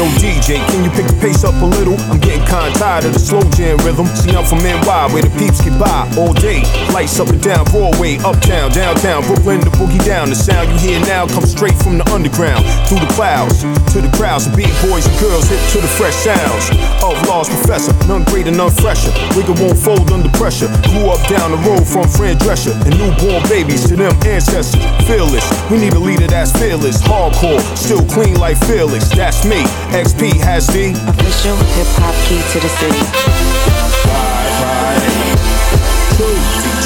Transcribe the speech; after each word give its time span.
yo, 0.00 0.08
DJ, 0.16 0.56
can 0.72 0.80
you 0.80 0.90
pick 0.96 1.04
the 1.04 1.18
pace 1.20 1.44
up 1.44 1.52
a 1.60 1.68
little? 1.76 1.92
I'm 2.08 2.18
getting 2.20 2.44
kinda 2.48 2.72
tired 2.80 3.04
of 3.04 3.12
the 3.12 3.20
slow 3.20 3.44
jam 3.52 3.76
rhythm. 3.84 4.08
See, 4.16 4.32
I'm 4.32 4.48
from 4.48 4.64
NY, 4.64 5.12
where 5.12 5.20
the 5.22 5.32
peeps 5.36 5.60
get 5.60 5.76
by 5.76 6.08
all 6.16 6.32
day. 6.32 6.64
Lights 6.96 7.20
up 7.20 7.28
and 7.28 7.42
down, 7.42 7.64
Broadway, 7.68 8.16
uptown, 8.24 8.72
downtown, 8.72 9.20
Brooklyn, 9.28 9.60
the 9.60 9.72
boogie 9.76 10.00
down. 10.04 10.30
The 10.30 10.36
sound 10.36 10.72
you 10.72 10.78
hear 10.80 11.00
now 11.04 11.26
comes 11.28 11.50
straight 11.52 11.76
from 11.84 11.98
the 11.98 12.06
underground, 12.16 12.64
through 12.88 13.04
the 13.04 13.12
clouds, 13.12 13.60
to 13.92 14.00
the 14.00 14.10
crowds 14.16 14.46
of 14.46 14.56
big 14.56 14.72
boys 14.88 15.04
and 15.04 15.16
girls 15.20 15.44
hip 15.52 15.60
to 15.76 15.78
the 15.84 15.92
fresh 16.00 16.16
sounds 16.24 16.64
of 17.04 17.14
Lost 17.28 17.50
Professor. 17.50 17.92
None 18.08 18.24
greater, 18.24 18.50
none 18.50 18.70
fresher. 18.70 19.12
Wiggle 19.36 19.56
won't 19.60 19.76
fold 19.76 20.08
under 20.12 20.32
pressure. 20.40 20.72
Grew 20.88 21.12
up 21.12 21.20
down 21.28 21.52
the 21.52 21.60
road 21.68 21.84
from 21.84 22.08
Fran 22.08 22.40
Drescher 22.40 22.72
and 22.88 22.96
newborn 22.96 23.42
babies 23.52 23.84
to 23.88 23.96
them 23.96 24.16
ancestors. 24.24 24.80
Fearless, 25.04 25.44
we 25.68 25.76
need 25.76 25.92
a 25.92 25.98
leader 26.00 26.26
that's 26.26 26.52
fearless, 26.56 27.02
hardcore, 27.02 27.60
still 27.76 28.04
clean 28.08 28.40
like 28.40 28.56
Felix. 28.64 29.10
That's 29.10 29.44
me. 29.44 29.60
XP 29.90 30.38
has 30.38 30.68
the 30.68 30.92
official 31.08 31.56
hip 31.74 31.86
hop 31.98 32.14
key 32.28 32.38
to 32.52 32.60
the 32.60 32.68
city. 32.78 34.19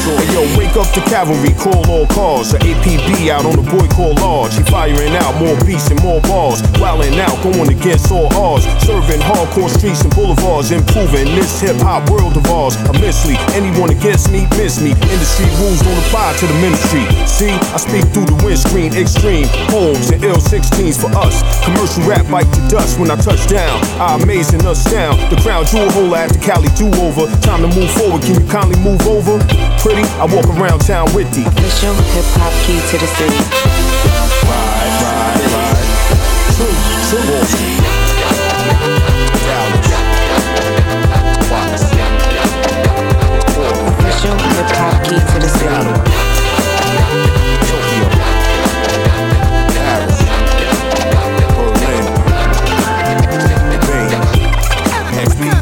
Hey 0.04 0.28
yo, 0.36 0.44
wake 0.60 0.76
up 0.76 0.84
the 0.92 1.00
cavalry, 1.08 1.56
call 1.56 1.80
all 1.88 2.04
cars. 2.12 2.52
The 2.52 2.60
APB 2.60 3.32
out 3.32 3.48
on 3.48 3.56
the 3.56 3.64
boy 3.64 3.88
called 3.88 4.20
large. 4.20 4.52
He 4.52 4.60
firing 4.68 5.16
out 5.16 5.32
more 5.40 5.56
beats 5.64 5.88
and 5.88 5.96
more 6.04 6.20
bars. 6.28 6.60
Wilding 6.76 7.16
out, 7.24 7.32
going 7.40 7.72
against 7.72 8.12
all 8.12 8.28
odds. 8.36 8.68
Serving 8.84 9.24
hardcore 9.24 9.72
streets 9.72 10.04
and 10.04 10.12
boulevards. 10.12 10.76
Improving 10.76 11.32
this 11.32 11.56
hip 11.56 11.80
hop 11.80 12.04
world 12.12 12.36
of 12.36 12.44
ours. 12.52 12.76
Immensely, 12.92 13.40
anyone 13.56 13.88
against 13.88 14.28
me, 14.28 14.44
miss 14.60 14.76
me. 14.76 14.92
Industry 15.08 15.48
rules 15.56 15.80
don't 15.80 15.96
apply 16.04 16.36
to 16.36 16.44
the 16.52 16.58
ministry. 16.60 17.08
See, 17.24 17.56
I 17.72 17.80
speak 17.80 18.04
through 18.12 18.28
the 18.28 18.36
windscreen, 18.44 18.92
extreme. 18.92 19.48
Homes 19.72 20.12
and 20.12 20.20
ill 20.20 20.36
16s 20.36 21.00
for 21.00 21.08
us. 21.16 21.40
Commercial 21.64 22.04
rap 22.04 22.28
bite 22.28 22.52
to 22.52 22.60
dust 22.68 23.00
when 23.00 23.08
I 23.08 23.16
touch 23.16 23.48
down. 23.48 23.80
I 23.96 24.20
amazing 24.20 24.68
us 24.68 24.84
down. 24.84 25.16
The 25.32 25.40
crown 25.40 25.64
jewel 25.64 25.88
hole 25.96 26.12
the 26.12 26.36
Cali 26.44 26.68
do 26.76 26.92
over. 27.00 27.24
Time 27.40 27.64
to 27.64 27.72
move 27.72 27.88
forward, 27.96 28.20
can 28.20 28.36
you 28.36 28.46
kindly 28.52 28.76
move 28.84 29.00
over? 29.08 29.40
Pretty, 29.94 30.10
I 30.18 30.26
walk 30.26 30.50
around 30.58 30.80
town 30.80 31.06
with 31.14 31.30
the 31.30 31.46
official 31.46 31.94
hip 31.94 32.26
hop 32.34 32.50
key 32.66 32.82
to 32.90 32.98
the 32.98 33.06
city. 33.14 33.38
Ride, 34.42 34.90
ride, 35.06 35.38
ride. 35.54 35.86
True, 36.58 36.74
true. 37.14 37.22
Wall 37.30 37.46
Street. 37.46 37.78
Dallas. 39.46 39.94
Watts. 41.46 41.94
Official 43.54 44.34
hip 44.34 44.66
hop 44.74 44.98
key 45.06 45.14
to 45.14 45.38
the 45.38 45.46
city. 45.46 45.86
Tokyo. 47.70 48.10
Paris. 49.78 50.18
Berlin. 51.70 52.10
Spain. 53.78 54.10
XP 55.22 55.54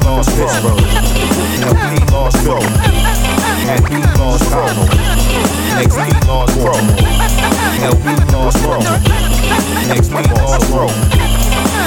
Lost 3.63 4.43
Pittsburgh. 4.43 4.91
LP 5.79 6.11
Lost 6.27 6.53
Philly. 6.59 6.83
XP 7.79 8.17
Lost 8.33 8.59
Chicago. 8.59 9.03
XP 9.93 10.15
Lost 10.33 10.43
Lost 10.43 10.71
Rome. 10.73 10.91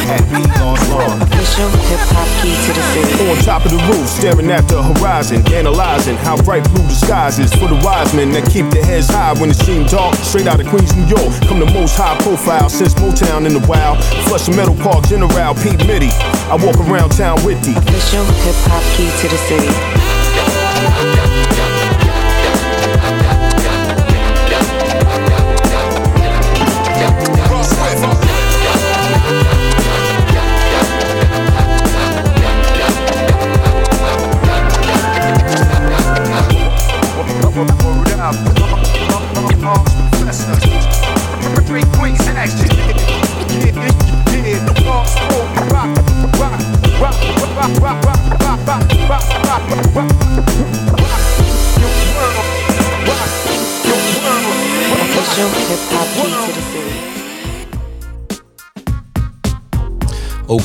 XP 0.08 0.36
Lost 0.56 0.90
Lost 0.90 0.90
Rome. 0.92 1.22
Official 1.22 1.70
hip 1.92 2.00
hop 2.16 2.30
key 2.42 2.56
to 2.56 2.72
the 2.72 2.84
city. 2.96 3.30
On 3.30 3.36
top 3.44 3.66
of 3.66 3.72
the 3.72 3.81
roof, 3.92 4.08
staring 4.08 4.52
at 4.52 4.68
the 4.70 4.81
horizon, 4.81 5.44
analyzing 5.52 6.16
how 6.16 6.42
bright 6.44 6.64
blue 6.72 6.84
the 6.84 6.96
skies 6.96 7.40
is 7.40 7.53
for 7.53 7.68
the 7.68 7.80
wise 7.84 8.14
men 8.14 8.31
that 8.31 8.50
keep 8.50 8.70
their 8.72 8.86
heads 8.86 9.08
high 9.08 9.34
when 9.34 9.50
it 9.50 9.58
seems 9.58 9.92
dark. 9.92 10.16
Straight 10.23 10.48
out 10.48 10.59
of 10.62 10.68
Queens, 10.68 10.96
New 10.96 11.08
York, 11.08 11.28
come 11.48 11.59
the 11.59 11.72
most 11.76 11.98
high 11.98 12.18
profile 12.23 12.70
since 12.70 12.94
Motown 12.96 13.46
in 13.46 13.53
the 13.53 13.66
wild. 13.68 14.02
Flush 14.28 14.48
Metal 14.48 14.76
Park, 14.76 15.08
General 15.08 15.53
Pete 15.56 15.86
Mitty. 15.86 16.12
I 16.48 16.56
walk 16.56 16.80
around 16.88 17.12
town 17.12 17.44
with 17.44 17.59
the 17.68 17.76
official 17.76 18.23
hip 18.48 18.56
hop 18.72 18.84
key 18.96 19.12
to 19.22 19.28
the 19.28 19.40
city. 19.52 20.15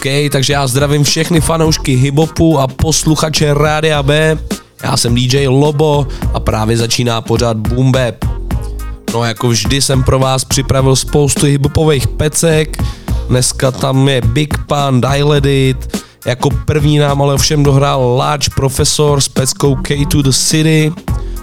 OK, 0.01 0.33
takže 0.33 0.53
já 0.53 0.67
zdravím 0.67 1.05
všechny 1.05 1.41
fanoušky 1.41 1.95
hiphopu 1.95 2.59
a 2.59 2.67
posluchače 2.67 3.55
Rádia 3.55 4.03
B. 4.03 4.39
Já 4.83 4.97
jsem 4.97 5.15
DJ 5.15 5.47
Lobo 5.49 6.07
a 6.35 6.41
právě 6.41 6.77
začíná 6.77 7.21
pořád 7.21 7.57
Boom 7.57 7.93
Bap. 7.93 8.25
No 9.15 9.25
jako 9.25 9.49
vždy 9.49 9.83
jsem 9.83 10.03
pro 10.03 10.19
vás 10.19 10.45
připravil 10.45 10.97
spoustu 10.97 11.47
hiphopových 11.47 12.09
pecek. 12.09 12.83
Dneska 13.29 13.71
tam 13.71 14.09
je 14.09 14.21
Big 14.21 14.59
Pan, 14.67 15.01
Diledit. 15.01 16.03
Jako 16.27 16.51
první 16.51 16.99
nám 16.99 17.23
ale 17.23 17.39
všem 17.39 17.63
dohrál 17.63 18.17
Large 18.17 18.49
Professor 18.55 19.21
s 19.21 19.29
peckou 19.29 19.75
K 19.75 20.07
to 20.07 20.23
the 20.23 20.33
City 20.33 20.93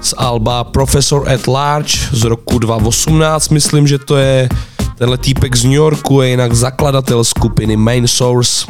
z 0.01 0.13
Alba 0.17 0.63
Professor 0.63 1.29
at 1.29 1.47
Large 1.47 1.97
z 2.11 2.23
roku 2.23 2.59
2018, 2.59 3.49
myslím, 3.49 3.87
že 3.87 3.97
to 3.97 4.17
je 4.17 4.49
tenhle 4.97 5.17
týpek 5.17 5.55
z 5.55 5.63
New 5.63 5.73
Yorku, 5.73 6.21
je 6.21 6.29
jinak 6.29 6.53
zakladatel 6.53 7.23
skupiny 7.23 7.77
Main 7.77 8.07
Source. 8.07 8.67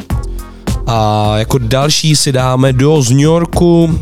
A 0.86 1.32
jako 1.38 1.58
další 1.58 2.16
si 2.16 2.32
dáme 2.32 2.72
do 2.72 3.02
z 3.02 3.10
New 3.10 3.20
Yorku 3.20 4.00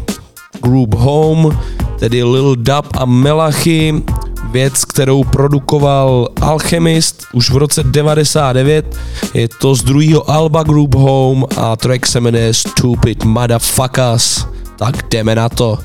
Group 0.62 0.94
Home, 0.94 1.59
tedy 1.98 2.22
Lil 2.25 2.56
Dub 2.56 2.87
a 2.98 3.04
Melachy, 3.04 4.03
věc, 4.50 4.84
kterou 4.84 5.25
produkoval 5.25 6.28
Alchemist 6.41 7.26
už 7.32 7.50
v 7.50 7.56
roce 7.56 7.82
99. 7.82 8.97
Je 9.34 9.48
to 9.48 9.75
z 9.75 9.82
druhého 9.82 10.31
Alba 10.31 10.62
Group 10.62 10.94
Home 10.94 11.44
a 11.56 11.76
track 11.76 12.06
se 12.06 12.20
jmenuje 12.20 12.54
Stupid 12.54 13.25
Motherfuckers. 13.25 14.47
Tak 14.78 15.08
jdeme 15.10 15.34
na 15.34 15.48
to. 15.48 15.78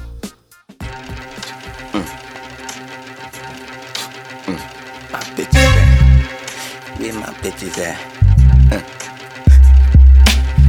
My 7.22 7.28
bitches 7.42 7.78
at? 7.78 7.98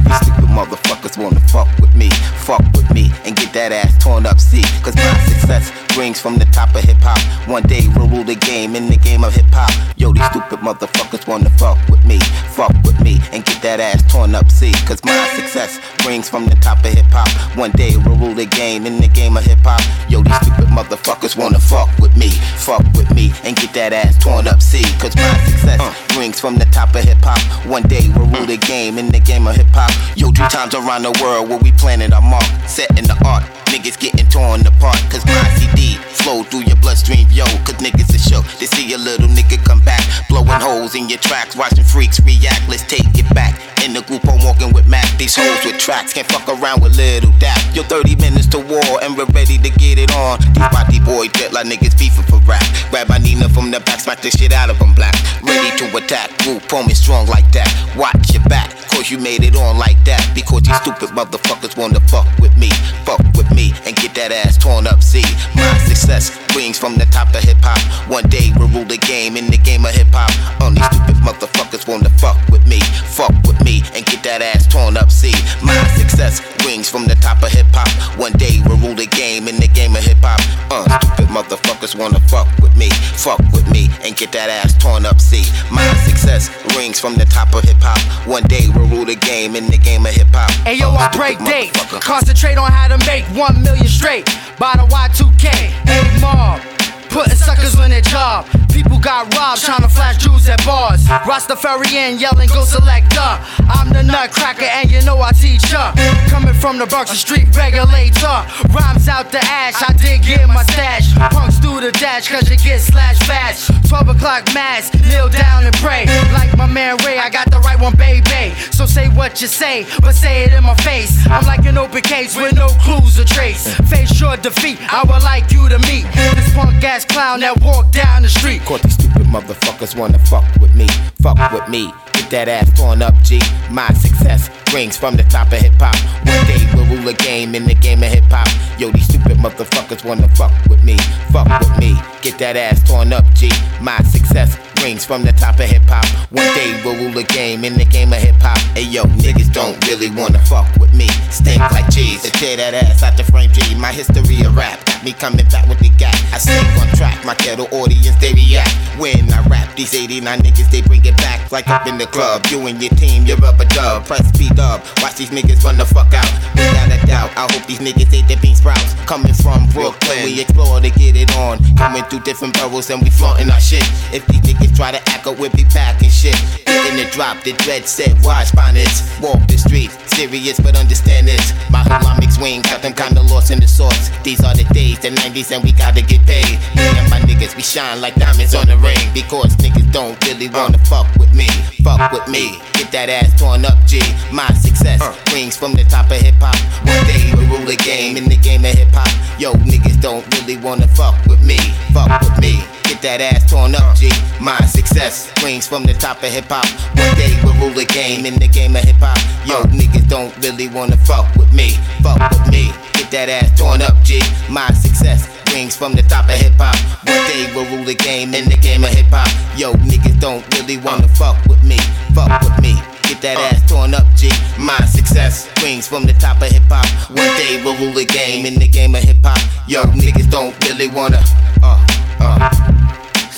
Huh. 0.05 0.42
Motherfuckers 0.53 1.17
wanna 1.17 1.39
fuck 1.49 1.67
with 1.79 1.95
me, 1.95 2.09
fuck 2.45 2.61
with 2.73 2.89
me, 2.93 3.11
and 3.25 3.35
get 3.35 3.51
that 3.53 3.71
ass 3.71 3.97
torn 4.03 4.27
up. 4.27 4.39
See, 4.39 4.61
cause 4.83 4.95
my 4.95 5.17
success 5.25 5.71
rings 5.97 6.19
from 6.21 6.37
the 6.37 6.45
top 6.45 6.75
of 6.75 6.83
hip 6.83 6.97
hop. 7.01 7.17
One 7.47 7.63
day 7.63 7.87
we'll 7.95 8.07
rule 8.07 8.23
the 8.23 8.35
game 8.35 8.75
in 8.75 8.87
the 8.87 8.97
game 8.97 9.23
of 9.23 9.33
hip 9.33 9.45
hop. 9.51 9.71
Yo, 9.97 10.13
these 10.13 10.25
stupid 10.29 10.59
motherfuckers 10.59 11.27
wanna 11.27 11.49
fuck 11.51 11.77
with 11.89 12.05
me, 12.05 12.19
fuck 12.53 12.73
with 12.83 12.99
me, 13.01 13.19
and 13.31 13.43
get 13.45 13.61
that 13.63 13.79
ass 13.79 14.03
torn 14.11 14.35
up. 14.35 14.49
See, 14.51 14.71
cause 14.85 15.03
my 15.03 15.27
success 15.35 15.79
rings 16.05 16.29
from 16.29 16.45
the 16.45 16.55
top 16.55 16.85
of 16.85 16.93
hip 16.93 17.05
hop. 17.09 17.29
One 17.57 17.71
day 17.71 17.97
we'll 17.97 18.17
rule 18.17 18.35
the 18.35 18.45
game 18.45 18.85
in 18.85 19.01
the 19.01 19.07
game 19.07 19.37
of 19.37 19.43
hip 19.43 19.59
hop. 19.63 19.81
Yo, 20.07 20.21
these 20.21 20.35
stupid 20.37 20.69
motherfuckers 20.69 21.35
wanna 21.35 21.59
fuck 21.59 21.89
with 21.99 22.15
me, 22.15 22.29
fuck 22.57 22.83
with 22.93 23.09
me, 23.15 23.33
and 23.43 23.55
get 23.55 23.73
that 23.73 23.91
ass 23.91 24.17
torn 24.21 24.47
up. 24.47 24.61
See, 24.61 24.85
cause 24.99 25.15
my 25.15 25.33
success 25.45 25.79
uh. 25.79 25.93
brings 26.13 26.39
from 26.39 26.57
the 26.57 26.65
top 26.65 26.93
of 26.95 27.03
hip 27.03 27.17
hop. 27.21 27.41
One 27.65 27.83
day 27.83 28.07
we'll 28.15 28.27
rule 28.27 28.45
the 28.45 28.57
game 28.57 28.97
in 28.97 29.09
the 29.09 29.19
game 29.19 29.47
of 29.47 29.55
hip 29.55 29.73
hop. 29.73 29.91
Yo, 30.15 30.31
times 30.49 30.75
around 30.75 31.03
the 31.03 31.13
world 31.21 31.49
where 31.49 31.59
we 31.59 31.71
planted 31.73 32.13
our 32.13 32.21
mark, 32.21 32.45
setting 32.67 33.05
the 33.05 33.17
art. 33.25 33.43
Niggas 33.73 33.99
getting 33.99 34.25
torn 34.27 34.65
apart, 34.67 34.99
cause 35.09 35.25
my 35.25 35.47
CD 35.57 35.97
flow 36.23 36.43
through 36.43 36.63
your 36.63 36.77
bloodstream, 36.77 37.27
yo. 37.31 37.45
Cause 37.65 37.77
niggas 37.81 38.13
is 38.13 38.23
show. 38.23 38.41
They 38.59 38.67
see 38.67 38.93
a 38.93 38.97
little 38.97 39.27
nigga 39.27 39.63
come 39.63 39.79
back, 39.81 40.03
blowing 40.29 40.61
holes 40.61 40.95
in 40.95 41.09
your 41.09 41.19
tracks, 41.19 41.55
watching 41.55 41.83
freaks 41.83 42.19
react. 42.21 42.67
Let's 42.69 42.83
take 42.83 43.07
it 43.17 43.27
back. 43.33 43.59
In 43.83 43.91
the 43.91 44.01
group, 44.01 44.23
I'm 44.29 44.39
walking 44.45 44.71
with 44.71 44.87
Mac. 44.87 45.05
These 45.17 45.35
hoes 45.35 45.65
with 45.65 45.77
tracks 45.77 46.13
can't 46.13 46.27
fuck 46.27 46.47
around 46.47 46.81
with 46.81 46.95
little 46.95 47.33
dap. 47.39 47.59
Yo, 47.75 47.83
30 47.83 48.15
minutes 48.15 48.47
to 48.55 48.59
war, 48.59 49.03
and 49.03 49.17
we're 49.17 49.27
ready 49.35 49.57
to 49.57 49.69
get 49.75 49.99
it 49.99 50.11
on. 50.15 50.39
These 50.55 50.71
body 50.71 50.99
boy 51.03 51.27
jet 51.27 51.51
like 51.51 51.67
niggas 51.67 51.95
FIFA 51.99 52.23
for 52.29 52.39
rap. 52.47 52.63
Grab 52.91 53.09
my 53.09 53.17
Nina 53.17 53.49
from 53.49 53.71
the 53.71 53.81
back, 53.81 53.99
smack 53.99 54.21
the 54.21 54.31
shit 54.31 54.53
out 54.53 54.69
of 54.69 54.79
them 54.79 54.93
black. 54.93 55.15
Ready 55.43 55.75
to 55.83 55.97
attack, 55.97 56.31
group, 56.43 56.63
me 56.87 56.93
strong 56.93 57.27
like 57.27 57.51
that. 57.51 57.67
Watch 57.97 58.33
your 58.33 58.43
back, 58.43 58.71
Cause 58.93 59.11
you 59.11 59.17
made 59.17 59.43
it 59.43 59.55
on 59.55 59.77
like 59.77 60.01
that. 60.05 60.32
Because 60.33 60.63
these 60.63 60.77
stupid 60.81 61.09
motherfuckers 61.09 61.77
wanna 61.77 61.99
fuck 62.01 62.27
with 62.39 62.57
me. 62.57 62.69
Fuck 63.05 63.21
with 63.35 63.51
me 63.53 63.73
and 63.85 63.95
get 63.95 64.15
that 64.15 64.31
ass 64.31 64.57
torn 64.57 64.87
up. 64.87 65.01
See, 65.03 65.25
my 65.55 65.77
success 65.85 66.31
brings 66.53 66.77
from 66.77 66.95
the 66.95 67.05
top 67.05 67.33
of 67.35 67.43
hip 67.43 67.57
hop. 67.61 67.79
One 68.09 68.23
day 68.29 68.51
we'll 68.57 68.69
rule 68.69 68.85
the 68.85 68.97
game 68.97 69.37
in 69.37 69.47
the 69.49 69.57
game 69.57 69.85
of 69.85 69.91
hip 69.91 70.07
hop. 70.11 70.31
Only 70.61 70.81
stupid 70.81 71.17
motherfuckers 71.21 71.87
wanna 71.87 72.09
fuck 72.21 72.37
with 72.49 72.65
me. 72.67 72.79
Fuck 73.13 73.33
with 73.45 73.61
me 73.63 73.83
and 73.93 74.05
get 74.05 74.23
that 74.23 74.41
ass 74.41 74.67
torn 74.67 74.97
up. 74.97 75.11
See, 75.11 75.35
my 75.61 75.77
success 75.97 76.41
brings 76.63 76.89
from 76.89 77.05
the 77.05 77.15
top 77.15 77.43
of 77.43 77.51
hip 77.51 77.67
hop. 77.73 77.89
One 78.17 78.33
day 78.33 78.59
we'll 78.65 78.77
rule 78.77 78.95
the 78.95 79.07
game 79.07 79.47
in 79.47 79.57
the 79.57 79.67
game 79.67 79.95
of 79.95 80.03
hip 80.03 80.17
hop. 80.21 80.41
Uh, 80.71 80.85
stupid 80.99 81.29
motherfuckers 81.29 81.97
wanna 81.97 82.19
fuck 82.21 82.47
with 82.61 82.75
me. 82.75 82.89
Fuck 83.17 83.41
with 83.51 83.69
me 83.71 83.89
and 84.03 84.15
get 84.15 84.31
that 84.31 84.49
ass 84.49 84.73
torn 84.77 85.05
up. 85.05 85.19
See, 85.19 85.45
my 85.71 85.85
success 86.05 86.49
rings 86.75 86.99
from 86.99 87.15
the 87.15 87.25
top 87.25 87.53
of 87.53 87.63
hip 87.63 87.77
hop. 87.81 87.99
One 88.27 88.43
day 88.43 88.67
we'll 88.73 88.87
rule 88.87 89.05
the 89.05 89.15
game 89.15 89.55
in 89.55 89.67
the 89.67 89.77
game 89.77 90.05
of 90.05 90.13
hip 90.13 90.21
hop. 90.21 90.22
Hey 90.63 90.75
yo, 90.75 90.89
I 90.91 91.09
break 91.15 91.37
dates. 91.43 91.77
Concentrate 91.99 92.57
on 92.57 92.71
how 92.71 92.87
to 92.87 92.97
make 93.05 93.25
one 93.35 93.61
million 93.63 93.87
straight. 93.87 94.25
By 94.59 94.73
the 94.75 94.87
Y2K, 94.87 95.47
A 95.89 96.21
mob. 96.21 96.61
Putting 97.09 97.35
suckers 97.35 97.75
on 97.77 97.89
their 97.91 98.01
job. 98.01 98.47
People 98.73 98.97
got 98.97 99.29
robbed 99.35 99.61
trying 99.61 99.83
to 99.83 99.87
flash 99.87 100.17
jewels 100.17 100.49
at 100.49 100.65
bars. 100.65 101.05
Rastafarian 101.29 102.19
yelling, 102.19 102.49
go 102.49 102.63
select 102.63 103.15
up. 103.17 103.39
I'm 103.69 103.93
the 103.93 104.01
nutcracker 104.01 104.65
and 104.65 104.89
you 104.89 104.99
know 105.03 105.21
I 105.21 105.31
teach 105.31 105.71
ya. 105.71 105.93
Coming 106.27 106.55
from 106.55 106.79
the 106.79 106.87
Bronx, 106.87 107.11
the 107.11 107.17
street 107.17 107.55
regulator. 107.55 108.41
Rhymes 108.73 109.07
out 109.07 109.31
the 109.31 109.37
ash, 109.37 109.77
I 109.77 109.93
did 109.93 110.23
get 110.23 110.47
my 110.47 110.63
stash. 110.63 111.13
Punks 111.31 111.59
do 111.59 111.79
the 111.81 111.91
dash 111.91 112.31
cause 112.31 112.49
you 112.49 112.57
get 112.57 112.81
slashed 112.81 113.23
fast. 113.25 113.82
12 113.93 114.09
o'clock 114.09 114.43
mass, 114.55 114.91
kneel 115.07 115.29
down 115.29 115.65
and 115.65 115.75
pray. 115.75 116.05
Like 116.33 116.57
my 116.57 116.65
man 116.65 116.97
Ray, 117.05 117.19
I 117.19 117.29
got 117.29 117.51
the 117.51 117.59
right 117.59 117.79
one, 117.79 117.95
baby. 117.95 118.49
So 118.71 118.87
say 118.87 119.07
what 119.09 119.39
you 119.39 119.45
say, 119.45 119.85
but 120.01 120.13
say 120.13 120.45
it 120.45 120.51
in 120.51 120.63
my 120.63 120.73
face. 120.77 121.15
I'm 121.27 121.45
like 121.45 121.63
an 121.67 121.77
open 121.77 122.01
case 122.01 122.35
with 122.35 122.55
no 122.55 122.69
clues 122.81 123.19
or 123.19 123.23
trace. 123.23 123.71
Face 123.91 124.19
your 124.19 124.35
defeat, 124.37 124.79
I 124.91 125.03
would 125.03 125.21
like 125.21 125.51
you 125.51 125.69
to 125.69 125.77
meet 125.77 126.05
this 126.33 126.51
punk 126.55 126.83
ass 126.83 127.05
clown 127.05 127.41
that 127.41 127.61
walked 127.61 127.93
down 127.93 128.23
the 128.23 128.29
street. 128.29 128.63
Cause 128.63 128.81
these 128.81 128.95
stupid 128.95 129.27
motherfuckers 129.27 129.95
wanna 129.95 130.17
fuck 130.25 130.45
with 130.59 130.73
me. 130.73 130.87
Fuck 131.21 131.37
with 131.51 131.69
me. 131.69 131.93
Get 132.13 132.31
that 132.31 132.47
ass 132.47 132.75
torn 132.75 133.03
up, 133.03 133.13
G. 133.21 133.39
My 133.69 133.93
success 133.93 134.49
rings 134.73 134.97
from 134.97 135.15
the 135.17 135.23
top 135.23 135.53
of 135.53 135.59
hip 135.59 135.73
hop. 135.77 135.95
One 136.25 136.45
day 136.47 136.65
we'll 136.73 136.97
rule 136.97 137.07
a 137.09 137.13
game 137.13 137.53
in 137.53 137.65
the 137.65 137.75
game 137.75 138.01
of 138.01 138.09
hip 138.09 138.25
hop. 138.29 138.47
Yo, 138.79 138.89
these 138.89 139.05
stupid 139.05 139.37
motherfuckers 139.37 140.03
wanna 140.03 140.27
fuck 140.29 140.51
with 140.67 140.83
me. 140.83 140.97
Fuck 141.31 141.47
with 141.59 141.77
me. 141.77 141.95
Get 142.21 142.39
that 142.39 142.55
ass 142.55 142.81
torn 142.87 143.13
up, 143.13 143.25
G. 143.35 143.49
My 143.83 143.97
success 144.03 144.57
rings 144.81 145.03
from 145.03 145.23
the 145.23 145.33
top 145.33 145.59
of 145.59 145.65
hip 145.65 145.83
hop. 145.87 146.07
One 146.31 146.47
day 146.55 146.79
we'll 146.85 146.95
rule 146.95 147.11
the 147.11 147.23
game 147.23 147.65
in 147.65 147.73
the 147.73 147.83
game 147.83 148.13
of 148.13 148.19
hip 148.19 148.35
hop. 148.39 148.57
Hey 148.77 148.87
yo, 148.87 149.03
niggas 149.03 149.51
don't 149.51 149.75
really 149.87 150.09
wanna 150.09 150.39
fuck 150.45 150.71
with 150.77 150.93
me. 150.93 151.07
Stink 151.31 151.59
like 151.59 151.91
cheese. 151.91 152.21
To 152.23 152.31
tear 152.31 152.55
that 152.55 152.73
ass 152.73 153.03
out 153.03 153.17
the 153.17 153.25
frame, 153.25 153.51
G. 153.51 153.75
My 153.75 153.91
history 153.91 154.39
of 154.47 154.55
rap 154.55 154.79
got 154.85 155.03
me 155.03 155.11
coming 155.11 155.45
back 155.51 155.67
with 155.67 155.79
the 155.79 155.89
gap. 155.99 156.15
I 156.31 156.37
stink 156.37 156.63
on 156.79 156.87
track, 156.95 157.25
my 157.25 157.35
kettle 157.35 157.67
audience 157.71 158.15
they 158.23 158.31
react. 158.31 158.71
When 158.97 159.31
I 159.33 159.45
rap, 159.47 159.75
these 159.75 159.93
89 159.93 160.39
niggas 160.39 160.71
they 160.71 160.81
bring 160.81 161.03
it 161.03 161.17
back 161.17 161.51
like 161.51 161.67
up 161.67 161.85
in 161.85 161.97
the 161.97 162.07
club. 162.07 162.45
You 162.47 162.65
and 162.67 162.81
your 162.81 162.91
team, 162.95 163.25
you're 163.25 163.43
up 163.43 163.59
a 163.59 163.65
dub. 163.65 164.05
Press 164.05 164.27
speed 164.29 164.59
up. 164.59 164.79
Watch 165.01 165.15
these 165.15 165.31
niggas 165.31 165.63
run 165.63 165.77
the 165.77 165.85
fuck 165.85 166.13
out. 166.13 166.31
Without 166.55 166.87
a 166.87 167.05
doubt, 167.05 167.31
I 167.35 167.51
hope 167.51 167.65
these 167.67 167.79
niggas 167.79 168.13
ate 168.13 168.27
their 168.27 168.39
bean 168.39 168.55
sprouts. 168.55 168.93
Coming 169.05 169.33
from 169.33 169.67
Brooklyn, 169.69 170.23
we 170.23 170.41
explore 170.41 170.79
to 170.79 170.89
get 170.89 171.15
it 171.15 171.35
on. 171.35 171.59
Coming 171.75 172.03
through 172.05 172.21
different 172.21 172.53
boroughs 172.55 172.89
and 172.89 173.01
we 173.01 173.09
flaunting 173.09 173.49
our 173.49 173.59
shit. 173.63 173.87
If 174.11 174.27
these 174.27 174.41
niggas 174.41 174.75
try 174.75 174.91
to 174.91 175.01
act 175.09 175.25
up, 175.25 175.39
we'll 175.39 175.49
be 175.51 175.63
packing 175.63 176.09
shit. 176.09 176.35
Getting 176.65 176.97
the 176.97 177.09
drop, 177.11 177.41
the 177.43 177.53
dread 177.63 177.87
set, 177.87 178.11
watch 178.23 178.53
bonnets. 178.53 179.07
Walk 179.21 179.47
the 179.47 179.57
streets, 179.57 179.95
serious 180.15 180.59
but 180.59 180.75
understand 180.77 181.27
this. 181.27 181.53
My 181.71 181.81
Islamic 181.81 182.31
swing 182.31 182.61
got 182.61 182.81
them 182.81 182.93
kinda 182.93 183.21
lost 183.21 183.51
in 183.51 183.59
the 183.59 183.67
sauce. 183.67 184.11
These 184.23 184.43
are 184.43 184.53
the 184.53 184.65
days, 184.73 184.99
the 184.99 185.11
90s, 185.11 185.51
and 185.51 185.63
we 185.63 185.71
gotta 185.71 186.01
get 186.01 186.25
paid. 186.25 186.59
Me 186.75 186.83
and 186.99 187.09
my 187.09 187.19
niggas, 187.19 187.55
we 187.55 187.63
shine 187.63 188.01
like 188.01 188.15
diamonds 188.15 188.53
on 188.53 188.67
the 188.67 188.77
ring. 188.77 188.99
Because 189.13 189.55
niggas 189.57 189.91
don't 189.91 190.17
really 190.27 190.49
wanna 190.49 190.77
fuck 190.79 191.07
with 191.15 191.33
me. 191.33 191.47
Fuck 191.83 192.11
with 192.11 192.27
me, 192.27 192.59
get 192.73 192.91
that 192.91 193.09
ass 193.09 193.39
torn 193.39 193.65
up, 193.65 193.77
G. 193.85 194.01
My 194.31 194.47
success 194.53 195.01
rings 195.33 195.55
from 195.55 195.73
the 195.73 195.83
top 195.85 196.11
of 196.11 196.17
hip 196.17 196.35
hop. 196.39 196.55
One 196.87 197.05
day 197.07 197.31
we 197.37 197.45
rule 197.45 197.65
the 197.65 197.77
game 197.77 198.17
in 198.17 198.25
the 198.25 198.37
game 198.37 198.65
of 198.65 198.71
hip 198.71 198.91
hop. 198.93 199.09
Yo, 199.39 199.53
niggas 199.53 200.01
don't 200.01 200.25
really 200.35 200.57
wanna 200.57 200.87
fuck 200.89 201.15
with 201.25 201.41
me. 201.41 201.57
Fuck 201.93 202.21
with 202.21 202.37
me. 202.39 202.63
Get 202.83 203.01
that 203.01 203.21
ass 203.21 203.49
torn 203.53 203.75
up, 203.75 203.95
G. 203.95 204.09
My 204.41 204.57
success 204.65 205.31
rings 205.43 205.67
from 205.67 205.83
the 205.83 205.93
top 205.93 206.17
of 206.23 206.31
hip 206.33 206.49
hop. 206.49 206.65
One 206.97 207.13
day 207.15 207.37
we'll 207.43 207.53
rule 207.61 207.73
the 207.73 207.85
game 207.85 208.25
in 208.25 208.39
the 208.39 208.47
game 208.47 208.75
of 208.75 208.81
hip 208.81 208.97
hop. 208.97 209.17
Yo, 209.45 209.61
niggas 209.69 210.09
don't 210.09 210.33
really 210.41 210.67
wanna 210.69 210.97
fuck 210.97 211.29
with 211.35 211.53
me. 211.53 211.77
Fuck 212.01 212.17
with 212.31 212.49
me. 212.49 212.73
Get 212.97 213.11
that 213.11 213.29
ass 213.29 213.53
torn 213.57 213.83
up, 213.83 213.93
G. 214.01 214.21
My 214.49 214.67
success 214.73 215.29
rings 215.53 215.75
from 215.75 215.93
the 215.93 216.01
top 216.01 216.25
of 216.25 216.37
hip 216.41 216.57
hop. 216.57 216.73
One 217.05 217.23
day 217.29 217.45
we'll 217.53 217.69
rule 217.69 217.85
the 217.85 217.93
game 217.93 218.33
in 218.33 218.49
the 218.49 218.57
game 218.57 218.83
of 218.83 218.89
hip 218.89 219.13
hop. 219.13 219.29
Yo, 219.55 219.73
niggas 219.85 220.19
don't 220.19 220.43
really 220.57 220.77
wanna 220.77 221.07
fuck 221.09 221.37
with 221.45 221.63
me. 221.63 221.77
Fuck 222.17 222.33
with 222.41 222.57
me. 222.59 222.73
Get 223.05 223.21
that 223.21 223.37
ass 223.37 223.61
torn 223.69 223.93
up, 223.93 224.07
G. 224.17 224.33
My 224.57 224.81
success 224.85 225.47
rings 225.61 225.87
from 225.87 226.05
the 226.05 226.13
top 226.13 226.41
of 226.41 226.49
hip 226.49 226.63
hop. 226.73 226.89
One 227.13 227.31
day 227.37 227.61
we'll 227.63 227.77
rule 227.77 227.93
the 227.93 228.05
game 228.05 228.47
in 228.47 228.55
the 228.55 228.67
game 228.67 228.95
of 228.95 229.03
hip 229.03 229.21
hop. 229.23 229.37
Yo, 229.69 229.83
niggas 229.93 230.31
don't 230.31 230.57
really 230.65 230.87
wanna. 230.87 231.21
Uh, 231.61 231.77
uh, 232.19 232.72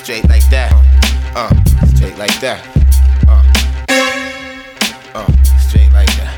straight 0.06 0.30
like 0.30 0.46
that. 0.52 0.70
Uh, 1.34 1.50
straight 1.96 2.18
like 2.20 2.40
that. 2.40 2.62
Uh, 3.28 3.42
uh, 5.16 5.26
straight 5.58 5.90
like 5.94 6.14
that. 6.22 6.30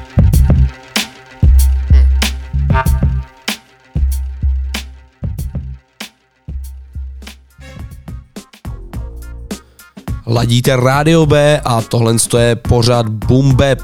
Ladíte 10.28 10.76
Radio 10.76 11.26
B 11.26 11.60
a 11.66 11.82
tohle 11.82 12.16
je 12.38 12.56
pořád 12.56 13.10
Boom 13.10 13.56
Bap. 13.56 13.80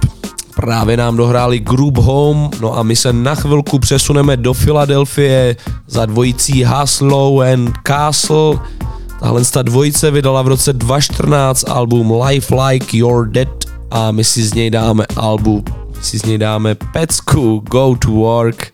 Právě 0.56 0.98
nám 0.98 1.18
dohráli 1.18 1.60
Group 1.60 1.98
Home, 1.98 2.50
no 2.62 2.78
a 2.78 2.84
my 2.84 2.96
se 2.96 3.14
na 3.14 3.36
chvilku 3.36 3.80
přesuneme 3.80 4.38
do 4.38 4.54
Filadelfie 4.54 5.56
za 5.88 6.06
dvojicí 6.06 6.64
Haslow 6.64 7.42
and 7.42 7.74
Castle. 7.88 8.60
Tahle 9.24 9.46
ta 9.46 9.62
dvojice 9.62 10.12
vydala 10.12 10.42
v 10.42 10.48
roce 10.48 10.74
2014 10.74 11.70
album 11.70 12.22
Life 12.22 12.56
Like 12.56 12.98
You're 12.98 13.32
Dead 13.32 13.48
a 13.92 14.12
my 14.12 14.24
si 14.24 14.44
z 14.44 14.54
něj 14.54 14.70
dáme 14.70 15.06
album, 15.16 15.64
my 15.98 16.04
si 16.04 16.18
z 16.18 16.26
něj 16.26 16.38
dáme 16.38 16.76
pecku 16.76 17.64
Go 17.70 17.96
to 17.96 18.12
Work. 18.12 18.74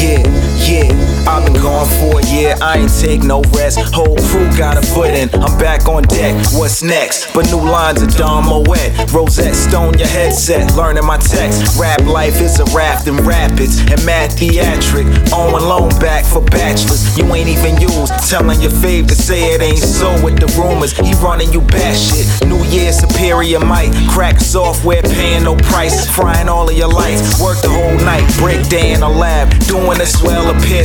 Yeah, 0.00 0.22
yeah. 0.68 1.05
I've 1.26 1.44
been 1.44 1.60
gone 1.60 1.86
for 1.98 2.20
a 2.20 2.26
year, 2.26 2.54
I 2.62 2.78
ain't 2.78 3.00
take 3.00 3.22
no 3.22 3.42
rest. 3.54 3.78
Whole 3.92 4.16
crew 4.30 4.46
got 4.56 4.78
a 4.78 4.86
foot 4.86 5.10
in, 5.10 5.28
I'm 5.34 5.58
back 5.58 5.88
on 5.88 6.04
deck. 6.04 6.34
What's 6.52 6.82
next? 6.82 7.34
But 7.34 7.50
new 7.50 7.58
lines 7.58 8.00
of 8.00 8.14
Don 8.16 8.44
Moet. 8.44 9.12
Rosetta 9.12 9.54
Stone, 9.54 9.98
your 9.98 10.06
headset, 10.06 10.76
learning 10.76 11.04
my 11.04 11.18
text. 11.18 11.78
Rap 11.78 12.00
life 12.02 12.40
is 12.40 12.60
a 12.60 12.64
raft 12.66 13.08
in 13.08 13.16
rapids, 13.26 13.80
and 13.80 14.04
mad 14.06 14.32
theatric. 14.32 15.06
Owen 15.32 15.62
loan 15.62 15.90
back 15.98 16.24
for 16.24 16.42
bachelors. 16.42 17.18
You 17.18 17.24
ain't 17.34 17.48
even 17.48 17.80
used. 17.80 18.12
Telling 18.30 18.60
your 18.60 18.70
fave 18.70 19.08
to 19.08 19.14
say 19.14 19.54
it 19.54 19.60
ain't 19.60 19.78
so 19.78 20.10
with 20.24 20.38
the 20.38 20.46
rumors. 20.60 20.92
He 20.96 21.12
running 21.14 21.52
you 21.52 21.60
bad 21.60 21.96
shit. 21.96 22.26
New 22.48 22.62
Year 22.66 22.92
superior 22.92 23.60
might 23.60 23.92
crack 24.10 24.40
software, 24.40 25.02
paying 25.02 25.44
no 25.44 25.56
price. 25.56 26.08
Frying 26.14 26.48
all 26.48 26.68
of 26.68 26.76
your 26.76 26.88
lights. 26.88 27.40
Work 27.40 27.62
the 27.62 27.68
whole 27.68 27.98
night, 28.04 28.26
break 28.38 28.68
day 28.68 28.92
in 28.92 29.02
a 29.02 29.08
lab. 29.08 29.50
Doing 29.66 29.98
the 29.98 30.06
swell 30.06 30.50
appear 30.54 30.84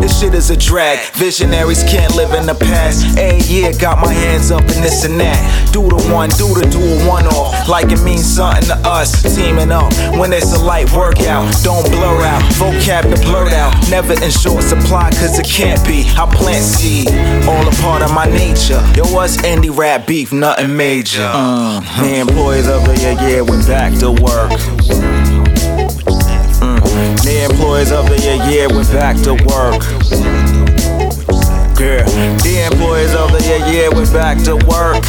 This 0.00 0.20
shit 0.20 0.34
is 0.34 0.50
a 0.50 0.56
drag. 0.56 0.98
Visionaries 1.14 1.82
can't 1.84 2.14
live 2.14 2.32
in 2.34 2.46
the 2.46 2.54
past. 2.54 3.18
Every 3.18 3.40
year 3.46 3.72
got 3.78 3.98
my 3.98 4.12
hands 4.12 4.50
up 4.50 4.62
in 4.62 4.82
this 4.82 5.04
and 5.04 5.18
that. 5.20 5.38
Do 5.72 5.82
the 5.88 5.96
one, 6.12 6.30
do 6.30 6.48
the 6.54 6.68
do 6.70 6.80
a 6.80 7.08
one 7.08 7.26
off. 7.26 7.68
Like 7.68 7.90
it 7.90 8.02
means 8.02 8.24
something 8.24 8.64
to 8.68 8.76
us. 8.88 9.22
Teaming 9.34 9.72
up 9.72 9.92
when 10.18 10.32
it's 10.32 10.52
a 10.54 10.62
light 10.62 10.90
workout. 10.92 11.52
Don't 11.62 11.88
blur 11.90 12.22
out. 12.22 12.42
Vocab 12.54 13.02
to 13.14 13.20
blurt 13.22 13.52
out. 13.52 13.72
Never 13.90 14.12
in 14.12 14.30
short 14.30 14.62
supply 14.62 15.10
cause 15.10 15.38
it 15.38 15.46
can't 15.46 15.82
be. 15.86 16.04
I 16.16 16.26
plant 16.26 16.64
seed. 16.64 17.08
All 17.48 17.66
a 17.66 17.72
part 17.82 18.02
of 18.02 18.12
my 18.12 18.26
nature. 18.26 18.82
Yo, 18.96 19.04
what's 19.14 19.36
indie 19.38 19.74
rap 19.76 20.06
beef? 20.06 20.32
Nothing 20.32 20.76
major. 20.76 21.28
Uh, 21.32 21.80
the 22.02 22.16
employees 22.16 22.68
of 22.68 22.84
the 22.84 22.96
year, 22.98 23.12
yeah, 23.12 23.40
went 23.40 23.66
back 23.66 23.92
to 24.00 24.10
work. 24.10 25.21
The 27.22 27.46
employees 27.48 27.92
of 27.92 28.08
the 28.08 28.18
year, 28.18 28.36
yeah, 28.50 28.66
went 28.66 28.90
back 28.90 29.16
to 29.22 29.34
work. 29.46 29.82
Yeah. 31.78 32.02
The 32.42 32.68
employees 32.72 33.14
of 33.14 33.30
the 33.30 33.40
year, 33.46 33.62
yeah, 33.70 33.88
went 33.94 34.12
back 34.12 34.42
to 34.42 34.56
work. 34.66 35.06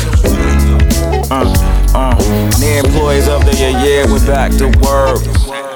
Uh, 1.32 1.50
uh. 1.98 2.15
The 2.62 2.82
employees 2.86 3.27
of 3.27 3.46
the 3.46 3.55
year, 3.58 3.72
yeah, 3.82 4.05
went 4.05 4.27
back 4.27 4.51
to 4.62 4.67
work. 4.86 5.25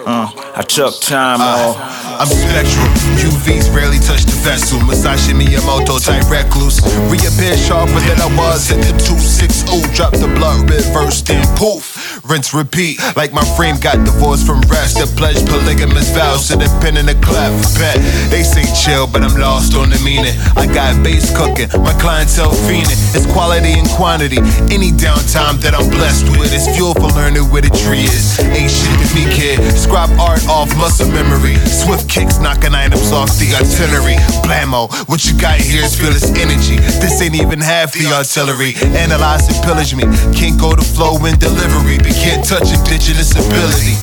Uh, 0.06 0.30
I 0.56 0.62
took 0.62 1.02
time 1.02 1.42
off. 1.42 1.76
I'm 2.22 2.28
spectral. 2.28 2.86
UVs 3.18 3.74
rarely 3.74 3.98
touch 3.98 4.24
the 4.26 4.38
vessel. 4.46 4.80
Musashi 4.82 5.34
Miyamoto 5.34 5.98
type 5.98 6.30
recluse. 6.30 6.82
Reappear 7.10 7.58
sharper 7.58 8.00
than 8.06 8.22
I 8.22 8.30
was 8.38 8.72
at 8.72 8.78
the 8.78 8.94
260. 9.02 9.94
Drop 9.94 10.14
the 10.14 10.28
blunt 10.38 10.70
reverse, 10.70 11.22
then 11.22 11.42
poof. 11.58 11.97
Rinse, 12.30 12.54
repeat. 12.54 13.00
Like 13.16 13.34
my 13.34 13.44
frame 13.56 13.80
got 13.80 14.04
divorced 14.04 14.46
from 14.46 14.62
rest. 14.68 15.00
The 15.00 15.08
pledge 15.16 15.40
polygamous 15.48 16.12
vows 16.12 16.48
to 16.50 16.56
the 16.56 16.68
pen 16.82 16.98
and 16.98 17.08
the 17.08 17.16
clap. 17.24 17.52
Bet 17.80 17.98
they 18.30 18.44
say 18.44 18.68
chill, 18.76 19.08
but 19.08 19.24
I'm 19.24 19.36
lost 19.40 19.76
on 19.76 19.90
the 19.90 20.00
meaning. 20.04 20.36
I 20.56 20.68
got 20.68 21.02
bass 21.04 21.32
cooking, 21.36 21.72
my 21.82 21.94
clientele 22.00 22.52
fiending. 22.68 23.00
It's 23.16 23.26
quality 23.32 23.80
and 23.80 23.88
quantity. 23.96 24.38
Any 24.68 24.92
downtime 24.92 25.60
that 25.64 25.74
I'm 25.74 25.90
blessed 25.90 26.28
with 26.36 26.52
is 26.52 26.68
fuel 26.76 26.94
for 26.94 27.10
learning 27.16 27.48
where 27.50 27.64
the 27.64 27.72
tree 27.72 28.04
is. 28.06 28.40
Ain't 28.40 28.72
shit 28.72 28.92
to 29.00 29.08
me, 29.16 29.24
kid. 29.32 29.64
Scrap 29.78 30.12
art 30.20 30.44
off 30.48 30.70
muscle 30.76 31.10
memory. 31.10 31.56
Swift 31.66 32.10
kicks 32.10 32.40
knocking 32.40 32.76
items 32.76 33.12
off 33.12 33.32
the 33.40 33.54
artillery. 33.56 34.20
Blammo, 34.44 34.92
what 35.08 35.24
you 35.26 35.38
got 35.40 35.60
here 35.60 35.84
is 35.84 35.96
this 35.98 36.30
energy. 36.36 36.78
This 37.00 37.22
ain't 37.22 37.36
even 37.36 37.60
half 37.62 37.94
the 37.94 38.08
artillery. 38.12 38.74
Analyze 38.98 39.48
and 39.48 39.60
pillage 39.64 39.94
me. 39.96 40.04
Can't 40.34 40.60
go 40.60 40.76
to 40.76 40.82
flow 40.82 41.16
in 41.26 41.38
delivery, 41.40 41.98
but 41.98 42.17
can't 42.18 42.44
touch 42.44 42.74
indigenous 42.74 43.32
ability. 43.38 43.96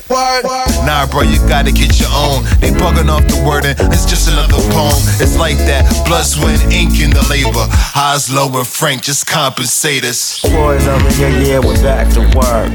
Nah, 0.87 1.06
bro, 1.11 1.23
you 1.23 1.38
gotta 1.49 1.73
get 1.73 1.99
your 2.00 2.11
own. 2.14 2.44
They 2.61 2.71
bugging 2.71 3.11
off 3.11 3.26
the 3.26 3.42
wording, 3.47 3.75
it's 3.90 4.06
just 4.06 4.28
another 4.30 4.61
poem. 4.73 4.94
It's 5.18 5.37
like 5.37 5.59
that, 5.66 5.85
blood, 6.06 6.25
sweat, 6.25 6.61
ink 6.73 7.00
in 7.00 7.11
the 7.11 7.25
labor. 7.28 7.66
Highs 7.94 8.30
low 8.30 8.49
and 8.56 8.66
frank, 8.66 9.02
just 9.02 9.26
compensate 9.26 10.04
us. 10.04 10.42
Boys 10.42 10.87
over 10.87 11.11
here, 11.18 11.30
yeah, 11.30 11.59
we're 11.59 11.80
back 11.83 12.12
to 12.14 12.21
work. 12.37 12.71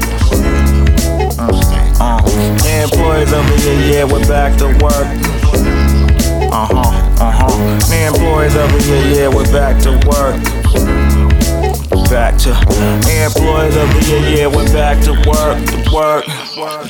Uh, 1.38 1.52
uh. 2.00 2.20
Yeah, 2.64 2.86
boys 2.92 3.32
over 3.32 3.56
here, 3.64 3.80
yeah, 3.92 4.04
we're 4.04 4.26
back 4.28 4.58
to 4.58 4.66
work. 4.82 5.08
Uh 6.52 6.66
huh, 6.66 7.24
uh 7.24 7.30
huh. 7.30 7.88
Man, 7.88 8.12
boys 8.12 8.56
over 8.56 8.78
here, 8.82 9.04
yeah, 9.14 9.28
we're 9.28 9.50
back 9.52 9.80
to 9.82 9.92
work. 10.08 10.59
Back 12.10 12.38
to 12.38 12.50
employees 13.24 13.76
over 13.76 14.00
here, 14.00 14.36
yeah, 14.36 14.46
we're 14.48 14.72
back 14.72 15.00
to 15.04 15.12
work, 15.12 15.64
to 15.64 15.90
work. 15.94 16.24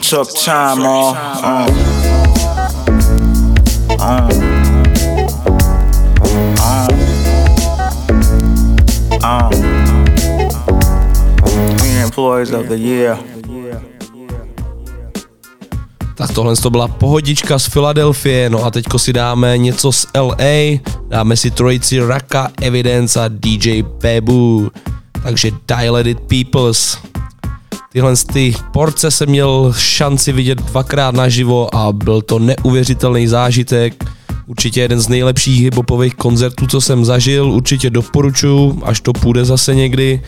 Took 0.00 0.28
time 0.34 0.80
off. 0.80 1.16
Uh, 1.44 1.68
uh, 4.00 4.30
uh, 6.58 6.88
uh. 9.22 9.50
Employees 12.02 12.52
of 12.52 12.68
the 12.68 12.78
year. 12.78 13.18
Tak 16.14 16.32
tohle 16.32 16.56
to 16.56 16.70
byla 16.70 16.88
pohodička 16.88 17.58
z 17.58 17.66
Filadelfie, 17.66 18.50
no 18.50 18.64
a 18.64 18.70
teďko 18.70 18.98
si 18.98 19.12
dáme 19.12 19.58
něco 19.58 19.92
z 19.92 20.06
LA, 20.16 20.80
dáme 21.08 21.36
si 21.36 21.50
trojici 21.50 22.00
Raka, 22.00 22.50
Evidence 22.62 23.20
a 23.20 23.28
DJ 23.28 23.82
Pebu, 23.82 24.70
takže 25.22 25.50
Dilated 25.68 26.20
Peoples. 26.20 26.98
Tyhle 27.92 28.14
ty 28.32 28.54
porce 28.72 29.10
jsem 29.10 29.28
měl 29.28 29.74
šanci 29.78 30.32
vidět 30.32 30.58
dvakrát 30.58 31.14
naživo 31.14 31.74
a 31.74 31.92
byl 31.92 32.22
to 32.22 32.38
neuvěřitelný 32.38 33.26
zážitek. 33.26 34.04
Určitě 34.46 34.80
jeden 34.80 35.00
z 35.00 35.08
nejlepších 35.08 35.60
hiphopových 35.60 36.14
koncertů, 36.14 36.66
co 36.66 36.80
jsem 36.80 37.04
zažil, 37.04 37.50
určitě 37.52 37.90
doporučuji, 37.90 38.80
až 38.84 39.00
to 39.00 39.12
půjde 39.12 39.44
zase 39.44 39.74
někdy. 39.74 40.22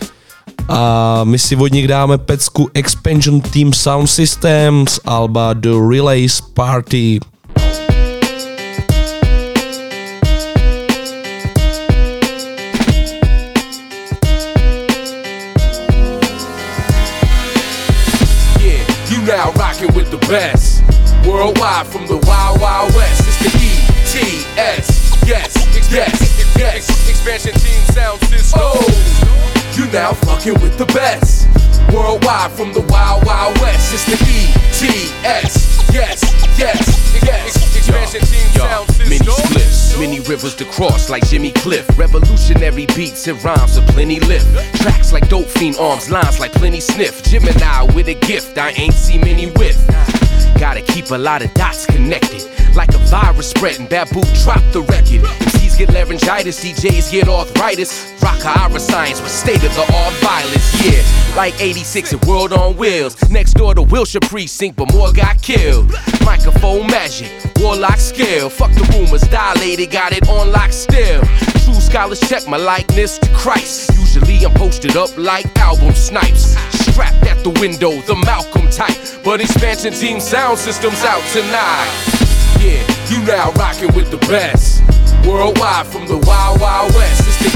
A 0.69 1.21
my 1.25 1.39
si 1.39 1.57
od 1.57 1.73
nich 1.73 1.89
dáme 1.89 2.19
pecku 2.19 2.71
Expansion 2.75 3.41
Team 3.41 3.73
Sound 3.73 4.11
System 4.11 4.85
z 4.89 5.01
Alba 5.05 5.53
The 5.53 5.71
Relays 5.91 6.41
Party. 6.41 7.21
Best. 20.33 20.83
Worldwide 21.29 21.87
from 21.87 22.07
the 22.07 22.17
Wild 22.27 22.59
Wild 22.59 22.95
West. 22.95 23.21
It's 23.29 23.37
the 23.45 23.53
ETS. 23.53 25.29
Yes, 25.29 25.53
yes, 25.93 26.57
yes. 26.57 26.89
Expansion 27.07 27.53
Team 27.61 27.83
Sound 27.93 28.19
System. 28.23 28.61
Oh, 28.63 28.81
you 29.77 29.85
now 29.93 30.15
fucking 30.15 30.55
with 30.55 30.79
the 30.79 30.87
best. 30.87 31.49
Worldwide 31.93 32.51
from 32.53 32.73
the 32.73 32.81
Wild 32.81 33.27
Wild 33.27 33.61
West. 33.61 33.93
It's 33.93 34.07
the 34.07 34.17
ETS. 34.17 35.93
Yes, 35.93 36.33
yes, 36.57 37.23
yes. 37.23 37.77
Expansion 37.77 38.23
Team 38.23 38.49
Sound 38.57 38.89
System. 38.89 39.52
Many 39.99 40.21
rivers 40.21 40.55
to 40.57 40.65
cross 40.65 41.09
like 41.11 41.27
Jimmy 41.29 41.53
Cliff. 41.53 41.87
Revolutionary 41.99 42.87
beats 42.87 43.27
and 43.29 43.43
rhymes 43.45 43.77
with 43.77 43.89
plenty 43.89 44.21
lift. 44.21 44.47
Tracks 44.81 45.13
like 45.13 45.29
dope 45.29 45.47
fiend 45.47 45.77
arms, 45.77 46.11
lines 46.11 46.41
like 46.41 46.53
plenty 46.53 46.81
sniff. 46.81 47.23
Gemini 47.23 47.83
with 47.95 48.09
a 48.09 48.15
gift 48.15 48.59
I 48.59 48.71
ain't 48.71 48.95
seen 48.95 49.21
many 49.21 49.47
with. 49.53 49.79
Gotta 50.59 50.83
keep 50.83 51.11
a 51.11 51.19
lot 51.19 51.43
of 51.43 51.53
dots 51.55 51.87
connected. 51.87 52.49
Like 52.75 52.95
a 52.95 52.99
virus 52.99 53.51
spreading, 53.51 53.87
Babu 53.87 54.23
drop 54.43 54.63
the 54.73 54.83
record. 54.89 55.23
MCs 55.73 55.79
get 55.79 55.93
laryngitis, 55.93 56.65
DJs 56.65 57.13
get 57.13 57.29
arthritis. 57.29 58.13
Rock 58.23 58.45
Ira 58.45 58.81
science 58.81 59.21
with 59.21 59.31
state 59.31 59.63
of 59.65 59.75
the 59.75 59.83
art 59.93 60.15
violence, 60.15 60.85
yeah. 60.85 61.03
Like 61.37 61.61
86 61.61 62.15
at 62.15 62.25
World 62.27 62.53
on 62.53 62.77
Wheels. 62.77 63.17
Next 63.31 63.55
door 63.55 63.75
to 63.75 63.83
Wilshire 63.83 64.21
Precinct, 64.21 64.77
but 64.77 64.93
more 64.93 65.13
got 65.13 65.41
killed. 65.43 65.93
Microphone 66.25 66.87
magic, 66.87 67.31
warlock 67.57 67.99
scale. 67.99 68.49
Fuck 68.49 68.71
the 68.73 68.85
rumors, 68.95 69.23
dilated, 69.23 69.82
got 69.87 70.13
it 70.13 70.29
on 70.29 70.53
lock 70.53 70.73
still. 70.73 71.23
True 71.65 71.81
scholars 71.81 72.21
check 72.21 72.47
my 72.47 72.57
likeness 72.57 73.19
to 73.19 73.29
Christ. 73.35 73.91
Usually 73.99 74.45
I'm 74.45 74.53
posted 74.55 74.97
up 74.97 75.17
like 75.17 75.47
album 75.59 75.95
snipes. 75.95 76.57
Strapped 76.87 77.25
at 77.27 77.43
the 77.43 77.51
window, 77.61 78.01
the 78.03 78.17
Malcolm 78.25 78.69
type. 78.71 78.99
But 79.25 79.41
expansion 79.41 79.93
team 79.93 80.21
sound 80.21 80.59
systems 80.59 81.03
out 81.05 81.23
tonight. 81.33 81.91
Yeah, 82.61 82.85
you 83.09 83.25
now 83.25 83.51
rocking 83.53 83.93
with 83.95 84.11
the 84.11 84.19
best. 84.29 84.83
Worldwide 85.27 85.87
from 85.87 86.07
the 86.07 86.19
Wild 86.27 86.61
Wild 86.61 86.95
West. 86.95 87.23
It's 87.27 87.39
the 87.39 87.51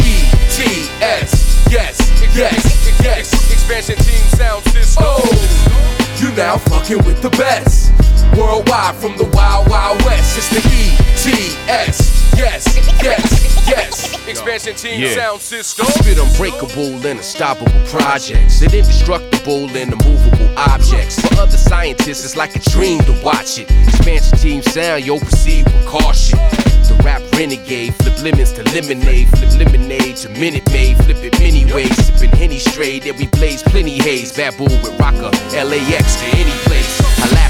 ETS. 0.65 1.71
Yes, 1.71 1.99
yes, 2.35 3.05
yes. 3.05 3.53
Expansion 3.53 3.97
team 3.97 4.25
sound 4.39 4.65
system. 4.65 5.05
Oh, 5.07 6.17
you 6.21 6.35
now 6.35 6.59
fucking 6.59 7.05
with 7.05 7.21
the 7.21 7.31
best. 7.31 7.93
Worldwide 8.35 8.95
from 8.97 9.17
the 9.17 9.25
Wild 9.33 9.69
Wild 9.69 10.03
West. 10.05 10.37
It's 10.39 10.49
the 10.51 10.61
ETS. 10.61 12.35
Yes, 12.37 12.77
yes, 13.03 13.69
yes. 13.69 14.29
Expansion 14.29 14.75
team 14.75 15.01
Yeah. 15.01 15.15
sound 15.15 15.41
system. 15.41 15.87
Spit 15.87 16.19
unbreakable 16.19 16.95
and 17.07 17.19
unstoppable 17.19 17.73
projects. 17.89 18.61
And 18.61 18.75
indestructible 18.75 19.69
and 19.77 19.93
immovable 19.93 20.51
objects. 20.59 21.21
For 21.21 21.41
other 21.41 21.57
scientists, 21.57 22.25
it's 22.25 22.37
like 22.37 22.55
a 22.57 22.61
dream 22.71 23.01
to 23.05 23.13
watch 23.23 23.59
it. 23.59 23.71
Expansion 23.89 24.39
team 24.39 24.63
sound, 24.63 25.05
yo, 25.05 25.19
proceed 25.19 25.65
with 25.65 25.87
caution. 25.87 26.39
The 26.89 26.95
rap 27.05 27.23
renegade, 27.33 27.95
flip 27.97 28.23
lemons 28.23 28.53
to 28.53 28.63
lemonade, 28.75 29.29
flip 29.31 29.53
lemonade 29.59 30.17
to 30.19 30.29
minute 30.31 30.71
maid, 30.71 30.97
flip 31.05 31.19
it 31.19 31.39
many 31.41 31.65
ways, 31.73 31.95
sipping 32.07 32.31
henny 32.37 32.59
straight. 32.59 33.05
There 33.05 33.15
we 33.15 33.27
blaze 33.29 33.63
plenty 33.63 33.99
haze, 33.99 34.33
baboon 34.33 34.71
with 34.83 34.99
rocker, 35.01 35.31
LAX 35.53 36.17
to 36.21 36.27
any 36.37 36.53
place. 36.65 36.96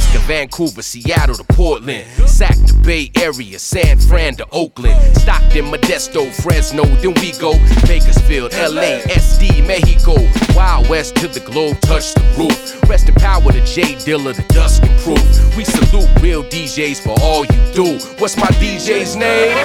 Alaska, 0.06 0.18
Vancouver, 0.26 0.82
Seattle 0.82 1.34
to 1.34 1.44
Portland, 1.44 2.06
Sac 2.28 2.54
to 2.66 2.74
Bay 2.74 3.10
Area, 3.16 3.58
San 3.58 3.98
Fran 3.98 4.34
to 4.36 4.46
Oakland, 4.52 4.96
Stockton, 5.16 5.66
Modesto, 5.66 6.30
Fresno, 6.42 6.84
then 6.84 7.14
we 7.14 7.32
go 7.38 7.52
Bakersfield, 7.86 8.52
LA, 8.52 9.00
SD, 9.08 9.66
Mexico, 9.66 10.14
Wild 10.54 10.88
West 10.88 11.16
to 11.16 11.28
the 11.28 11.40
globe, 11.40 11.80
touch 11.80 12.14
the 12.14 12.20
roof. 12.38 12.88
Rest 12.88 13.08
in 13.08 13.14
power 13.14 13.50
to 13.52 13.64
Jay 13.64 13.94
Dilla, 13.94 14.34
the 14.34 14.42
dusk 14.54 14.82
and 14.84 15.00
proof. 15.00 15.56
We 15.56 15.64
salute 15.64 16.08
real 16.20 16.44
DJs 16.44 17.02
for 17.02 17.14
all 17.20 17.44
you 17.44 17.74
do. 17.74 17.98
What's 18.18 18.36
my 18.36 18.46
DJ's 18.58 19.16
name? 19.16 19.56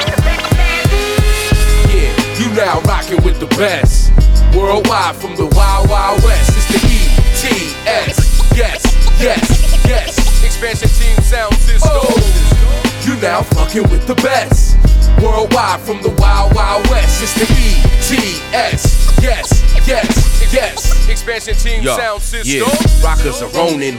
Yeah, 1.90 2.40
you 2.40 2.54
now 2.56 2.82
rocking 2.82 3.22
with 3.24 3.40
the 3.40 3.48
best. 3.58 4.12
Worldwide 4.56 5.16
from 5.16 5.36
the 5.36 5.46
Wild 5.56 5.90
Wild 5.90 6.24
West. 6.24 6.52
It's 6.56 6.68
the 6.68 7.50
ETS. 7.50 8.58
Yes, 8.58 8.84
yes, 9.22 9.86
yes. 9.88 10.21
Expansion 10.62 10.90
team 10.90 11.24
sound 11.24 11.56
system. 11.56 11.90
Oh, 11.92 13.02
you 13.04 13.20
now 13.20 13.42
fucking 13.42 13.82
with 13.90 14.06
the 14.06 14.14
best. 14.14 14.78
Worldwide 15.20 15.80
from 15.80 16.04
the 16.04 16.12
Wild 16.22 16.54
Wild 16.54 16.88
West. 16.88 17.24
It's 17.24 17.34
the 17.34 17.50
ETS. 17.50 19.24
Yes, 19.24 19.88
yes, 19.88 20.54
yes. 20.54 21.10
Expansion 21.10 21.56
team 21.56 21.82
Yo, 21.82 21.98
sound 21.98 22.22
system. 22.22 22.62
yeah, 22.70 23.04
rockers 23.04 23.42
are 23.42 23.50
Ronin. 23.58 23.98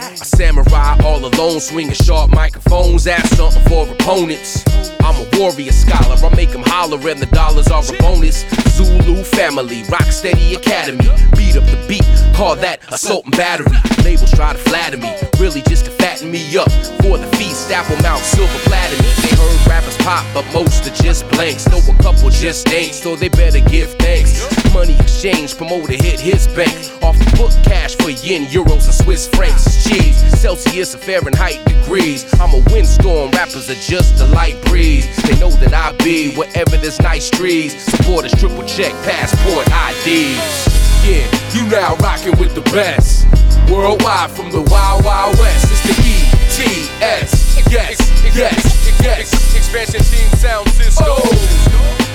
A 0.00 0.16
samurai 0.16 0.96
all 1.04 1.22
alone, 1.22 1.60
swinging 1.60 1.92
sharp 1.92 2.30
microphones, 2.30 3.06
ask 3.06 3.34
something 3.34 3.62
for 3.64 3.86
opponents. 3.86 4.64
I'm 5.00 5.14
a 5.16 5.28
warrior 5.38 5.72
scholar, 5.72 6.16
I 6.16 6.34
make 6.34 6.52
them 6.52 6.62
holler, 6.64 6.96
and 7.06 7.20
the 7.20 7.26
dollars 7.26 7.68
are 7.68 7.82
a 7.82 7.98
bonus. 7.98 8.44
Zulu 8.76 9.22
family, 9.24 9.82
Rocksteady 9.84 10.56
Academy. 10.56 11.04
Beat 11.36 11.56
up 11.56 11.64
the 11.64 11.84
beat, 11.88 12.04
call 12.36 12.54
that 12.56 12.80
assault 12.92 13.24
and 13.24 13.36
battery. 13.36 13.72
Labels 14.04 14.30
try 14.30 14.52
to 14.52 14.58
flatter 14.58 14.98
me, 14.98 15.10
really 15.40 15.62
just 15.62 15.86
to 15.86 15.90
fatten 15.90 16.30
me 16.30 16.40
up. 16.56 16.70
For 17.00 17.16
the 17.16 17.26
feast, 17.36 17.70
apple 17.72 17.96
mouth, 18.02 18.22
silver 18.22 18.58
platter 18.68 18.96
me. 19.02 19.08
They 19.24 19.34
heard 19.34 19.66
rappers 19.66 19.96
pop, 19.98 20.24
but 20.34 20.44
most 20.52 20.86
are 20.86 21.02
just 21.02 21.28
blanks. 21.30 21.66
Know 21.68 21.78
a 21.78 22.02
couple 22.02 22.28
just 22.30 22.68
ain't, 22.68 22.94
so 22.94 23.16
they 23.16 23.28
better 23.28 23.60
give 23.60 23.90
thanks. 23.94 24.44
Money 24.72 24.94
exchange 25.00 25.16
exchange, 25.26 25.56
promoter 25.56 25.94
hit 25.94 26.20
his 26.20 26.46
bank. 26.48 26.70
Off 27.02 27.18
the 27.18 27.36
book 27.36 27.52
cash 27.64 27.96
for 27.96 28.10
yen, 28.10 28.44
euros, 28.46 28.84
and 28.84 28.94
Swiss 28.94 29.26
francs. 29.26 29.84
Cheese, 29.84 30.16
Celsius 30.38 30.94
and 30.94 31.02
Fahrenheit 31.02 31.64
degrees. 31.64 32.24
I'm 32.38 32.52
a 32.54 32.62
windstorm, 32.70 33.30
rappers 33.30 33.70
are 33.70 33.80
just 33.80 34.20
a 34.20 34.26
light 34.26 34.60
breeze. 34.66 35.06
They 35.22 35.38
know 35.38 35.50
that 35.50 35.72
I 35.72 35.96
be 36.04 36.34
wherever 36.34 36.76
there's 36.76 37.00
nice 37.00 37.30
trees. 37.30 37.82
Supporters 37.82 38.32
triple 38.32 38.64
check 38.64 38.92
passport 39.04 39.66
IDs. 39.68 40.75
Yeah, 41.06 41.22
you 41.54 41.62
now 41.70 41.94
rocking 42.02 42.36
with 42.36 42.56
the 42.56 42.62
best. 42.74 43.26
Worldwide 43.70 44.28
from 44.28 44.50
the 44.50 44.62
Wild 44.62 45.04
Wild 45.04 45.38
West. 45.38 45.70
It's 45.70 45.82
the 45.86 45.94
ETS. 46.02 47.70
Yes, 47.70 48.26
yes, 48.34 48.98
yes. 49.00 49.54
Expansion 49.54 50.00
Team 50.00 50.28
Sound 50.36 50.68
System. 50.70 51.06
Oh, 51.08 51.30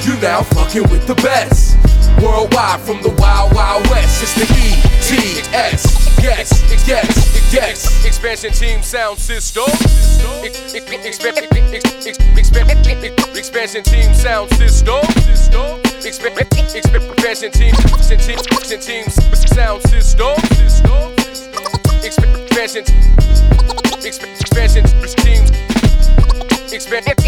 you 0.03 0.19
now 0.19 0.43
fucking 0.43 0.83
with 0.91 1.07
the 1.07 1.15
best. 1.15 1.77
Worldwide 2.21 2.81
from 2.81 3.01
the 3.01 3.11
Wild 3.15 3.53
Wild 3.55 3.87
West. 3.89 4.23
It's 4.23 4.35
the 4.35 4.43
ETS. 4.43 6.21
Yes, 6.21 6.61
yes, 6.85 7.53
yes. 7.53 8.05
Expansion 8.05 8.51
Team 8.51 8.83
Sound 8.83 9.17
System. 9.19 9.63
Expansion 13.37 13.83
Team 13.83 14.13
Sound 14.13 14.49
System. 14.51 15.90
Expansion 16.03 16.47
teams, 16.49 16.73
expansion 16.73 17.51
team 17.51 19.05
sound 19.53 19.81
system. 19.83 20.33
Expansion, 22.03 22.83
expansion 24.01 24.83
team, 24.83 25.45
expansion, 26.73 27.25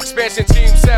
Expansion 0.00 0.44
team 0.46 0.68
sound 0.68 0.76
system. 0.76 0.89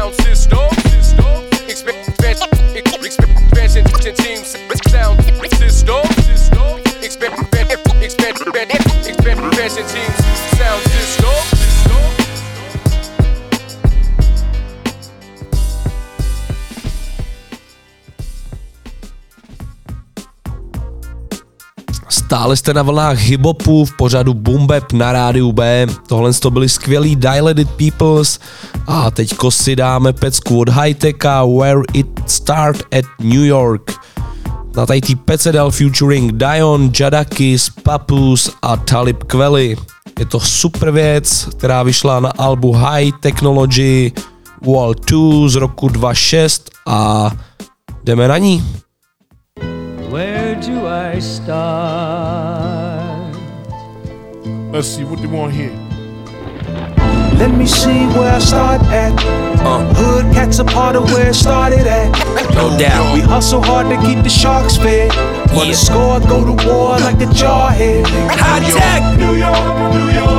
Stále 22.33 22.57
jste 22.57 22.75
na 22.75 22.83
vlnách 22.83 23.19
hiphopu 23.19 23.85
v 23.85 23.97
pořadu 23.97 24.35
Bumbeb 24.35 24.93
na 24.93 25.13
rádiu 25.13 25.53
B. 25.53 25.87
Tohle 26.07 26.33
to 26.33 26.51
byli 26.51 26.69
skvělí 26.69 27.17
Dilated 27.17 27.71
Peoples 27.71 28.39
a 28.87 29.11
teďko 29.11 29.51
si 29.51 29.77
dáme 29.77 30.13
pecku 30.13 30.61
od 30.61 30.69
Hightecha 30.69 31.45
Where 31.45 31.83
It 31.93 32.07
Start 32.27 32.77
at 32.99 33.05
New 33.21 33.45
York. 33.45 33.93
Na 34.77 34.87
tady 34.87 35.01
tý 35.01 35.17
pece 35.17 35.53
featuring 35.71 36.33
Dion, 36.33 36.91
Jadakis, 37.01 37.71
Papus 37.83 38.51
a 38.63 38.77
Talib 38.77 39.25
Kweli. 39.25 39.77
Je 40.19 40.27
to 40.27 40.41
super 40.41 40.91
věc, 40.91 41.49
která 41.51 41.83
vyšla 41.83 42.21
na 42.21 42.31
albu 42.39 42.73
High 42.73 43.13
Technology 43.21 44.13
Wall 44.67 44.95
2 44.95 45.49
z 45.49 45.55
roku 45.55 45.89
2006 45.89 46.71
a 46.87 47.31
jdeme 48.05 48.29
na 48.29 48.39
ní. 48.39 48.65
Where 50.13 50.55
do 50.57 50.87
I 50.87 51.21
start? 51.21 51.73
Let's 54.71 54.89
see 54.89 55.05
what 55.05 55.23
they 55.23 55.27
want 55.27 55.55
here. 55.55 55.73
Let 57.41 57.57
me 57.57 57.65
see 57.65 58.05
where 58.13 58.35
I 58.35 58.39
start 58.39 58.83
at. 58.93 59.15
Uh. 59.65 59.95
Hood 59.95 60.35
cats 60.35 60.59
a 60.59 60.65
part 60.67 60.97
of 60.97 61.05
where 61.05 61.31
it 61.31 61.35
started 61.35 61.87
at. 61.87 62.13
No 62.55 62.77
doubt. 62.79 63.15
We 63.15 63.21
hustle 63.21 63.63
hard 63.63 63.89
to 63.89 63.97
keep 64.07 64.23
the 64.23 64.29
sharks 64.29 64.77
fed. 64.77 65.15
For 65.49 65.65
the 65.65 65.73
score, 65.73 66.21
go 66.21 66.45
to 66.45 66.53
war 66.69 66.99
like 66.99 67.17
a 67.17 67.31
jarhead. 67.33 68.05
High 68.33 68.61
tech. 68.69 69.19
New 69.19 69.35
York, 69.35 69.95
New 69.97 70.11
York, 70.13 70.32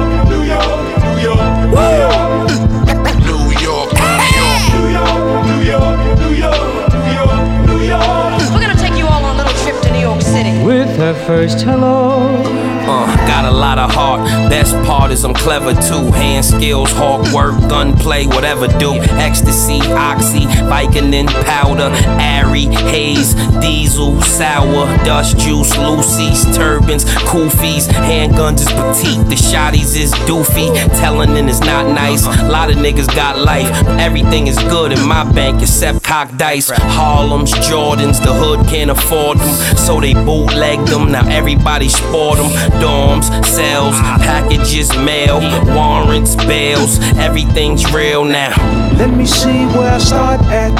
her 11.03 11.13
first 11.25 11.59
hello. 11.63 12.72
Uh, 12.85 13.15
got 13.27 13.45
a 13.45 13.51
lot 13.51 13.79
of 13.79 13.89
heart. 13.91 14.27
Best 14.49 14.75
part 14.85 15.11
is 15.11 15.23
I'm 15.23 15.33
clever 15.33 15.73
too. 15.73 16.11
Hand 16.11 16.43
skills, 16.43 16.91
hard 16.91 17.31
work, 17.33 17.57
gunplay, 17.69 18.25
whatever 18.25 18.67
do. 18.67 18.93
Ecstasy, 19.19 19.79
oxy, 19.93 20.41
Vicodin, 20.67 21.27
powder, 21.45 21.89
Airy, 22.19 22.65
haze, 22.91 23.35
diesel, 23.61 24.21
sour, 24.21 24.85
dust 25.05 25.37
juice, 25.37 25.75
Lucy's, 25.77 26.43
turbans, 26.55 27.05
koofies, 27.05 27.87
handguns 27.87 28.59
is 28.59 28.67
petite. 28.67 29.29
The 29.29 29.35
shotties 29.35 29.95
is 29.97 30.11
doofy. 30.27 30.73
Telling 30.99 31.33
is 31.47 31.61
not 31.61 31.87
nice. 31.87 32.25
A 32.25 32.49
lot 32.49 32.69
of 32.69 32.75
niggas 32.77 33.07
got 33.15 33.39
life. 33.39 33.69
Everything 33.99 34.47
is 34.47 34.57
good 34.63 34.91
in 34.91 35.07
my 35.07 35.23
bank 35.31 35.61
except 35.61 36.03
cock 36.03 36.35
dice. 36.35 36.69
Harlem's, 36.69 37.51
Jordans, 37.53 38.21
the 38.23 38.33
hood 38.33 38.67
can't 38.67 38.91
afford 38.91 39.39
them. 39.39 39.77
So 39.77 40.01
they 40.01 40.13
bootleg 40.13 40.85
them. 40.85 41.11
Now 41.11 41.27
everybody 41.29 41.87
sport 41.87 42.37
them. 42.37 42.72
Dorms, 42.81 43.27
cells, 43.45 43.95
packages, 44.21 44.95
mail, 44.97 45.39
warrants, 45.75 46.35
bails. 46.35 46.99
Everything's 47.17 47.91
real 47.93 48.25
now. 48.25 48.53
Let 48.97 49.11
me 49.15 49.25
see 49.25 49.65
where 49.75 49.93
I 49.93 49.97
start 49.97 50.41
at. 50.41 50.71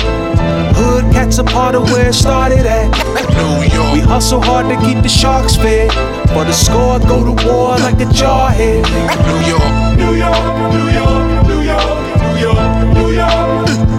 Hood 0.76 1.12
cats 1.14 1.38
a 1.38 1.44
part 1.44 1.76
of 1.76 1.84
where 1.92 2.10
it 2.10 2.14
started 2.14 2.66
at. 2.66 2.90
New 3.38 3.64
York. 3.76 3.94
We 3.94 4.00
hustle 4.00 4.42
hard 4.42 4.68
to 4.70 4.76
keep 4.86 5.02
the 5.04 5.10
sharks 5.10 5.56
fed. 5.56 5.92
For 6.34 6.44
the 6.44 6.54
score, 6.54 7.00
go 7.00 7.24
to 7.24 7.48
war 7.48 7.78
like 7.78 8.00
a 8.02 8.10
jarhead. 8.20 8.84
New 9.30 9.40
York, 9.48 9.98
New 9.98 10.14
York, 10.18 10.44
New 10.74 10.90
York, 11.00 11.48
New 11.48 11.62
York, 11.62 11.94
New 12.28 12.42
York, 12.42 12.94
New 12.98 13.12
York. 13.12 13.94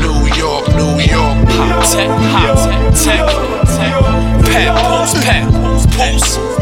New 0.00 0.18
York, 0.38 0.64
New 0.78 0.94
York. 1.02 1.36
Hot 1.58 1.84
tech, 1.92 2.10
hot 2.32 2.56
tech, 2.64 2.80
tech, 2.94 3.24
tech. 3.76 3.92
Pat, 4.50 4.70
pulse, 4.82 5.14
pat, 5.24 5.44
pulse, 5.52 5.86
pulse, 5.96 6.59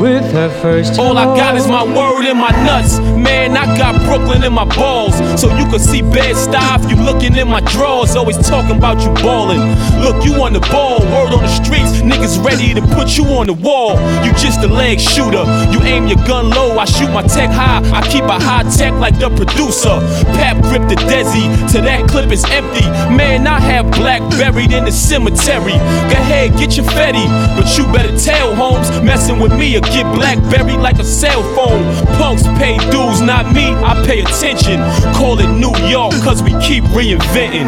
With 0.00 0.32
her 0.32 0.48
first 0.62 0.98
All 0.98 1.18
I 1.18 1.24
got 1.36 1.54
is 1.56 1.68
my 1.68 1.84
word 1.84 2.24
and 2.24 2.38
my 2.38 2.50
nuts. 2.64 2.98
Man, 2.98 3.56
I 3.56 3.66
got 3.76 4.00
Brooklyn 4.06 4.42
in 4.42 4.52
my 4.52 4.64
balls. 4.64 5.14
So 5.38 5.54
you 5.56 5.66
can 5.66 5.78
see 5.78 6.00
bed 6.00 6.34
stuff. 6.36 6.88
You 6.90 6.96
looking 6.96 7.36
in 7.36 7.46
my 7.46 7.60
drawers, 7.60 8.16
always 8.16 8.38
talking 8.38 8.78
about 8.78 9.02
you 9.02 9.10
balling. 9.22 9.60
Look, 10.00 10.24
you 10.24 10.42
on 10.42 10.54
the 10.54 10.60
ball, 10.60 11.00
word 11.00 11.34
on 11.36 11.42
the 11.42 11.48
streets. 11.48 12.00
Niggas 12.00 12.42
ready 12.42 12.72
to 12.74 12.80
put 12.96 13.18
you 13.18 13.24
on 13.36 13.46
the 13.46 13.52
wall. 13.52 14.00
You 14.24 14.32
just 14.32 14.60
a 14.60 14.68
leg 14.68 14.98
shooter. 14.98 15.44
You 15.70 15.82
aim 15.82 16.06
your 16.06 16.18
gun 16.26 16.48
low, 16.50 16.78
I 16.78 16.86
shoot 16.86 17.12
my 17.12 17.22
tech 17.22 17.50
high. 17.50 17.84
I 17.92 18.00
keep 18.08 18.24
a 18.24 18.40
high 18.40 18.64
tech 18.74 18.94
like 18.94 19.18
the 19.18 19.28
producer. 19.28 20.00
Pap 20.40 20.62
grip 20.64 20.88
the 20.88 20.96
Desi, 21.06 21.44
till 21.70 21.82
that 21.82 22.08
clip 22.08 22.32
is 22.32 22.44
empty. 22.50 22.86
Man, 23.14 23.46
I 23.46 23.60
have 23.60 23.90
black 23.92 24.22
buried 24.30 24.72
in 24.72 24.86
the 24.86 24.92
cemetery. 24.92 25.76
Go 26.08 26.16
ahead, 26.24 26.56
get 26.56 26.76
your 26.76 26.86
fetty. 26.86 27.26
But 27.54 27.68
you 27.76 27.84
better 27.92 28.16
tell 28.16 28.54
Holmes, 28.54 28.88
messing 29.20 29.38
with 29.38 29.52
me 29.52 29.76
or 29.76 29.80
get 29.80 30.06
black 30.14 30.38
buried 30.50 30.80
like 30.80 30.98
a 30.98 31.04
cell 31.04 31.42
phone. 31.54 31.84
Punks 32.16 32.42
pay 32.58 32.78
dues, 32.90 33.20
not 33.20 33.52
me, 33.52 33.66
I 33.84 33.92
pay 34.06 34.20
attention. 34.20 34.80
Call 35.12 35.38
it 35.40 35.50
New 35.64 35.74
York, 35.88 36.14
cause 36.24 36.42
we 36.42 36.52
keep 36.60 36.84
reinventing. 36.96 37.66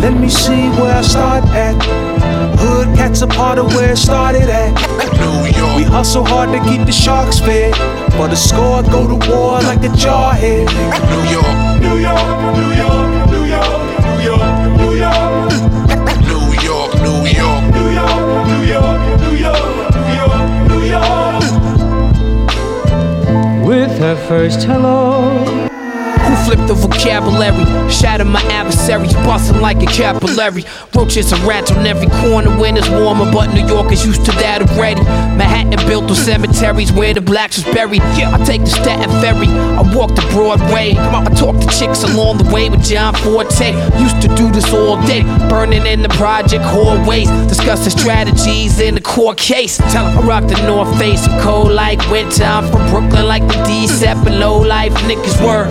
Let 0.00 0.18
me 0.18 0.30
see 0.30 0.68
where 0.80 0.94
I 0.96 1.02
start 1.02 1.44
at. 1.50 1.76
Hood 2.60 2.96
cats 2.96 3.20
a 3.20 3.26
part 3.26 3.58
of 3.58 3.66
where 3.74 3.92
it 3.92 3.98
started 3.98 4.48
at. 4.48 4.72
New 5.20 5.60
York. 5.60 5.76
We 5.76 5.82
hustle 5.82 6.24
hard 6.24 6.50
to 6.52 6.60
keep 6.70 6.86
the 6.86 6.92
sharks 6.92 7.38
fed. 7.38 7.74
For 8.16 8.26
the 8.28 8.36
score, 8.36 8.82
go 8.84 9.06
to 9.06 9.16
war 9.30 9.60
like 9.60 9.82
a 9.84 9.92
jarhead. 10.02 10.66
New 11.12 11.24
York, 11.36 11.56
New 11.84 11.98
York, 12.08 12.28
New 12.58 12.72
York, 12.82 13.08
New 13.32 13.44
York, 13.54 14.00
New 14.06 14.22
York, 14.28 14.52
New 14.80 14.94
York. 15.04 15.48
New 16.28 16.56
York, 16.64 16.94
New 17.04 17.18
York. 17.18 17.18
New 17.18 17.24
York, 17.40 17.64
New 17.76 17.90
York, 17.90 18.24
New 18.48 18.62
York, 18.72 19.20
New 19.20 19.36
York, 19.36 19.77
her 23.98 24.16
first 24.28 24.62
hello. 24.62 25.67
Who 26.28 26.36
flipped 26.44 26.68
the 26.68 26.74
vocabulary? 26.74 27.64
Shatter 27.90 28.26
my 28.26 28.42
adversaries, 28.52 29.14
busting 29.14 29.60
like 29.62 29.82
a 29.82 29.86
capillary. 29.86 30.64
Roaches 30.94 31.32
and 31.32 31.42
rats 31.44 31.70
on 31.70 31.86
every 31.86 32.08
corner 32.20 32.50
when 32.58 32.76
it's 32.76 32.88
warmer, 32.90 33.30
but 33.32 33.54
New 33.54 33.66
York 33.66 33.90
is 33.92 34.04
used 34.04 34.26
to 34.26 34.32
that 34.32 34.60
already. 34.60 35.02
Manhattan 35.38 35.86
built 35.88 36.06
those 36.06 36.18
cemeteries 36.18 36.92
where 36.92 37.14
the 37.14 37.22
blacks 37.22 37.56
was 37.56 37.74
buried. 37.74 38.02
Yeah, 38.18 38.34
I 38.34 38.44
take 38.44 38.60
the 38.60 38.70
Staten 38.70 39.08
Ferry, 39.22 39.48
I 39.48 39.82
walk 39.96 40.14
the 40.14 40.26
Broadway. 40.32 40.94
I 40.98 41.24
talk 41.34 41.56
to 41.60 41.66
chicks 41.78 42.02
along 42.02 42.38
the 42.38 42.52
way 42.52 42.68
with 42.68 42.84
John 42.84 43.14
Forte. 43.14 43.72
Used 43.98 44.20
to 44.20 44.28
do 44.36 44.50
this 44.50 44.70
all 44.74 45.00
day, 45.06 45.22
burning 45.48 45.86
in 45.86 46.02
the 46.02 46.10
project 46.10 46.62
hallways, 46.62 47.30
discussing 47.48 47.96
strategies 47.96 48.80
in 48.80 48.94
the 48.94 49.00
court 49.00 49.38
case. 49.38 49.78
Tell 49.92 50.06
I 50.06 50.20
rock 50.22 50.46
the 50.46 50.60
North 50.66 50.92
Face, 50.98 51.26
I'm 51.26 51.40
cold 51.40 51.72
like 51.72 52.00
winter. 52.10 52.44
I'm 52.44 52.70
from 52.70 52.90
Brooklyn 52.90 53.26
like 53.26 53.46
the 53.46 53.62
D-Sep 53.64 54.26
and 54.26 54.38
low 54.38 54.58
life 54.58 54.92
niggas 55.08 55.40
were. 55.42 55.68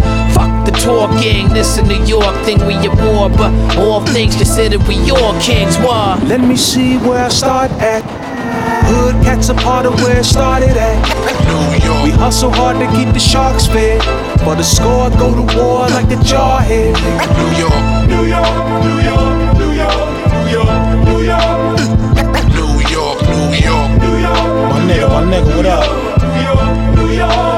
Fuck 0.67 0.75
the 0.75 0.81
talking, 0.81 1.47
this 1.53 1.77
a 1.77 1.81
New 1.83 2.03
York 2.03 2.35
thing 2.43 2.57
we 2.65 2.73
at 2.75 2.93
war, 3.01 3.29
but 3.29 3.53
all 3.77 4.01
things 4.05 4.35
considered 4.35 4.81
we 4.87 4.95
all 5.11 5.39
kings. 5.39 5.77
War. 5.77 6.17
Let 6.27 6.41
me 6.41 6.57
see 6.57 6.97
where 6.97 7.23
I 7.25 7.29
start 7.29 7.71
at. 7.79 8.03
Hood 8.87 9.15
cats 9.23 9.47
a 9.49 9.53
part 9.53 9.85
of 9.85 9.95
where 10.01 10.19
it 10.19 10.25
started 10.25 10.75
at. 10.75 10.97
We 12.03 12.11
hustle 12.11 12.51
hard 12.51 12.77
to 12.79 12.87
keep 12.97 13.13
the 13.13 13.19
sharks 13.19 13.67
fed. 13.67 14.01
For 14.43 14.55
the 14.55 14.63
score, 14.63 15.09
go 15.11 15.33
to 15.35 15.55
war 15.55 15.87
like 15.87 16.09
the 16.09 16.15
jarhead. 16.15 16.95
New 17.37 17.51
York, 17.63 17.83
New 18.11 18.25
York, 18.27 18.51
New 18.83 18.99
York, 19.07 19.57
New 19.59 19.71
York, 19.71 20.09
New 20.35 20.51
York, 20.51 20.79
New 21.07 21.21
York. 21.23 21.79
New 22.51 22.73
York, 22.91 23.21
New 23.23 23.51
York, 23.55 23.89
New 24.03 24.17
York. 24.19 24.43
My 24.71 24.79
nigga, 24.83 25.07
my 25.07 25.23
nigga, 25.31 25.49
what 25.55 25.65
up? 25.65 25.87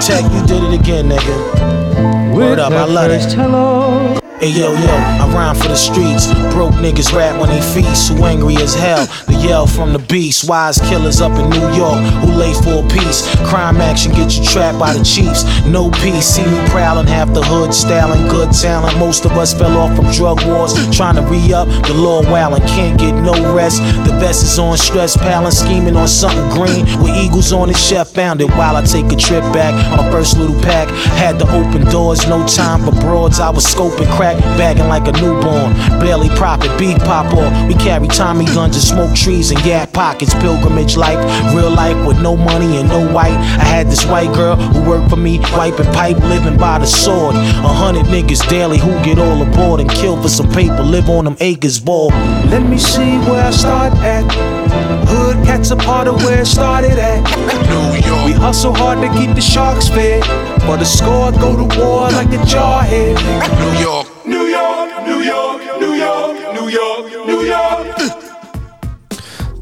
Tech, 0.05 0.23
you 0.31 0.41
did 0.45 0.63
it 0.63 0.73
again, 0.79 1.09
nigga. 1.09 2.18
Word 2.39 2.59
up, 2.59 2.71
I 2.71 2.85
love 2.85 3.11
it. 3.11 3.33
hello. 3.33 4.18
Hey 4.39 4.51
yo 4.51 4.71
yo, 4.71 4.95
I 5.19 5.29
rhyme 5.35 5.53
for 5.53 5.67
the 5.67 5.75
streets. 5.75 6.27
Broke 6.55 6.71
niggas 6.75 7.11
rap 7.11 7.37
when 7.41 7.49
they 7.49 7.59
feast. 7.59 8.07
Who 8.07 8.23
angry 8.23 8.55
as 8.55 8.73
hell? 8.73 9.05
The 9.27 9.33
yell 9.33 9.67
from 9.67 9.91
the 9.91 9.99
beast. 9.99 10.47
Wise 10.47 10.79
killers 10.79 11.19
up 11.19 11.33
in 11.33 11.49
New 11.49 11.67
York 11.75 11.99
who 12.23 12.31
lay 12.31 12.53
for 12.53 12.79
a 12.79 12.87
piece. 12.87 13.27
Crime 13.49 13.81
action 13.81 14.13
get 14.13 14.37
you 14.37 14.45
trapped 14.45 14.79
by 14.79 14.93
the 14.93 15.03
chiefs. 15.03 15.43
No 15.65 15.91
peace. 15.91 16.25
See 16.25 16.45
me 16.45 16.57
prowling 16.69 17.05
half 17.05 17.33
the 17.33 17.43
hood, 17.43 17.73
styling 17.73 18.29
good 18.29 18.53
talent. 18.53 18.97
Most 18.97 19.25
of 19.25 19.33
us 19.33 19.53
fell 19.53 19.75
off 19.75 19.93
from 19.97 20.09
drug 20.13 20.41
wars, 20.47 20.71
trying 20.95 21.15
to 21.15 21.21
re 21.23 21.51
up. 21.51 21.67
The 21.87 21.93
law 21.93 22.21
wildin' 22.21 22.65
can't 22.65 22.97
get 22.97 23.11
no 23.11 23.35
rest. 23.53 23.81
The 24.07 24.15
best 24.21 24.43
is 24.43 24.57
on 24.57 24.77
stress, 24.77 25.17
palin', 25.17 25.51
scheming 25.51 25.97
on 25.97 26.07
something 26.07 26.47
green. 26.55 26.85
With 27.03 27.11
eagles 27.11 27.51
on 27.51 27.69
it, 27.69 27.75
chef 27.75 28.07
found 28.07 28.39
it. 28.39 28.49
While 28.55 28.77
I 28.77 28.83
take 28.85 29.11
a 29.11 29.17
trip 29.17 29.43
back, 29.51 29.75
my 29.97 30.09
first 30.09 30.37
little 30.37 30.59
pack 30.61 30.87
had 31.19 31.39
to 31.39 31.45
open 31.51 31.83
doors. 31.91 32.25
No 32.29 32.47
time 32.47 32.85
for 32.85 32.97
broads. 33.01 33.41
I 33.41 33.49
was 33.49 33.65
scoping 33.65 34.07
crack, 34.35 34.57
bagging 34.57 34.87
like 34.87 35.07
a 35.07 35.11
newborn. 35.13 35.73
Barely 35.99 36.29
profit, 36.29 36.77
beat 36.77 36.97
pop 36.99 37.33
off. 37.33 37.67
We 37.67 37.75
carry 37.75 38.07
Tommy 38.07 38.45
guns 38.45 38.75
and 38.75 38.83
smoke 38.83 39.15
trees 39.15 39.51
and 39.51 39.63
yak 39.65 39.93
pockets. 39.93 40.33
Pilgrimage 40.35 40.97
life, 40.97 41.19
real 41.53 41.71
life 41.71 41.97
with 42.05 42.21
no 42.21 42.35
money 42.35 42.77
and 42.77 42.89
no 42.89 43.07
white. 43.11 43.33
I 43.33 43.63
had 43.63 43.87
this 43.87 44.05
white 44.05 44.33
girl 44.33 44.55
who 44.55 44.87
worked 44.87 45.09
for 45.09 45.15
me, 45.15 45.39
wiping 45.39 45.91
pipe, 45.93 46.17
living 46.17 46.57
by 46.57 46.79
the 46.79 46.85
sword. 46.85 47.35
A 47.35 47.73
hundred 47.83 48.05
niggas 48.05 48.47
daily 48.49 48.77
who 48.77 48.91
get 49.03 49.19
all 49.19 49.41
aboard 49.41 49.79
and 49.79 49.89
kill 49.89 50.21
for 50.21 50.29
some 50.29 50.49
paper, 50.51 50.83
live 50.83 51.09
on 51.09 51.25
them 51.25 51.37
acres, 51.39 51.79
ball. 51.79 52.09
Let 52.49 52.63
me 52.63 52.77
see 52.77 53.17
where 53.29 53.45
I 53.45 53.51
start 53.51 53.93
at. 53.99 54.23
Hood 55.07 55.37
cats 55.45 55.71
a 55.71 55.75
part 55.75 56.07
of 56.07 56.15
where 56.23 56.41
it 56.41 56.45
started 56.45 56.97
at. 56.99 57.23
New 57.69 58.07
York. 58.07 58.25
We 58.25 58.33
hustle 58.33 58.73
hard 58.75 58.99
to 59.01 59.09
keep 59.17 59.35
the 59.35 59.41
sharks 59.41 59.87
fed. 59.87 60.23
For 60.65 60.77
the 60.77 60.85
score, 60.85 61.31
go 61.31 61.55
to 61.55 61.79
war 61.79 62.11
like 62.11 62.27
a 62.27 62.41
jarhead. 62.45 63.15
New 63.59 63.69
New 63.69 63.79
York, 63.79 64.07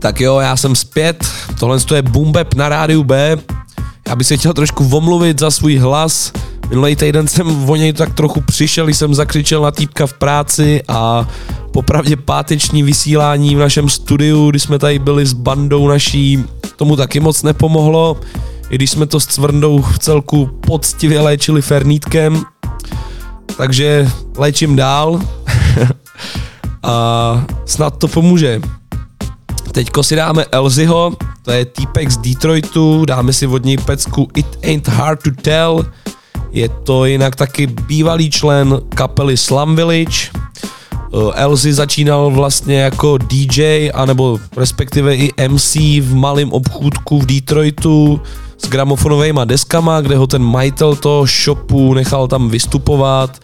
Tak 0.08 0.22
jo, 0.22 0.40
já 0.40 0.58
jsem 0.58 0.76
zpět, 0.76 1.28
tohle 1.60 1.78
je 1.96 2.02
Bumbeb 2.02 2.54
na 2.54 2.70
rádiu 2.70 3.04
B. 3.04 3.38
Já 4.08 4.16
bych 4.16 4.28
se 4.28 4.38
chtěl 4.38 4.54
trošku 4.54 4.90
omluvit 4.98 5.40
za 5.40 5.52
svůj 5.52 5.78
hlas. 5.78 6.32
Minulý 6.70 6.96
týden 6.96 7.28
jsem 7.28 7.70
o 7.70 7.76
něj 7.76 7.94
tak 7.94 8.14
trochu 8.14 8.42
přišel, 8.42 8.88
jsem 8.90 9.14
zakřičel 9.14 9.62
na 9.62 9.72
týpka 9.72 10.08
v 10.08 10.14
práci 10.14 10.84
a 10.88 11.28
popravdě 11.72 12.16
páteční 12.16 12.84
vysílání 12.84 13.56
v 13.56 13.60
našem 13.60 13.90
studiu, 13.90 14.50
kdy 14.50 14.60
jsme 14.60 14.80
tady 14.80 15.00
byli 15.00 15.26
s 15.26 15.34
bandou 15.34 15.88
naší, 15.88 16.44
tomu 16.76 16.96
taky 16.96 17.20
moc 17.20 17.44
nepomohlo, 17.44 18.18
i 18.70 18.76
když 18.76 18.92
jsme 18.92 19.06
to 19.06 19.20
s 19.20 19.26
Cvrndou 19.26 19.82
v 19.82 20.00
celku 20.00 20.46
poctivě 20.46 21.22
léčili 21.22 21.62
fernítkem. 21.62 22.44
Takže 23.58 24.10
léčím 24.38 24.76
dál 24.76 25.22
a 26.84 27.46
snad 27.66 27.98
to 27.98 28.08
pomůže. 28.08 28.62
Teďko 29.72 30.04
si 30.04 30.16
dáme 30.16 30.46
Elzyho, 30.52 31.14
to 31.44 31.52
je 31.52 31.66
týpek 31.66 32.12
z 32.12 32.18
Detroitu, 32.18 33.06
dáme 33.06 33.34
si 33.34 33.48
od 33.48 33.66
něj 33.66 33.78
pecku 33.78 34.28
It 34.36 34.48
Ain't 34.64 34.88
Hard 34.88 35.24
to 35.24 35.32
Tell, 35.42 35.86
je 36.52 36.70
to 36.70 37.06
jinak 37.06 37.36
taky 37.36 37.68
bývalý 37.68 38.30
člen 38.30 38.82
kapely 38.96 39.38
Slum 39.38 39.76
Village. 39.76 40.32
Uh, 41.12 41.32
Elzy 41.36 41.74
začínal 41.74 42.32
vlastně 42.32 42.80
jako 42.80 43.18
DJ, 43.18 43.90
anebo 43.94 44.40
respektive 44.58 45.16
i 45.16 45.34
MC 45.48 45.76
v 46.02 46.14
malém 46.14 46.52
obchůdku 46.52 47.20
v 47.20 47.26
Detroitu 47.26 48.22
s 48.58 48.70
gramofonovými 48.70 49.40
deskama, 49.46 50.02
kde 50.02 50.18
ho 50.18 50.28
ten 50.28 50.44
majitel 50.44 50.96
toho 50.96 51.26
shopu 51.26 51.94
nechal 51.94 52.28
tam 52.28 52.50
vystupovat 52.50 53.40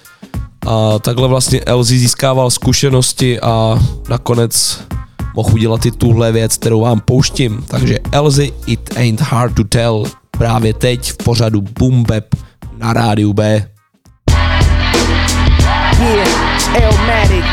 a 0.66 1.00
takhle 1.00 1.28
vlastně 1.28 1.62
Elzy 1.62 2.00
získával 2.00 2.50
zkušenosti 2.50 3.40
a 3.40 3.80
nakonec 4.10 4.80
mohl 5.36 5.54
udělat 5.54 5.86
i 5.86 5.92
tuhle 5.92 6.32
věc, 6.32 6.58
kterou 6.58 6.82
vám 6.82 7.00
pouštím. 7.00 7.64
Takže 7.68 8.00
Elzy 8.12 8.52
It 8.66 8.98
Ain't 8.98 9.22
Hard 9.22 9.56
to 9.56 9.64
Tell 9.64 10.04
právě 10.32 10.74
teď 10.74 11.12
v 11.12 11.18
pořadu 11.18 11.62
Boom 11.80 12.04
Bap 12.04 12.26
na 12.78 12.94
rádiu 12.94 13.34
B. 13.34 13.68
Yeah, 16.00 16.84
Elmatic. 16.84 17.46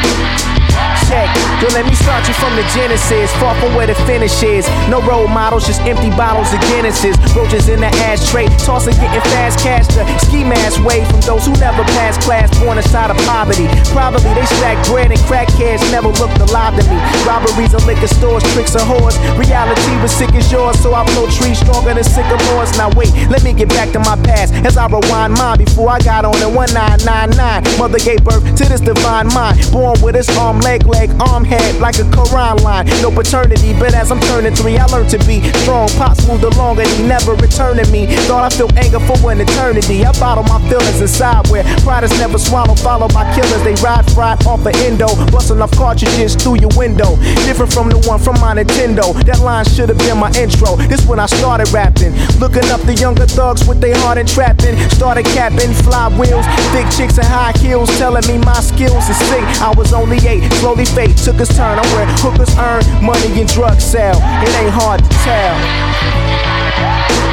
Check. 1.07 1.50
Don't 1.61 1.77
let 1.77 1.85
me 1.85 1.93
start 1.93 2.27
you 2.27 2.33
from 2.41 2.57
the 2.57 2.65
genesis. 2.73 3.29
Far 3.37 3.53
from 3.61 3.77
where 3.77 3.87
the 3.87 3.95
finish 4.09 4.43
is. 4.43 4.65
No 4.89 5.05
role 5.05 5.29
models, 5.29 5.67
just 5.67 5.83
empty 5.83 6.09
bottles 6.17 6.49
of 6.57 6.61
Guinnesses. 6.73 7.21
Roaches 7.37 7.69
in 7.69 7.81
the 7.81 7.93
ashtray. 8.09 8.49
Tossing, 8.65 8.97
getting 8.97 9.21
fast 9.29 9.61
cash. 9.61 9.87
The 9.93 10.09
ski 10.25 10.43
mask 10.43 10.81
way 10.83 11.05
from 11.05 11.21
those 11.29 11.45
who 11.45 11.53
never 11.61 11.85
passed 11.93 12.23
class, 12.23 12.49
born 12.65 12.79
inside 12.79 13.11
of 13.13 13.19
poverty. 13.29 13.69
Probably 13.93 14.33
they 14.33 14.47
stack 14.57 14.81
bread 14.89 15.13
and 15.13 15.21
crackheads 15.29 15.85
never 15.93 16.09
looked 16.09 16.41
alive 16.41 16.81
to 16.81 16.83
me. 16.89 16.97
Robberies 17.29 17.75
of 17.75 17.85
liquor 17.85 18.09
stores, 18.09 18.43
tricks 18.57 18.75
of 18.75 18.89
whores. 18.89 19.21
Reality 19.37 19.93
was 20.01 20.13
sick 20.17 20.33
as 20.33 20.51
yours, 20.51 20.81
so 20.81 20.95
I 20.95 21.05
blow 21.13 21.29
trees 21.29 21.61
stronger 21.61 21.93
than 21.93 22.05
sycamores. 22.05 22.73
Now 22.81 22.89
wait, 22.97 23.13
let 23.29 23.45
me 23.45 23.53
get 23.53 23.69
back 23.69 23.93
to 23.93 24.01
my 24.01 24.17
past 24.25 24.55
as 24.65 24.79
I 24.79 24.89
rewind 24.89 25.35
mine 25.35 25.59
before 25.59 25.91
I 25.91 25.99
got 26.01 26.25
on 26.25 26.41
in 26.41 26.55
1999. 26.57 27.37
Mother 27.77 27.99
gave 27.99 28.25
birth 28.25 28.49
to 28.57 28.65
this 28.65 28.81
divine 28.81 29.29
mind, 29.29 29.61
born 29.71 30.01
with 30.01 30.17
its 30.17 30.33
arm, 30.39 30.61
leg, 30.61 30.87
leg, 30.87 31.11
arm, 31.21 31.45
head 31.51 31.81
like 31.83 31.99
a 31.99 32.07
Quran 32.15 32.63
line. 32.63 32.87
No 33.03 33.11
paternity, 33.11 33.75
but 33.75 33.93
as 33.93 34.11
I'm 34.13 34.21
turning 34.31 34.55
three, 34.55 34.79
I 34.79 34.87
learned 34.87 35.11
to 35.11 35.19
be 35.27 35.43
strong. 35.63 35.89
Pops 35.99 36.27
moved 36.29 36.45
along 36.45 36.79
and 36.79 36.89
he 36.89 37.03
never 37.03 37.35
returned 37.35 37.83
to 37.83 37.87
me. 37.91 38.07
Thought 38.31 38.45
I 38.47 38.51
felt 38.57 38.77
anger 38.77 39.01
for 39.01 39.19
an 39.33 39.41
eternity. 39.41 40.05
I 40.05 40.13
bottle 40.19 40.45
my 40.45 40.61
feelings 40.71 41.01
inside 41.01 41.49
where 41.51 41.65
pride 41.83 42.05
is 42.05 42.15
never 42.19 42.39
swallowed, 42.39 42.79
followed 42.79 43.13
by 43.13 43.27
killers. 43.35 43.63
They 43.65 43.75
ride 43.83 44.07
fried 44.13 44.47
off 44.47 44.63
the 44.63 44.73
endo, 44.87 45.09
busting 45.35 45.61
off 45.61 45.73
cartridges 45.73 46.37
through 46.37 46.61
your 46.61 46.71
window. 46.77 47.17
Different 47.47 47.73
from 47.73 47.89
the 47.89 47.99
one 48.07 48.21
from 48.21 48.39
my 48.41 48.55
Nintendo. 48.55 49.13
That 49.25 49.41
line 49.41 49.65
should 49.65 49.89
have 49.89 49.99
been 49.99 50.19
my 50.19 50.31
intro. 50.39 50.77
This 50.87 51.05
when 51.07 51.19
I 51.19 51.27
started 51.27 51.69
rapping. 51.73 52.15
Looking 52.39 52.71
up 52.71 52.81
the 52.83 52.95
younger 52.95 53.27
thugs 53.27 53.67
with 53.67 53.81
their 53.81 53.97
heart 53.99 54.19
and 54.19 54.29
trapping. 54.29 54.79
Started 54.91 55.27
capping, 55.27 55.73
fly 55.83 56.07
wheels, 56.15 56.47
thick 56.71 56.87
chicks 56.95 57.19
and 57.19 57.27
high 57.27 57.53
heels, 57.59 57.91
telling 57.99 58.27
me 58.31 58.39
my 58.39 58.61
skills 58.61 59.09
is 59.09 59.19
sick. 59.29 59.45
I 59.59 59.75
was 59.77 59.93
only 59.93 60.19
eight, 60.29 60.47
slowly 60.61 60.85
fate 60.85 61.17
took 61.17 61.40
its 61.41 61.57
turn. 61.57 61.79
I'm 61.79 61.87
where 61.97 62.07
hookers 62.19 62.55
earn 62.59 62.83
money 63.03 63.41
and 63.41 63.49
drugs 63.49 63.85
sell. 63.85 64.17
It 64.43 64.55
ain't 64.57 64.71
hard 64.71 65.03
to 65.03 65.09
tell. 65.25 67.30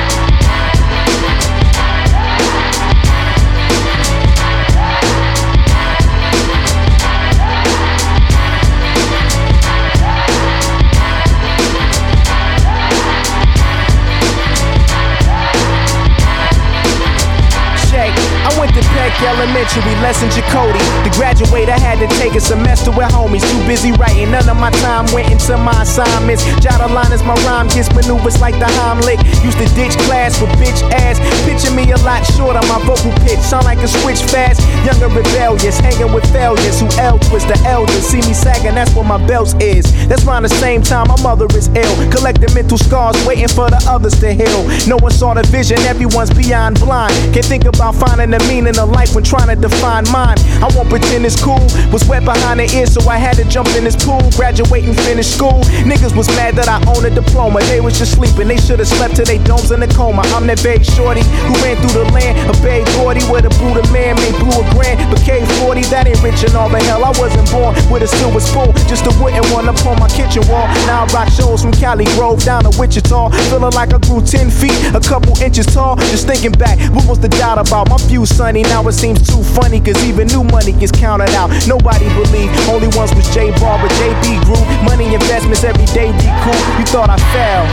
Went 18.67 18.83
to 18.83 18.89
Tech 18.91 19.13
Elementary, 19.21 19.95
lesson 20.03 20.29
Cody. 20.51 20.79
To 21.03 21.09
graduate, 21.15 21.69
I 21.69 21.79
had 21.79 21.99
to 21.99 22.07
take 22.17 22.35
a 22.35 22.41
semester 22.41 22.91
with 22.91 23.07
homies. 23.11 23.41
Too 23.41 23.67
busy 23.67 23.91
writing, 23.93 24.31
none 24.31 24.47
of 24.49 24.57
my 24.57 24.71
time 24.83 25.05
went 25.13 25.31
into 25.31 25.57
my 25.57 25.81
assignments. 25.81 26.43
Jot 26.59 26.81
a 26.81 26.87
line 26.93 27.11
as 27.11 27.23
my 27.23 27.35
rhyme 27.47 27.67
gets 27.69 27.89
maneuvers 27.95 28.39
like 28.41 28.55
the 28.59 28.65
Heimlich. 28.65 29.19
Used 29.43 29.57
to 29.59 29.67
ditch 29.75 29.95
class 30.07 30.37
for 30.37 30.47
bitch 30.59 30.81
ass. 30.91 31.19
Picture 31.45 31.73
me 31.73 31.89
a 31.91 31.97
lot 32.03 32.25
shorter, 32.35 32.61
my 32.67 32.79
vocal 32.83 33.11
pitch 33.23 33.39
sound 33.39 33.65
like 33.65 33.79
a 33.79 33.87
switch 33.87 34.21
fast. 34.23 34.61
Younger 34.85 35.07
rebellious, 35.07 35.79
hanging 35.79 36.13
with 36.13 36.25
failures 36.31 36.79
who 36.79 36.87
L 36.99 37.19
twist 37.19 37.47
the 37.47 37.57
elders. 37.65 38.03
See 38.03 38.21
me 38.21 38.33
sagging, 38.33 38.75
that's 38.75 38.93
where 38.95 39.05
my 39.05 39.19
belt 39.27 39.55
is. 39.61 39.85
That's 40.07 40.25
around 40.25 40.43
the 40.43 40.49
same 40.49 40.81
time 40.81 41.07
my 41.07 41.21
mother 41.21 41.47
is 41.57 41.67
ill. 41.69 41.95
Collecting 42.11 42.53
mental 42.53 42.77
scars, 42.77 43.15
waiting 43.25 43.47
for 43.47 43.69
the 43.69 43.79
others 43.87 44.19
to 44.19 44.33
heal. 44.33 44.67
No 44.87 44.97
one 44.97 45.11
saw 45.11 45.33
the 45.33 45.43
vision, 45.43 45.79
everyone's 45.87 46.33
beyond 46.33 46.79
blind. 46.79 47.13
Can't 47.33 47.45
think 47.45 47.65
about 47.65 47.95
finding 47.95 48.33
the 48.57 48.63
meaning 48.63 48.79
of 48.79 48.89
life 48.89 49.13
when 49.13 49.23
trying 49.23 49.49
to 49.49 49.55
define 49.55 50.05
mine. 50.11 50.37
I 50.61 50.69
won't 50.73 50.89
pretend 50.89 51.25
it's 51.25 51.37
cool. 51.37 51.61
Was 51.91 52.07
wet 52.07 52.25
behind 52.25 52.59
the 52.59 52.67
ears, 52.73 52.93
so 52.93 53.01
I 53.09 53.17
had 53.17 53.37
to 53.37 53.45
jump 53.45 53.69
in 53.75 53.83
this 53.83 53.95
pool. 53.95 54.21
Graduate 54.35 54.83
and 54.83 54.97
finish 55.05 55.27
school. 55.27 55.61
Niggas 55.85 56.15
was 56.15 56.27
mad 56.33 56.55
that 56.55 56.67
I 56.67 56.81
own 56.89 57.05
a 57.05 57.09
diploma. 57.09 57.59
They 57.69 57.81
was 57.81 57.97
just 57.97 58.15
sleeping. 58.17 58.47
They 58.47 58.57
should 58.57 58.79
have 58.79 58.87
slept 58.87 59.15
till 59.15 59.25
they 59.25 59.37
domes 59.37 59.71
in 59.71 59.81
a 59.83 59.87
coma. 59.87 60.23
I'm 60.33 60.47
that 60.47 60.59
vague 60.59 60.85
shorty 60.85 61.21
who 61.45 61.53
ran 61.61 61.77
through 61.81 62.03
the 62.03 62.05
land. 62.11 62.37
A 62.49 62.53
Bay 62.61 62.83
Gordy 62.97 63.21
with 63.29 63.45
a 63.45 63.53
Buddha 63.61 63.85
man 63.93 64.15
made 64.17 64.35
blue 64.41 64.57
a 64.57 64.65
grand. 64.73 64.97
But 65.09 65.21
K40, 65.21 65.89
that 65.93 66.07
ain't 66.07 66.21
rich 66.23 66.43
and 66.43 66.55
all. 66.55 66.69
But 66.69 66.81
hell, 66.83 67.03
I 67.03 67.13
wasn't 67.19 67.49
born 67.51 67.75
with 67.91 68.03
a 68.03 68.09
silver 68.09 68.41
spoon. 68.41 68.73
Just 68.89 69.05
a 69.05 69.13
wooden 69.21 69.45
one 69.53 69.69
up 69.69 69.77
on 69.85 69.99
my 69.99 70.09
kitchen 70.09 70.41
wall. 70.49 70.65
Now 70.89 71.05
I 71.05 71.13
rock 71.13 71.29
shows 71.29 71.61
from 71.61 71.73
Cali 71.73 72.05
Grove 72.17 72.43
down 72.43 72.63
to 72.63 72.73
Wichita. 72.79 73.29
Feeling 73.49 73.73
like 73.77 73.93
I 73.93 73.99
grew 74.01 74.21
10 74.21 74.49
feet, 74.49 74.77
a 74.97 75.01
couple 75.01 75.37
inches 75.41 75.67
tall. 75.67 75.95
Just 76.09 76.25
thinking 76.25 76.53
back, 76.57 76.79
what 76.95 77.05
was 77.05 77.19
the 77.19 77.29
doubt 77.29 77.61
about 77.61 77.89
my 77.89 77.97
view, 78.09 78.25
sonny? 78.37 78.61
Now 78.61 78.87
it 78.87 78.93
seems 78.93 79.19
too 79.25 79.41
funny, 79.41 79.81
cause 79.81 79.97
even 80.05 80.27
new 80.27 80.43
money 80.43 80.71
gets 80.71 80.91
counted 80.91 81.33
out. 81.33 81.49
Nobody 81.67 82.05
believed, 82.13 82.53
only 82.69 82.87
once 82.95 83.13
was 83.15 83.27
J 83.33 83.49
Bar, 83.57 83.81
Barber, 83.81 83.89
JB 83.95 84.45
Group. 84.45 84.65
Money 84.85 85.13
investments 85.13 85.63
every 85.63 85.85
day 85.87 86.11
be 86.13 86.29
cool. 86.45 86.61
You 86.77 86.85
thought 86.85 87.09
I 87.09 87.17
fell. 87.33 87.65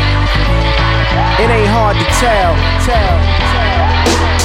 It 1.45 1.51
ain't 1.53 1.69
hard 1.69 1.97
to 2.01 2.07
tell, 2.19 2.57
tell, 2.89 3.15
tell. 3.53 4.44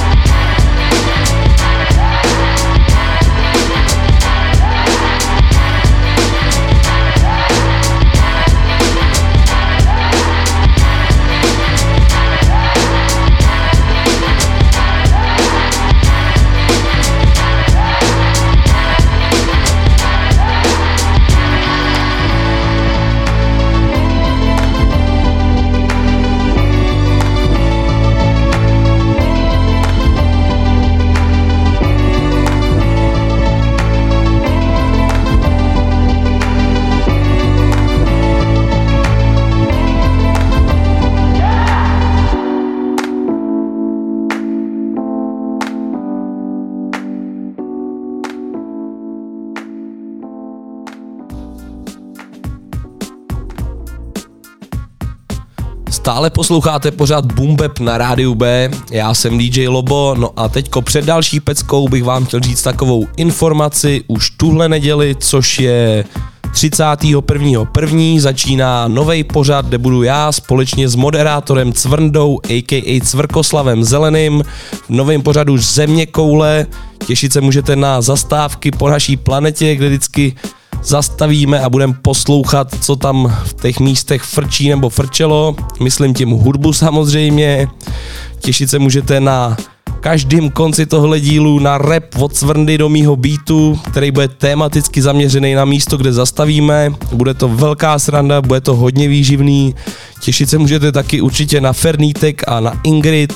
Stále 56.20 56.30
posloucháte 56.30 56.92
pořád 56.92 57.34
Bumbeb 57.34 57.80
na 57.80 57.98
rádiu 57.98 58.36
B, 58.36 58.72
já 58.92 59.14
jsem 59.14 59.38
DJ 59.38 59.68
Lobo, 59.68 60.16
no 60.18 60.32
a 60.36 60.50
teďko 60.50 60.82
před 60.82 61.06
další 61.06 61.40
peckou 61.40 61.90
bych 61.90 62.04
vám 62.04 62.26
chtěl 62.26 62.40
říct 62.40 62.62
takovou 62.62 63.08
informaci 63.18 64.04
už 64.08 64.30
tuhle 64.30 64.70
neděli, 64.70 65.16
což 65.20 65.60
je 65.60 66.06
31.1. 66.52 68.20
začíná 68.20 68.88
nový 68.88 69.24
pořad, 69.24 69.66
kde 69.66 69.78
budu 69.78 70.04
já 70.04 70.32
společně 70.32 70.90
s 70.90 70.96
moderátorem 70.96 71.74
Cvrndou, 71.74 72.40
a.k.a. 72.50 73.00
Cvrkoslavem 73.06 73.84
Zeleným, 73.84 74.44
v 74.72 74.90
novém 74.90 75.22
pořadu 75.22 75.58
Země 75.58 76.06
koule. 76.06 76.66
Těšit 77.08 77.34
se 77.34 77.42
můžete 77.42 77.76
na 77.76 78.02
zastávky 78.02 78.72
po 78.72 78.90
naší 78.90 79.18
planetě, 79.18 79.76
kde 79.76 79.88
vždycky 79.88 80.36
zastavíme 80.84 81.60
a 81.60 81.70
budeme 81.70 81.94
poslouchat, 82.02 82.76
co 82.82 82.96
tam 82.96 83.38
v 83.46 83.54
těch 83.54 83.80
místech 83.80 84.22
frčí 84.22 84.70
nebo 84.70 84.90
frčelo. 84.90 85.56
Myslím 85.80 86.14
tím 86.14 86.30
hudbu 86.30 86.74
samozřejmě. 86.74 87.68
Těšit 88.40 88.70
se 88.70 88.80
můžete 88.80 89.20
na 89.20 89.58
každým 90.00 90.50
konci 90.50 90.86
tohle 90.86 91.20
dílu 91.20 91.60
na 91.60 91.78
rap 91.78 92.04
od 92.20 92.34
Cvrndy 92.34 92.78
do 92.78 92.90
mýho 92.90 93.16
beatu, 93.16 93.80
který 93.92 94.12
bude 94.12 94.28
tematicky 94.28 95.02
zaměřený 95.02 95.54
na 95.54 95.66
místo, 95.66 95.98
kde 95.98 96.14
zastavíme. 96.14 96.94
Bude 97.14 97.34
to 97.34 97.50
velká 97.50 98.00
sranda, 98.00 98.42
bude 98.42 98.62
to 98.62 98.76
hodně 98.76 99.08
výživný. 99.08 99.76
Těšit 100.22 100.50
se 100.50 100.58
můžete 100.58 100.92
taky 100.92 101.22
určitě 101.22 101.62
na 101.62 101.74
Fernítek 101.74 102.44
a 102.48 102.60
na 102.60 102.82
Ingrid. 102.84 103.34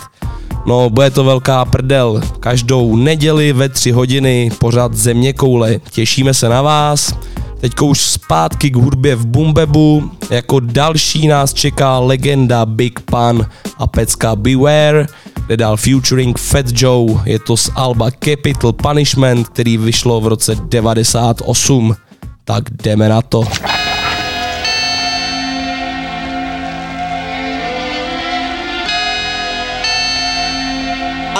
No, 0.65 0.89
bude 0.89 1.09
to 1.09 1.23
velká 1.23 1.65
prdel. 1.65 2.21
Každou 2.39 2.95
neděli 2.95 3.53
ve 3.53 3.69
tři 3.69 3.91
hodiny 3.91 4.51
pořád 4.59 4.93
země 4.93 5.33
koule. 5.33 5.79
Těšíme 5.91 6.33
se 6.33 6.49
na 6.49 6.61
vás. 6.61 7.15
Teďko 7.59 7.85
už 7.85 8.01
zpátky 8.01 8.69
k 8.69 8.75
hudbě 8.75 9.15
v 9.15 9.25
Bumbebu. 9.25 10.11
Jako 10.29 10.59
další 10.59 11.27
nás 11.27 11.53
čeká 11.53 11.99
legenda 11.99 12.65
Big 12.65 12.99
Pan 12.99 13.45
a 13.77 13.87
pecka 13.87 14.35
Beware, 14.35 15.07
kde 15.45 15.57
dal 15.57 15.77
featuring 15.77 16.39
Fat 16.39 16.65
Joe. 16.73 17.21
Je 17.25 17.39
to 17.39 17.57
z 17.57 17.69
Alba 17.75 18.11
Capital 18.11 18.73
Punishment, 18.73 19.47
který 19.47 19.77
vyšlo 19.77 20.21
v 20.21 20.27
roce 20.27 20.55
98. 20.69 21.95
Tak 22.45 22.63
jdeme 22.69 23.09
na 23.09 23.21
to. 23.21 23.43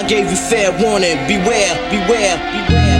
I 0.04 0.08
gave 0.10 0.30
you 0.30 0.36
fair 0.36 0.70
warning, 0.84 1.16
beware, 1.28 1.76
beware, 1.90 2.36
beware. 2.52 3.00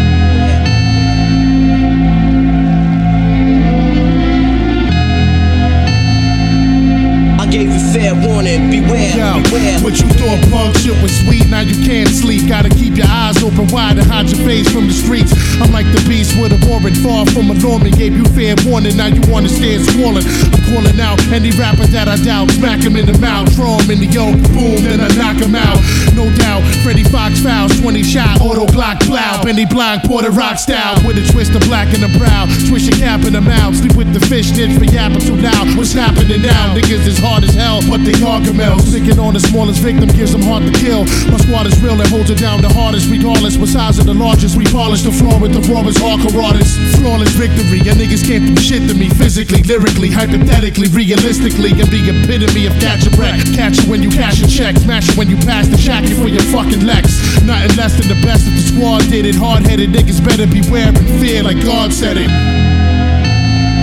I 7.42 7.48
gave 7.52 7.74
you 7.74 7.83
fair 7.94 8.18
warning. 8.26 8.74
Beware, 8.74 9.14
Yo, 9.14 9.38
beware. 9.46 9.78
What 9.86 10.02
you 10.02 10.10
thought 10.18 10.42
punk 10.50 10.76
shit 10.82 10.98
was 11.02 11.14
sweet, 11.22 11.48
now 11.48 11.62
you 11.62 11.78
can't 11.86 12.10
sleep. 12.10 12.50
Gotta 12.50 12.70
keep 12.70 12.98
your 12.98 13.08
eyes 13.08 13.38
open 13.44 13.70
wide 13.70 14.02
and 14.02 14.08
hide 14.10 14.28
your 14.34 14.42
face 14.42 14.68
from 14.74 14.88
the 14.90 14.94
streets. 14.94 15.32
I'm 15.62 15.72
like 15.72 15.86
the 15.94 16.02
beast 16.10 16.34
with 16.42 16.52
a 16.52 16.60
warrant, 16.66 16.98
far 16.98 17.26
from 17.30 17.52
a 17.52 17.54
Norman. 17.54 17.94
Gave 17.94 18.18
you 18.18 18.26
fair 18.34 18.58
warning, 18.66 18.98
now 18.98 19.08
you 19.08 19.22
wanna 19.30 19.50
stand 19.50 19.86
swollen. 19.94 20.26
I'm 20.26 20.64
calling 20.74 21.00
out 21.00 21.22
any 21.30 21.52
rapper 21.54 21.86
that 21.94 22.10
I 22.10 22.18
doubt. 22.18 22.50
Smack 22.58 22.82
him 22.82 22.98
in 22.98 23.06
the 23.06 23.18
mouth, 23.22 23.54
throw 23.54 23.78
him 23.78 23.92
in 23.92 24.00
the 24.02 24.10
yoke, 24.10 24.42
boom, 24.58 24.82
then 24.82 25.00
I 25.00 25.10
knock 25.14 25.38
him 25.38 25.54
out. 25.54 25.78
No 26.18 26.26
doubt, 26.42 26.66
Freddie 26.82 27.06
Fox 27.06 27.40
fouls, 27.42 27.80
20 27.80 28.02
shot, 28.02 28.42
auto 28.42 28.66
block 28.74 29.00
plow. 29.02 29.44
Benny 29.44 29.66
Blanc, 29.66 30.04
Porter 30.04 30.32
Rock 30.32 30.58
style, 30.58 30.98
with 31.06 31.22
a 31.22 31.26
twist 31.32 31.54
of 31.54 31.62
black 31.70 31.94
in 31.94 32.02
the 32.02 32.10
brow. 32.18 32.50
Twist 32.68 32.90
your 32.90 32.98
cap 32.98 33.22
in 33.26 33.34
the 33.34 33.42
mouth, 33.42 33.76
sleep 33.78 33.96
with 33.96 34.12
the 34.14 34.24
fish 34.26 34.50
stitch 34.50 34.74
for 34.78 34.86
yapping 34.86 35.22
too 35.22 35.38
loud. 35.38 35.78
What's 35.78 35.94
happening 35.94 36.42
now? 36.42 36.74
Niggas 36.74 37.06
is 37.06 37.20
hard 37.20 37.44
as 37.44 37.54
hell, 37.54 37.83
but 37.90 38.04
they 38.06 38.14
gargamels. 38.18 38.88
Sticking 38.88 39.20
on 39.20 39.34
the 39.34 39.40
smallest 39.40 39.80
victim 39.82 40.10
gives 40.10 40.32
them 40.32 40.42
hard 40.42 40.64
to 40.64 40.74
kill. 40.74 41.06
My 41.32 41.38
squad 41.38 41.68
is 41.68 41.76
real 41.82 42.00
and 42.00 42.10
holds 42.10 42.30
it 42.30 42.40
down 42.40 42.62
the 42.62 42.72
hardest, 42.72 43.10
regardless. 43.10 43.58
What 43.58 43.70
size 43.70 44.00
of 44.00 44.06
the 44.06 44.14
largest, 44.14 44.58
we 44.58 44.66
polish 44.66 45.02
the 45.02 45.12
floor 45.12 45.40
with 45.40 45.54
the 45.54 45.62
rawest 45.72 46.00
hardcore 46.00 46.44
artists. 46.44 46.78
Flawless 47.00 47.34
victory, 47.36 47.80
your 47.82 47.96
niggas 47.96 48.26
can't 48.26 48.46
do 48.48 48.56
shit 48.62 48.88
to 48.90 48.96
me 48.96 49.10
physically, 49.10 49.64
lyrically, 49.64 50.10
hypothetically, 50.10 50.88
realistically. 50.90 51.72
I'm 51.74 51.90
the 51.90 52.02
epitome 52.10 52.66
of 52.68 52.74
catch 52.80 53.08
a 53.08 53.12
wreck. 53.18 53.40
Catch 53.54 53.80
it 53.80 53.88
when 53.88 54.04
you 54.04 54.10
cash 54.10 54.42
a 54.42 54.48
check, 54.48 54.78
smash 54.78 55.10
it 55.10 55.18
when 55.18 55.30
you 55.30 55.38
pass 55.38 55.68
the 55.68 55.78
shack 55.78 56.04
for 56.22 56.28
your 56.28 56.44
fucking 56.54 56.86
Lex. 56.86 57.20
Nothing 57.44 57.76
less 57.78 57.98
than 58.00 58.08
the 58.08 58.20
best 58.26 58.48
of 58.48 58.54
the 58.54 58.64
squad 58.64 59.02
did 59.10 59.26
it. 59.26 59.36
Hard 59.36 59.66
headed 59.66 59.92
niggas 59.92 60.24
better 60.24 60.48
beware 60.48 60.90
and 60.90 61.08
fear 61.20 61.44
like 61.44 61.62
God 61.62 61.94
said 61.94 62.18
it. 62.18 62.30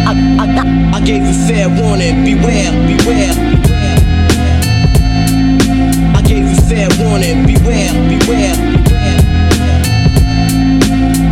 I, 0.07 0.13
I, 0.43 0.97
I 0.97 1.01
gave 1.01 1.23
you 1.23 1.35
fair 1.47 1.69
warning, 1.69 2.25
beware, 2.25 2.73
beware, 2.89 3.60
fair 6.71 6.89
warning, 7.01 7.45
beware, 7.47 7.93
beware. 8.09 8.55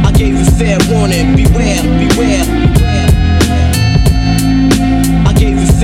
I 0.05 0.11
gave 0.13 0.37
you 0.37 0.45
fair 0.59 0.79
warning, 0.91 1.37
beware, 1.37 1.81
beware, 2.03 2.45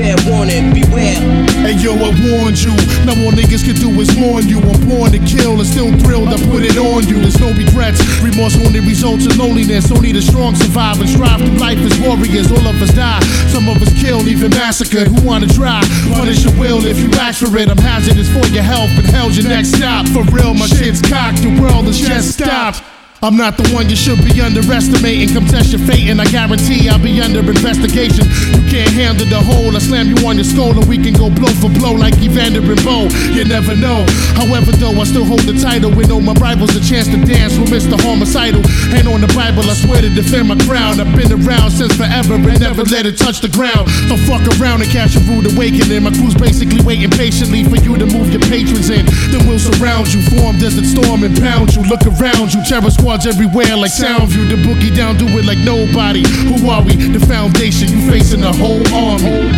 fair 0.04 0.16
warning, 0.28 0.72
beware. 0.76 1.16
Hey 1.64 1.80
yo, 1.80 1.96
I 1.96 2.12
warned 2.28 2.60
you. 2.60 2.76
Now 3.08 3.16
all 3.24 3.32
niggas 3.32 3.64
can 3.64 3.76
do 3.80 3.88
is 4.00 4.12
warn 4.20 4.46
you. 4.46 4.60
I'm 4.60 4.76
born 4.88 5.12
to 5.12 5.20
kill 5.24 5.56
and 5.56 5.66
still 5.66 5.88
thrilled 6.04 6.28
I 6.28 6.36
put 6.52 6.62
it 6.62 6.76
on 6.76 7.08
you. 7.08 7.20
There's 7.24 7.40
no 7.40 7.48
regrets. 7.56 8.04
Remorse 8.20 8.56
only 8.60 8.80
results 8.80 9.24
in 9.24 9.36
loneliness. 9.38 9.90
Only 9.90 10.12
the 10.12 10.20
strong 10.20 10.54
survive 10.54 11.00
and 11.00 11.08
strive 11.08 11.40
through 11.40 11.56
life 11.56 11.78
as 11.78 11.96
warriors. 12.04 12.52
All 12.52 12.66
of 12.68 12.76
us 12.82 12.92
die. 12.92 13.20
Some 13.48 13.68
of 13.68 13.80
us 13.80 13.92
killed, 13.96 14.28
even 14.28 14.50
massacred. 14.50 15.08
Who 15.08 15.26
wanna 15.26 15.48
try? 15.48 15.80
Punish 16.12 16.44
your 16.44 16.54
will 16.60 16.84
if 16.84 16.98
you 16.98 17.08
ask 17.16 17.40
for 17.40 17.56
it. 17.56 17.70
I'm 17.70 17.78
hazardous 17.78 18.28
for 18.28 18.44
your 18.52 18.62
health, 18.62 18.90
but 18.96 19.06
hell's 19.06 19.36
your 19.36 19.48
next 19.48 19.72
stop. 19.72 20.06
For 20.08 20.24
real, 20.24 20.52
my 20.52 20.66
shit's 20.66 21.00
cocked. 21.00 21.40
The 21.40 21.58
world 21.60 21.88
is 21.88 21.98
just 21.98 22.36
stopped. 22.36 22.93
I'm 23.24 23.40
not 23.40 23.56
the 23.56 23.64
one 23.72 23.88
you 23.88 23.96
should 23.96 24.20
be 24.20 24.36
underestimating. 24.36 25.32
Come 25.32 25.48
test 25.48 25.72
your 25.72 25.80
fate, 25.88 26.12
and 26.12 26.20
I 26.20 26.28
guarantee 26.28 26.92
I'll 26.92 27.00
be 27.00 27.24
under 27.24 27.40
investigation. 27.40 28.28
You 28.52 28.60
can't 28.68 28.92
handle 28.92 29.24
the 29.24 29.40
whole. 29.40 29.72
I 29.72 29.80
slam 29.80 30.12
you 30.12 30.20
on 30.28 30.36
your 30.36 30.44
skull, 30.44 30.76
and 30.76 30.84
we 30.84 31.00
can 31.00 31.16
go 31.16 31.32
blow 31.32 31.48
for 31.56 31.72
blow 31.72 31.96
like 31.96 32.20
Evander 32.20 32.60
and 32.60 32.76
Bowe. 32.84 33.08
You 33.32 33.48
never 33.48 33.72
know. 33.80 34.04
However, 34.36 34.76
though, 34.76 34.92
I 35.00 35.08
still 35.08 35.24
hold 35.24 35.48
the 35.48 35.56
title. 35.56 35.88
With 35.88 36.12
all 36.12 36.20
my 36.20 36.36
rivals, 36.36 36.76
a 36.76 36.84
chance 36.84 37.08
to 37.08 37.16
dance 37.24 37.56
with 37.56 37.72
Mr. 37.72 37.96
Homicidal. 37.96 38.60
Hand 38.92 39.08
on 39.08 39.24
the 39.24 39.32
Bible, 39.32 39.64
I 39.64 39.72
swear 39.72 40.04
to 40.04 40.12
defend 40.12 40.52
my 40.52 40.60
crown. 40.68 41.00
I've 41.00 41.08
been 41.16 41.32
around 41.32 41.72
since 41.72 41.96
forever 41.96 42.36
and 42.36 42.60
never 42.60 42.84
let 42.92 43.08
it 43.08 43.16
touch 43.16 43.40
the 43.40 43.48
ground. 43.48 43.88
So 44.04 44.20
fuck 44.28 44.44
around 44.60 44.84
and 44.84 44.90
catch 44.92 45.16
a 45.16 45.24
rude 45.24 45.48
awakening. 45.48 46.04
My 46.04 46.12
crew's 46.12 46.36
basically 46.36 46.84
waiting 46.84 47.08
patiently 47.08 47.64
for 47.64 47.80
you 47.80 47.96
to 47.96 48.04
move 48.04 48.36
your 48.36 48.44
patrons 48.52 48.92
in. 48.92 49.08
Then 49.32 49.48
we'll 49.48 49.64
surround 49.64 50.12
you, 50.12 50.20
form 50.28 50.60
desert 50.60 50.84
storm 50.84 51.24
and 51.24 51.32
pound 51.40 51.72
you. 51.72 51.88
Look 51.88 52.04
around 52.04 52.52
you, 52.52 52.60
terror 52.68 52.92
squads 53.14 53.26
everywhere 53.26 53.76
like 53.76 53.90
Soundview. 53.90 54.48
The 54.48 54.56
boogie 54.56 54.94
down, 54.94 55.16
do 55.16 55.26
it 55.26 55.44
like 55.44 55.58
nobody. 55.58 56.22
Who 56.46 56.68
are 56.68 56.82
we? 56.82 56.96
The 56.96 57.24
foundation, 57.26 57.88
you 57.88 58.10
facing 58.10 58.40
the 58.40 58.52
whole 58.52 58.82
army. 58.94 59.50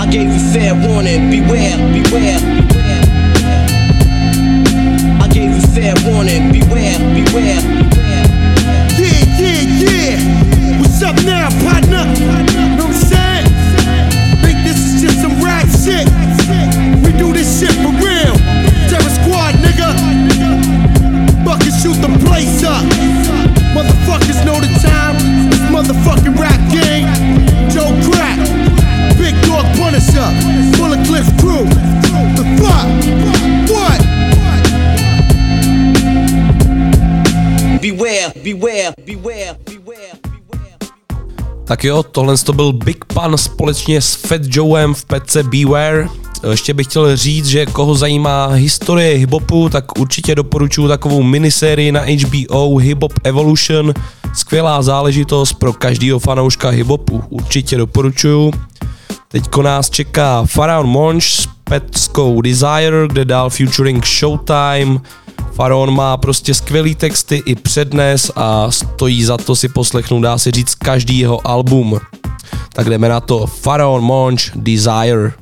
I 0.00 0.06
gave 0.10 0.32
you 0.32 0.40
fair 0.52 0.74
warning, 0.74 1.30
beware, 1.30 1.76
beware, 1.92 2.38
beware. 2.40 3.04
I 5.20 5.28
gave 5.28 5.50
you 5.54 5.60
fair 5.74 5.94
warning, 6.06 6.52
beware, 6.52 6.98
beware, 6.98 7.60
beware. 7.60 8.28
Yeah, 8.96 9.24
yeah, 9.38 9.62
yeah. 9.84 10.80
What's 10.80 11.02
up 11.02 11.16
now, 11.24 11.50
partner? 11.62 12.51
Tak 41.72 41.84
jo, 41.84 42.02
tohle 42.02 42.36
to 42.36 42.52
byl 42.52 42.72
Big 42.72 43.04
Pan 43.04 43.38
společně 43.38 44.00
s 44.00 44.14
Fat 44.14 44.40
Joem 44.44 44.94
v 44.94 45.04
pece 45.04 45.42
Beware. 45.42 46.08
Ještě 46.50 46.74
bych 46.74 46.86
chtěl 46.86 47.16
říct, 47.16 47.46
že 47.46 47.66
koho 47.66 47.94
zajímá 47.94 48.46
historie 48.46 49.16
hiphopu, 49.16 49.68
tak 49.68 49.98
určitě 49.98 50.34
doporučuji 50.34 50.88
takovou 50.88 51.22
minisérii 51.22 51.92
na 51.92 52.00
HBO 52.00 52.76
Hip 52.76 53.02
Hop 53.02 53.12
Evolution. 53.24 53.94
Skvělá 54.34 54.82
záležitost 54.82 55.52
pro 55.52 55.72
každého 55.72 56.18
fanouška 56.18 56.68
hiphopu, 56.68 57.24
určitě 57.28 57.76
doporučuju. 57.76 58.52
Teďko 59.28 59.62
nás 59.62 59.90
čeká 59.90 60.44
Faraon 60.46 60.86
Monch 60.86 61.24
s 61.24 61.48
peckou 61.64 62.40
Desire, 62.40 63.08
kde 63.08 63.24
dál 63.24 63.50
featuring 63.50 64.06
Showtime. 64.06 65.00
Faraon 65.54 65.94
má 65.94 66.16
prostě 66.16 66.54
skvělý 66.54 66.94
texty 66.94 67.42
i 67.46 67.54
přednes 67.54 68.30
a 68.36 68.70
stojí 68.70 69.24
za 69.24 69.36
to 69.36 69.56
si 69.56 69.68
poslechnout, 69.68 70.20
dá 70.20 70.38
se 70.38 70.50
říct, 70.50 70.74
každý 70.74 71.18
jeho 71.18 71.46
album. 71.46 72.00
Tak 72.72 72.90
jdeme 72.90 73.08
na 73.08 73.20
to. 73.20 73.46
Faraon 73.46 74.02
Monch 74.02 74.40
Desire. 74.54 75.32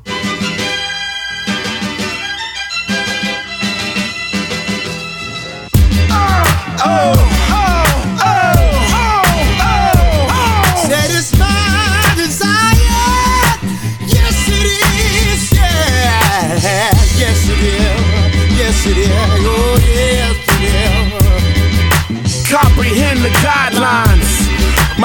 The 23.23 23.29
guidelines. 23.29 24.40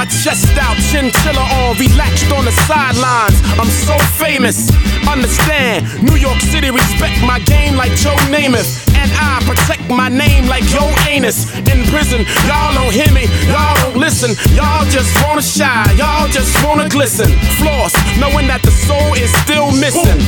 My 0.05 0.11
chest 0.21 0.55
out, 0.61 0.77
chinchilla 0.93 1.41
on, 1.65 1.77
relaxed 1.77 2.29
on 2.31 2.45
the 2.45 2.51
sidelines. 2.69 3.41
I'm 3.57 3.65
so 3.65 3.97
famous. 4.21 4.69
Understand, 5.09 5.89
New 6.03 6.15
York 6.15 6.37
City 6.41 6.69
respect 6.69 7.17
my 7.25 7.39
game 7.39 7.73
like 7.73 7.91
Joe 7.97 8.13
Namath. 8.29 8.85
And 8.93 9.09
I 9.17 9.41
protect 9.49 9.89
my 9.89 10.09
name 10.09 10.45
like 10.45 10.61
Yo 10.69 10.85
Anus. 11.09 11.49
In 11.73 11.81
prison, 11.89 12.21
y'all 12.45 12.73
don't 12.77 12.93
hear 12.93 13.09
me, 13.17 13.25
y'all 13.49 13.73
don't 13.81 13.97
listen. 13.97 14.37
Y'all 14.53 14.85
just 14.93 15.09
wanna 15.25 15.41
shy, 15.41 15.81
y'all 15.97 16.27
just 16.29 16.53
wanna 16.63 16.87
glisten. 16.87 17.25
Floss, 17.57 17.97
knowing 18.21 18.45
that 18.45 18.61
the 18.61 18.69
soul 18.85 19.17
is 19.17 19.33
still 19.41 19.73
missing. 19.73 20.21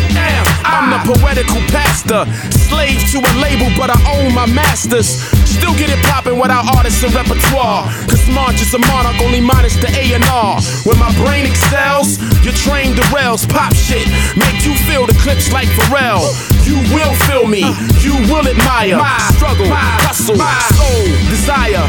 I'm 0.65 0.89
the 0.89 0.99
poetical 1.05 1.61
pastor. 1.69 2.25
Slave 2.49 2.97
to 3.13 3.21
a 3.21 3.31
label, 3.37 3.69
but 3.77 3.93
I 3.93 3.97
own 4.17 4.33
my 4.33 4.47
masters. 4.47 5.21
Still 5.45 5.77
get 5.77 5.89
it 5.93 6.01
poppin' 6.05 6.39
without 6.39 6.65
artists 6.75 7.03
and 7.03 7.13
repertoire. 7.13 7.85
March 8.29 8.61
is 8.61 8.73
a 8.73 8.79
monarch, 8.79 9.19
only 9.21 9.41
minus 9.41 9.75
the 9.75 9.87
A&R. 9.87 10.61
When 10.83 10.97
my 10.99 11.11
brain 11.23 11.45
excels, 11.45 12.17
your 12.43 12.53
train 12.53 12.93
derails. 12.93 13.47
Pop 13.47 13.73
shit, 13.73 14.07
make 14.35 14.65
you 14.65 14.73
feel 14.87 15.05
the 15.05 15.17
clips 15.21 15.51
like 15.51 15.67
Pharrell. 15.69 16.23
You 16.65 16.77
will 16.93 17.13
feel 17.27 17.47
me, 17.47 17.63
you 18.03 18.13
will 18.31 18.47
admire. 18.47 18.97
My 18.97 19.17
struggle, 19.35 19.67
my 19.69 19.89
hustle, 20.03 20.35
my 20.35 20.59
soul, 20.75 21.07
desire. 21.29 21.85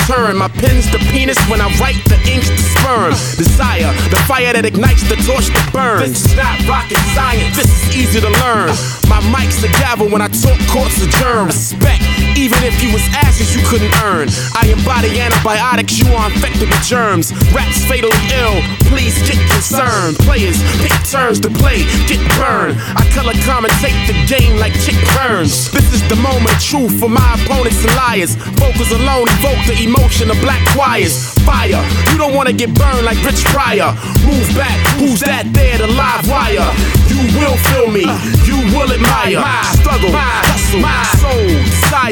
turn. 0.07 0.37
My 0.37 0.47
pen's 0.47 0.89
the 0.91 0.99
penis 1.11 1.39
when 1.47 1.61
I 1.61 1.67
write 1.79 1.99
the 2.05 2.19
ink's 2.27 2.49
the 2.49 2.63
sperm. 2.75 3.11
Desire, 3.39 3.91
the 4.11 4.19
fire 4.27 4.51
that 4.53 4.65
ignites 4.65 5.03
the 5.07 5.15
torch 5.23 5.47
that 5.51 5.67
burns. 5.71 6.23
This 6.23 6.25
is 6.27 6.35
not 6.35 6.59
rocket 6.67 6.99
science. 7.15 7.55
This 7.55 7.71
is 7.71 7.83
easy 7.95 8.19
to 8.19 8.31
learn. 8.43 8.71
My 9.07 9.23
mic's 9.31 9.61
the 9.61 9.71
gavel 9.79 10.09
when 10.09 10.21
I 10.21 10.27
talk 10.27 10.59
courts 10.67 10.99
adjourn. 10.99 11.47
Respect, 11.47 12.03
even 12.35 12.59
if 12.63 12.75
you 12.83 12.91
was 12.91 13.03
ashes 13.23 13.55
you 13.55 13.61
couldn't 13.67 13.93
earn. 14.03 14.27
I 14.55 14.67
embody 14.71 15.19
antibiotics, 15.19 15.99
you 15.99 16.07
are 16.11 16.27
infected 16.31 16.67
with 16.67 16.83
germs. 16.83 17.31
Rap's 17.55 17.83
fatally 17.87 18.15
ill. 18.43 18.59
Please 18.91 19.15
get 19.23 19.39
concerned. 19.51 20.19
Players 20.27 20.59
pick 20.83 20.93
turns 21.07 21.39
to 21.41 21.49
play, 21.49 21.87
get 22.09 22.19
burned. 22.35 22.75
I 22.99 23.03
color 23.15 23.33
commentate 23.47 23.99
the 24.07 24.17
game 24.27 24.59
like 24.59 24.73
Chick 24.83 24.97
Burns. 25.15 25.71
This 25.71 25.87
is 25.93 26.03
the 26.09 26.19
moment 26.19 26.51
of 26.51 26.61
truth 26.61 26.99
for 26.99 27.09
my 27.09 27.23
opponents 27.39 27.83
and 27.85 27.93
liars. 27.95 28.35
Vocals 28.59 28.91
alone 28.91 29.27
evoke 29.39 29.61
the 29.67 29.77
emotion 29.79 29.92
of 30.29 30.39
black 30.41 30.61
choirs. 30.75 31.33
Fire, 31.45 31.83
you 32.11 32.17
don't 32.17 32.33
wanna 32.33 32.53
get 32.53 32.73
burned 32.73 33.05
like 33.05 33.17
Rich 33.23 33.43
Pryor. 33.45 33.93
Move 34.25 34.47
back, 34.55 34.79
who's 34.97 35.19
that 35.21 35.51
there? 35.53 35.77
The 35.77 35.87
live 35.87 36.27
wire. 36.29 36.71
You 37.09 37.19
will 37.37 37.57
feel 37.69 37.91
me, 37.91 38.05
you 38.45 38.57
will 38.75 38.91
admire. 38.91 39.39
My 39.39 39.61
struggle, 39.73 40.11
my 40.11 40.19
hustle, 40.19 40.79
my 40.79 41.03
soul, 41.19 41.47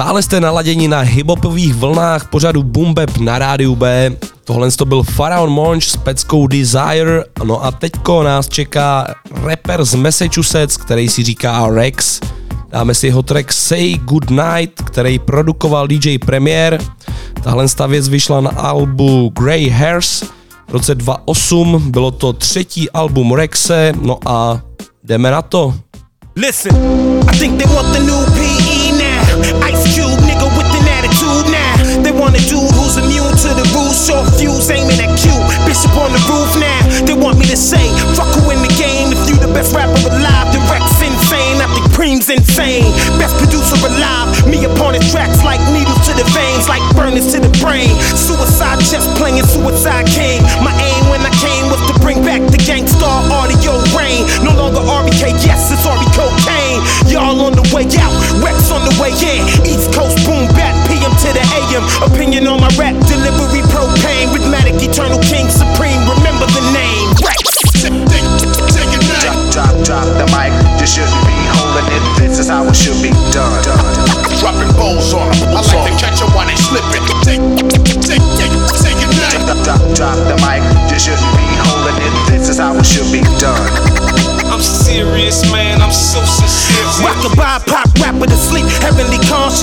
Stále 0.00 0.22
jste 0.22 0.40
naladěni 0.40 0.88
na 0.88 1.00
hiphopových 1.00 1.74
vlnách 1.74 2.28
pořadu 2.28 2.62
Bumbeb 2.62 3.16
na 3.18 3.38
rádiu 3.38 3.76
B. 3.76 4.10
Tohle 4.44 4.70
to 4.70 4.84
byl 4.84 5.02
Pharaon 5.02 5.50
Monch 5.50 5.84
s 5.84 5.96
peckou 5.96 6.46
Desire. 6.46 7.24
No 7.44 7.64
a 7.64 7.70
teďko 7.70 8.22
nás 8.22 8.48
čeká 8.48 9.14
rapper 9.44 9.84
z 9.84 9.94
Massachusetts, 9.94 10.76
který 10.76 11.08
si 11.08 11.22
říká 11.22 11.68
Rex. 11.70 12.20
Dáme 12.68 12.94
si 12.94 13.06
jeho 13.06 13.22
track 13.22 13.52
Say 13.52 13.94
Good 13.98 14.30
Night, 14.30 14.82
který 14.82 15.18
produkoval 15.18 15.86
DJ 15.86 16.18
Premier. 16.18 16.78
Tahle 17.42 17.66
věc 17.88 18.08
vyšla 18.08 18.40
na 18.40 18.50
albu 18.50 19.32
Grey 19.38 19.68
Hairs 19.68 20.22
v 20.68 20.72
roce 20.72 20.94
2008. 20.94 21.90
Bylo 21.90 22.10
to 22.10 22.32
třetí 22.32 22.90
album 22.90 23.32
Rexe, 23.32 23.92
no 24.02 24.18
a 24.26 24.60
jdeme 25.04 25.30
na 25.30 25.42
to. 25.42 25.74
Listen, 26.36 26.76
I 27.34 27.38
think 27.38 27.62
they 27.62 27.74
want 27.74 27.92
the 27.92 28.00
new 28.00 28.24
PE 28.24 28.59
fuse, 34.40 34.72
aiming 34.72 34.96
at 34.96 35.12
Q. 35.20 35.28
Bishop 35.68 35.92
on 36.00 36.08
the 36.16 36.22
roof 36.24 36.48
now. 36.56 36.80
They 37.04 37.12
want 37.12 37.36
me 37.36 37.44
to 37.52 37.58
say, 37.60 37.84
fuck 38.16 38.32
who 38.40 38.48
in 38.48 38.64
the 38.64 38.72
game. 38.80 39.12
If 39.12 39.28
you 39.28 39.36
the 39.36 39.52
best 39.52 39.76
rapper 39.76 40.00
alive, 40.08 40.48
then 40.56 40.64
Reks 40.72 40.96
insane. 41.04 41.60
I 41.60 41.68
think 41.76 41.86
Preem's 41.92 42.32
insane. 42.32 42.88
Best 43.20 43.36
producer 43.36 43.76
alive. 43.76 44.32
Me 44.48 44.64
upon 44.64 44.96
his 44.96 45.04
tracks 45.12 45.44
like 45.44 45.60
needles 45.68 46.00
to 46.08 46.16
the 46.16 46.24
veins, 46.32 46.66
like 46.72 46.80
burners 46.96 47.28
to 47.36 47.38
the 47.38 47.52
brain. 47.60 47.92
Suicide 48.16 48.80
chest 48.80 49.04
playing 49.20 49.44
Suicide 49.44 50.08
King. 50.08 50.40
My 50.64 50.72
aim 50.72 51.02
when 51.12 51.20
I 51.20 51.32
came 51.36 51.68
was 51.68 51.84
to 51.92 51.94
bring 52.00 52.24
back 52.24 52.40
the 52.48 52.58
gangsta 52.64 53.04
audio 53.28 53.76
rain. 53.92 54.24
No 54.40 54.56
longer 54.56 54.80
RBK, 54.80 55.36
yes, 55.44 55.68
it's 55.68 55.84
RB 55.84 56.08
cocaine. 56.16 56.80
Y'all 57.12 57.36
on 57.44 57.52
the 57.52 57.64
way 57.76 57.84
out, 58.00 58.14
Reks 58.40 58.72
on 58.72 58.80
the 58.88 58.94
way 58.96 59.12
in. 59.12 59.44
East 59.68 59.92
Coast 59.92 60.16
boom 60.24 60.48
bap, 60.56 60.72
PM 61.70 61.86
to 61.86 61.94
the 61.94 62.04
AM. 62.04 62.12
Opinion 62.12 62.46
on 62.46 62.60
my 62.60 62.70
rap, 62.74 62.94
delivery 63.06 63.62
propane. 63.70 64.28
Rhythmatic, 64.34 64.82
eternal 64.82 65.18
king, 65.22 65.48
supreme. 65.48 66.00
Remember 66.18 66.46
the 66.50 66.64
name, 66.74 67.08
Reks. 67.22 67.62
Drop, 69.20 69.52
drop, 69.52 69.74
drop 69.84 70.06
the 70.18 70.26
mic. 70.34 70.52
You 70.80 70.86
shouldn't 70.86 71.22
be 71.26 71.36
holding 71.54 71.86
it. 71.94 72.02
This 72.18 72.38
is 72.38 72.48
how 72.48 72.66
it 72.66 72.76
should 72.76 73.00
be 73.02 73.10
done. 73.32 73.62
Dropping 74.40 74.72
balls 74.76 75.12
on 75.14 75.30
them. 75.38 75.56
I 75.56 75.62
like 75.62 75.92
to 75.92 75.96
catch 75.98 76.20
them 76.20 76.30
while 76.34 76.46
they 76.46 76.56
slipping. 76.56 77.19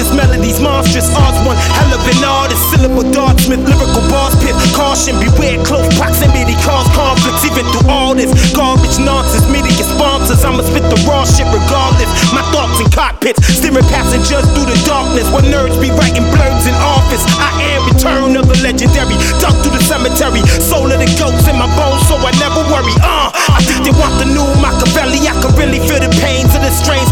Conscious, 0.07 0.15
melodies 0.15 0.59
monstrous. 0.59 1.09
Odds 1.15 1.39
one 1.45 1.57
hell 1.57 1.91
of 1.93 2.03
an 2.07 2.23
artist, 2.23 2.61
syllable 2.71 3.03
dartsmith, 3.11 3.63
lyrical 3.63 4.03
bars 4.09 4.35
pit. 4.43 4.55
Caution, 4.75 5.19
beware, 5.19 5.57
close 5.65 5.87
proximity 5.97 6.55
cause 6.63 6.87
conflicts. 6.95 7.43
Even 7.45 7.65
through 7.71 7.89
all 7.89 8.15
this 8.15 8.31
garbage 8.53 8.99
nonsense, 8.99 9.47
media 9.51 9.71
sponsors, 9.83 10.43
I'ma 10.43 10.63
spit 10.63 10.83
the 10.83 10.99
raw 11.07 11.25
shit 11.25 11.47
regardless. 11.51 12.09
My 12.33 12.43
thoughts 12.51 12.79
in 12.79 12.89
cockpits, 12.91 13.43
steering 13.47 13.85
passengers 13.91 14.45
through 14.53 14.67
the 14.67 14.79
darkness. 14.85 15.27
Where 15.31 15.43
nerds 15.43 15.77
be 15.79 15.89
writing 15.91 16.25
blurbs 16.31 16.67
in 16.67 16.75
office, 16.79 17.23
I 17.39 17.51
am 17.75 17.87
return 17.91 18.35
of 18.37 18.47
the 18.47 18.57
legendary. 18.63 19.17
Dug 19.41 19.55
through 19.63 19.75
the 19.75 19.83
cemetery, 19.83 20.41
soul 20.61 20.87
of 20.87 20.99
the 20.99 21.09
ghosts 21.19 21.47
in 21.47 21.57
my 21.57 21.67
bones, 21.75 22.03
so 22.07 22.15
I 22.17 22.31
never 22.39 22.63
worry. 22.71 22.93
Uh, 23.03 23.31
I 23.33 23.61
think 23.63 23.87
they 23.87 23.95
want 23.95 24.15
the 24.19 24.27
new 24.29 24.47
Machiavelli. 24.61 25.27
I 25.27 25.33
can 25.41 25.51
really 25.57 25.79
feel 25.83 25.99
the 25.99 26.11
pains 26.21 26.53
of 26.55 26.61
the 26.61 26.71
strains. 26.71 27.06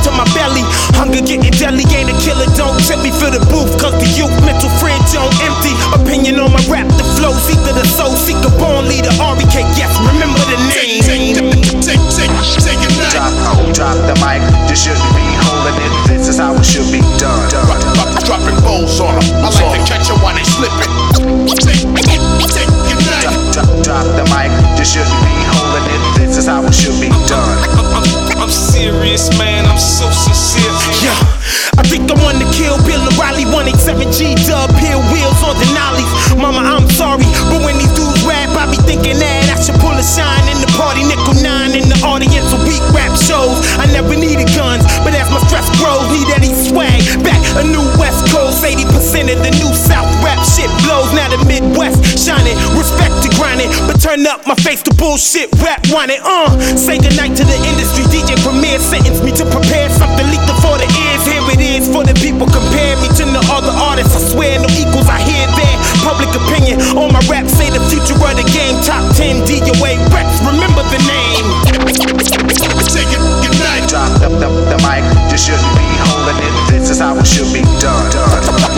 Hunger 1.16 1.32
getting 1.32 1.56
deadly, 1.56 1.88
ain't 1.96 2.12
a 2.12 2.16
killer. 2.20 2.44
Don't 2.60 2.76
tip 2.84 3.00
me 3.00 3.08
for 3.08 3.32
the 3.32 3.40
booth, 3.48 3.72
cause 3.80 3.96
the 4.04 4.10
youth 4.20 4.36
mental 4.44 4.68
fridge 4.84 5.16
on 5.16 5.32
empty. 5.48 5.72
Opinion 5.96 6.44
on 6.44 6.52
my 6.52 6.60
rap, 6.68 6.92
the 6.92 7.08
flows, 7.16 7.40
either 7.48 7.72
the 7.72 7.88
soul 7.88 8.12
seeker, 8.20 8.52
born 8.60 8.84
leader, 8.92 9.16
REK. 9.16 9.64
Yes, 9.80 9.96
remember 10.04 10.44
the 10.52 10.60
name. 10.76 11.00
Take, 11.80 12.04
take, 12.12 12.36
take 12.60 12.84
it 12.84 12.92
night. 13.00 13.16
Drop, 13.16 13.32
oh, 13.48 13.64
drop 13.72 13.96
the 14.12 14.16
mic. 14.20 14.44
You 14.68 14.76
shouldn't 14.76 15.08
be 15.16 15.24
holding 15.40 15.80
it. 15.80 15.94
This 16.12 16.28
is 16.28 16.36
how 16.36 16.52
it 16.52 16.68
should 16.68 16.92
be 16.92 17.00
done. 17.16 17.48
Drop, 17.48 17.64
drop, 17.96 18.12
dropping 18.28 18.60
balls 18.68 19.00
on 19.00 19.16
them. 19.16 19.35
My 54.56 54.64
face 54.64 54.84
to 54.88 54.94
bullshit 54.96 55.52
rap 55.60 55.84
whining. 55.92 56.24
Uh, 56.24 56.48
say 56.80 56.96
goodnight 56.96 57.36
to 57.36 57.44
the 57.44 57.60
industry, 57.68 58.08
DJ 58.08 58.40
Premier 58.40 58.80
sentenced 58.80 59.20
me 59.20 59.36
to 59.36 59.44
prepare 59.52 59.92
something 59.92 60.24
leaked 60.32 60.48
for 60.64 60.80
the 60.80 60.88
ears. 60.88 61.28
Here 61.28 61.44
it 61.52 61.60
is 61.60 61.92
for 61.92 62.08
the 62.08 62.16
people. 62.24 62.48
Compare 62.48 62.96
me 63.04 63.12
to 63.20 63.24
the 63.28 63.44
other 63.52 63.76
artists. 63.76 64.16
I 64.16 64.22
swear 64.32 64.56
no 64.64 64.72
equals. 64.80 65.12
I 65.12 65.20
hear 65.20 65.44
their 65.60 65.76
public 66.08 66.32
opinion 66.32 66.80
on 66.96 67.12
my 67.12 67.20
rap. 67.28 67.52
Say 67.52 67.68
the 67.68 67.84
future 67.92 68.16
of 68.16 68.32
the 68.40 68.48
game. 68.48 68.80
Top 68.80 69.04
10 69.20 69.44
DOA 69.44 70.00
Reks. 70.16 70.40
Remember 70.48 70.88
the 70.88 71.04
name. 71.04 71.48
Take 72.96 73.12
it, 73.12 73.20
good 73.44 73.60
night. 73.60 73.84
Drop 73.92 74.08
the, 74.24 74.32
the, 74.40 74.48
the 74.72 74.80
mic. 74.88 75.04
You 75.36 75.36
shouldn't 75.36 75.68
be 75.76 75.84
holding 76.00 76.40
it. 76.40 76.54
This 76.72 76.96
is 76.96 77.04
how 77.04 77.20
it 77.20 77.28
should 77.28 77.52
be 77.52 77.60
done. 77.84 78.08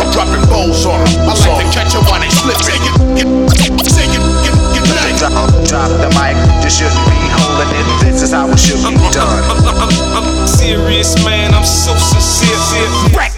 Dropping 0.09 0.41
balls 0.49 0.89
on 0.89 1.05
them. 1.05 1.29
I 1.29 1.37
like 1.37 1.61
to 1.61 1.69
catch 1.69 1.93
them 1.93 2.01
while 2.09 2.17
they 2.17 2.33
slipping. 2.33 2.65
Take 2.65 2.81
it, 2.81 2.97
get, 3.13 3.29
take 3.93 4.13
it, 4.17 4.23
get, 4.41 4.57
get 4.73 4.85
night. 4.89 5.56
Drop, 5.67 5.89
the 5.99 6.07
mic. 6.15 6.37
You 6.63 6.69
shouldn't 6.69 6.95
be 7.11 7.19
holding 7.27 7.67
it. 7.75 8.11
This 8.11 8.21
is 8.21 8.31
how 8.31 8.49
it 8.49 8.57
should 8.57 8.79
be 8.87 8.95
done. 9.11 10.47
Serious, 10.47 11.15
man. 11.25 11.53
I'm 11.53 11.65
so 11.65 11.93
sincere. 11.97 12.87
Reks. 13.13 13.36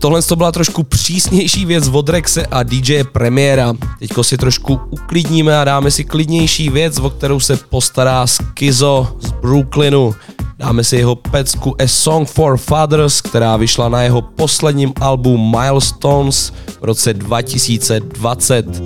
Tohle 0.00 0.22
to 0.22 0.36
byla 0.36 0.52
trošku 0.52 0.82
přísnější 0.82 1.64
věc 1.64 1.88
od 1.88 2.08
Rexe 2.08 2.46
a 2.46 2.62
DJ 2.62 3.04
Premiéra. 3.04 3.74
Teďko 3.98 4.24
si 4.24 4.36
trošku 4.36 4.80
uklidníme 4.90 5.60
a 5.60 5.64
dáme 5.64 5.90
si 5.90 6.04
klidnější 6.04 6.70
věc, 6.70 6.98
o 6.98 7.10
kterou 7.10 7.40
se 7.40 7.56
postará 7.56 8.26
Skizo 8.26 9.16
z 9.20 9.30
Brooklynu. 9.30 10.14
Dáme 10.58 10.84
si 10.84 10.96
jeho 10.96 11.16
pecku 11.16 11.82
A 11.82 11.88
Song 11.88 12.28
for 12.28 12.56
Fathers, 12.56 13.20
která 13.20 13.56
vyšla 13.56 13.88
na 13.88 14.02
jeho 14.02 14.22
posledním 14.22 14.92
albu 15.00 15.36
Milestones 15.36 16.52
v 16.80 16.84
roce 16.84 17.14
2020. 17.14 18.82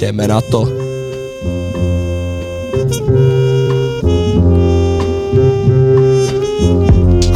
Jdeme 0.00 0.28
na 0.28 0.40
to. 0.40 0.60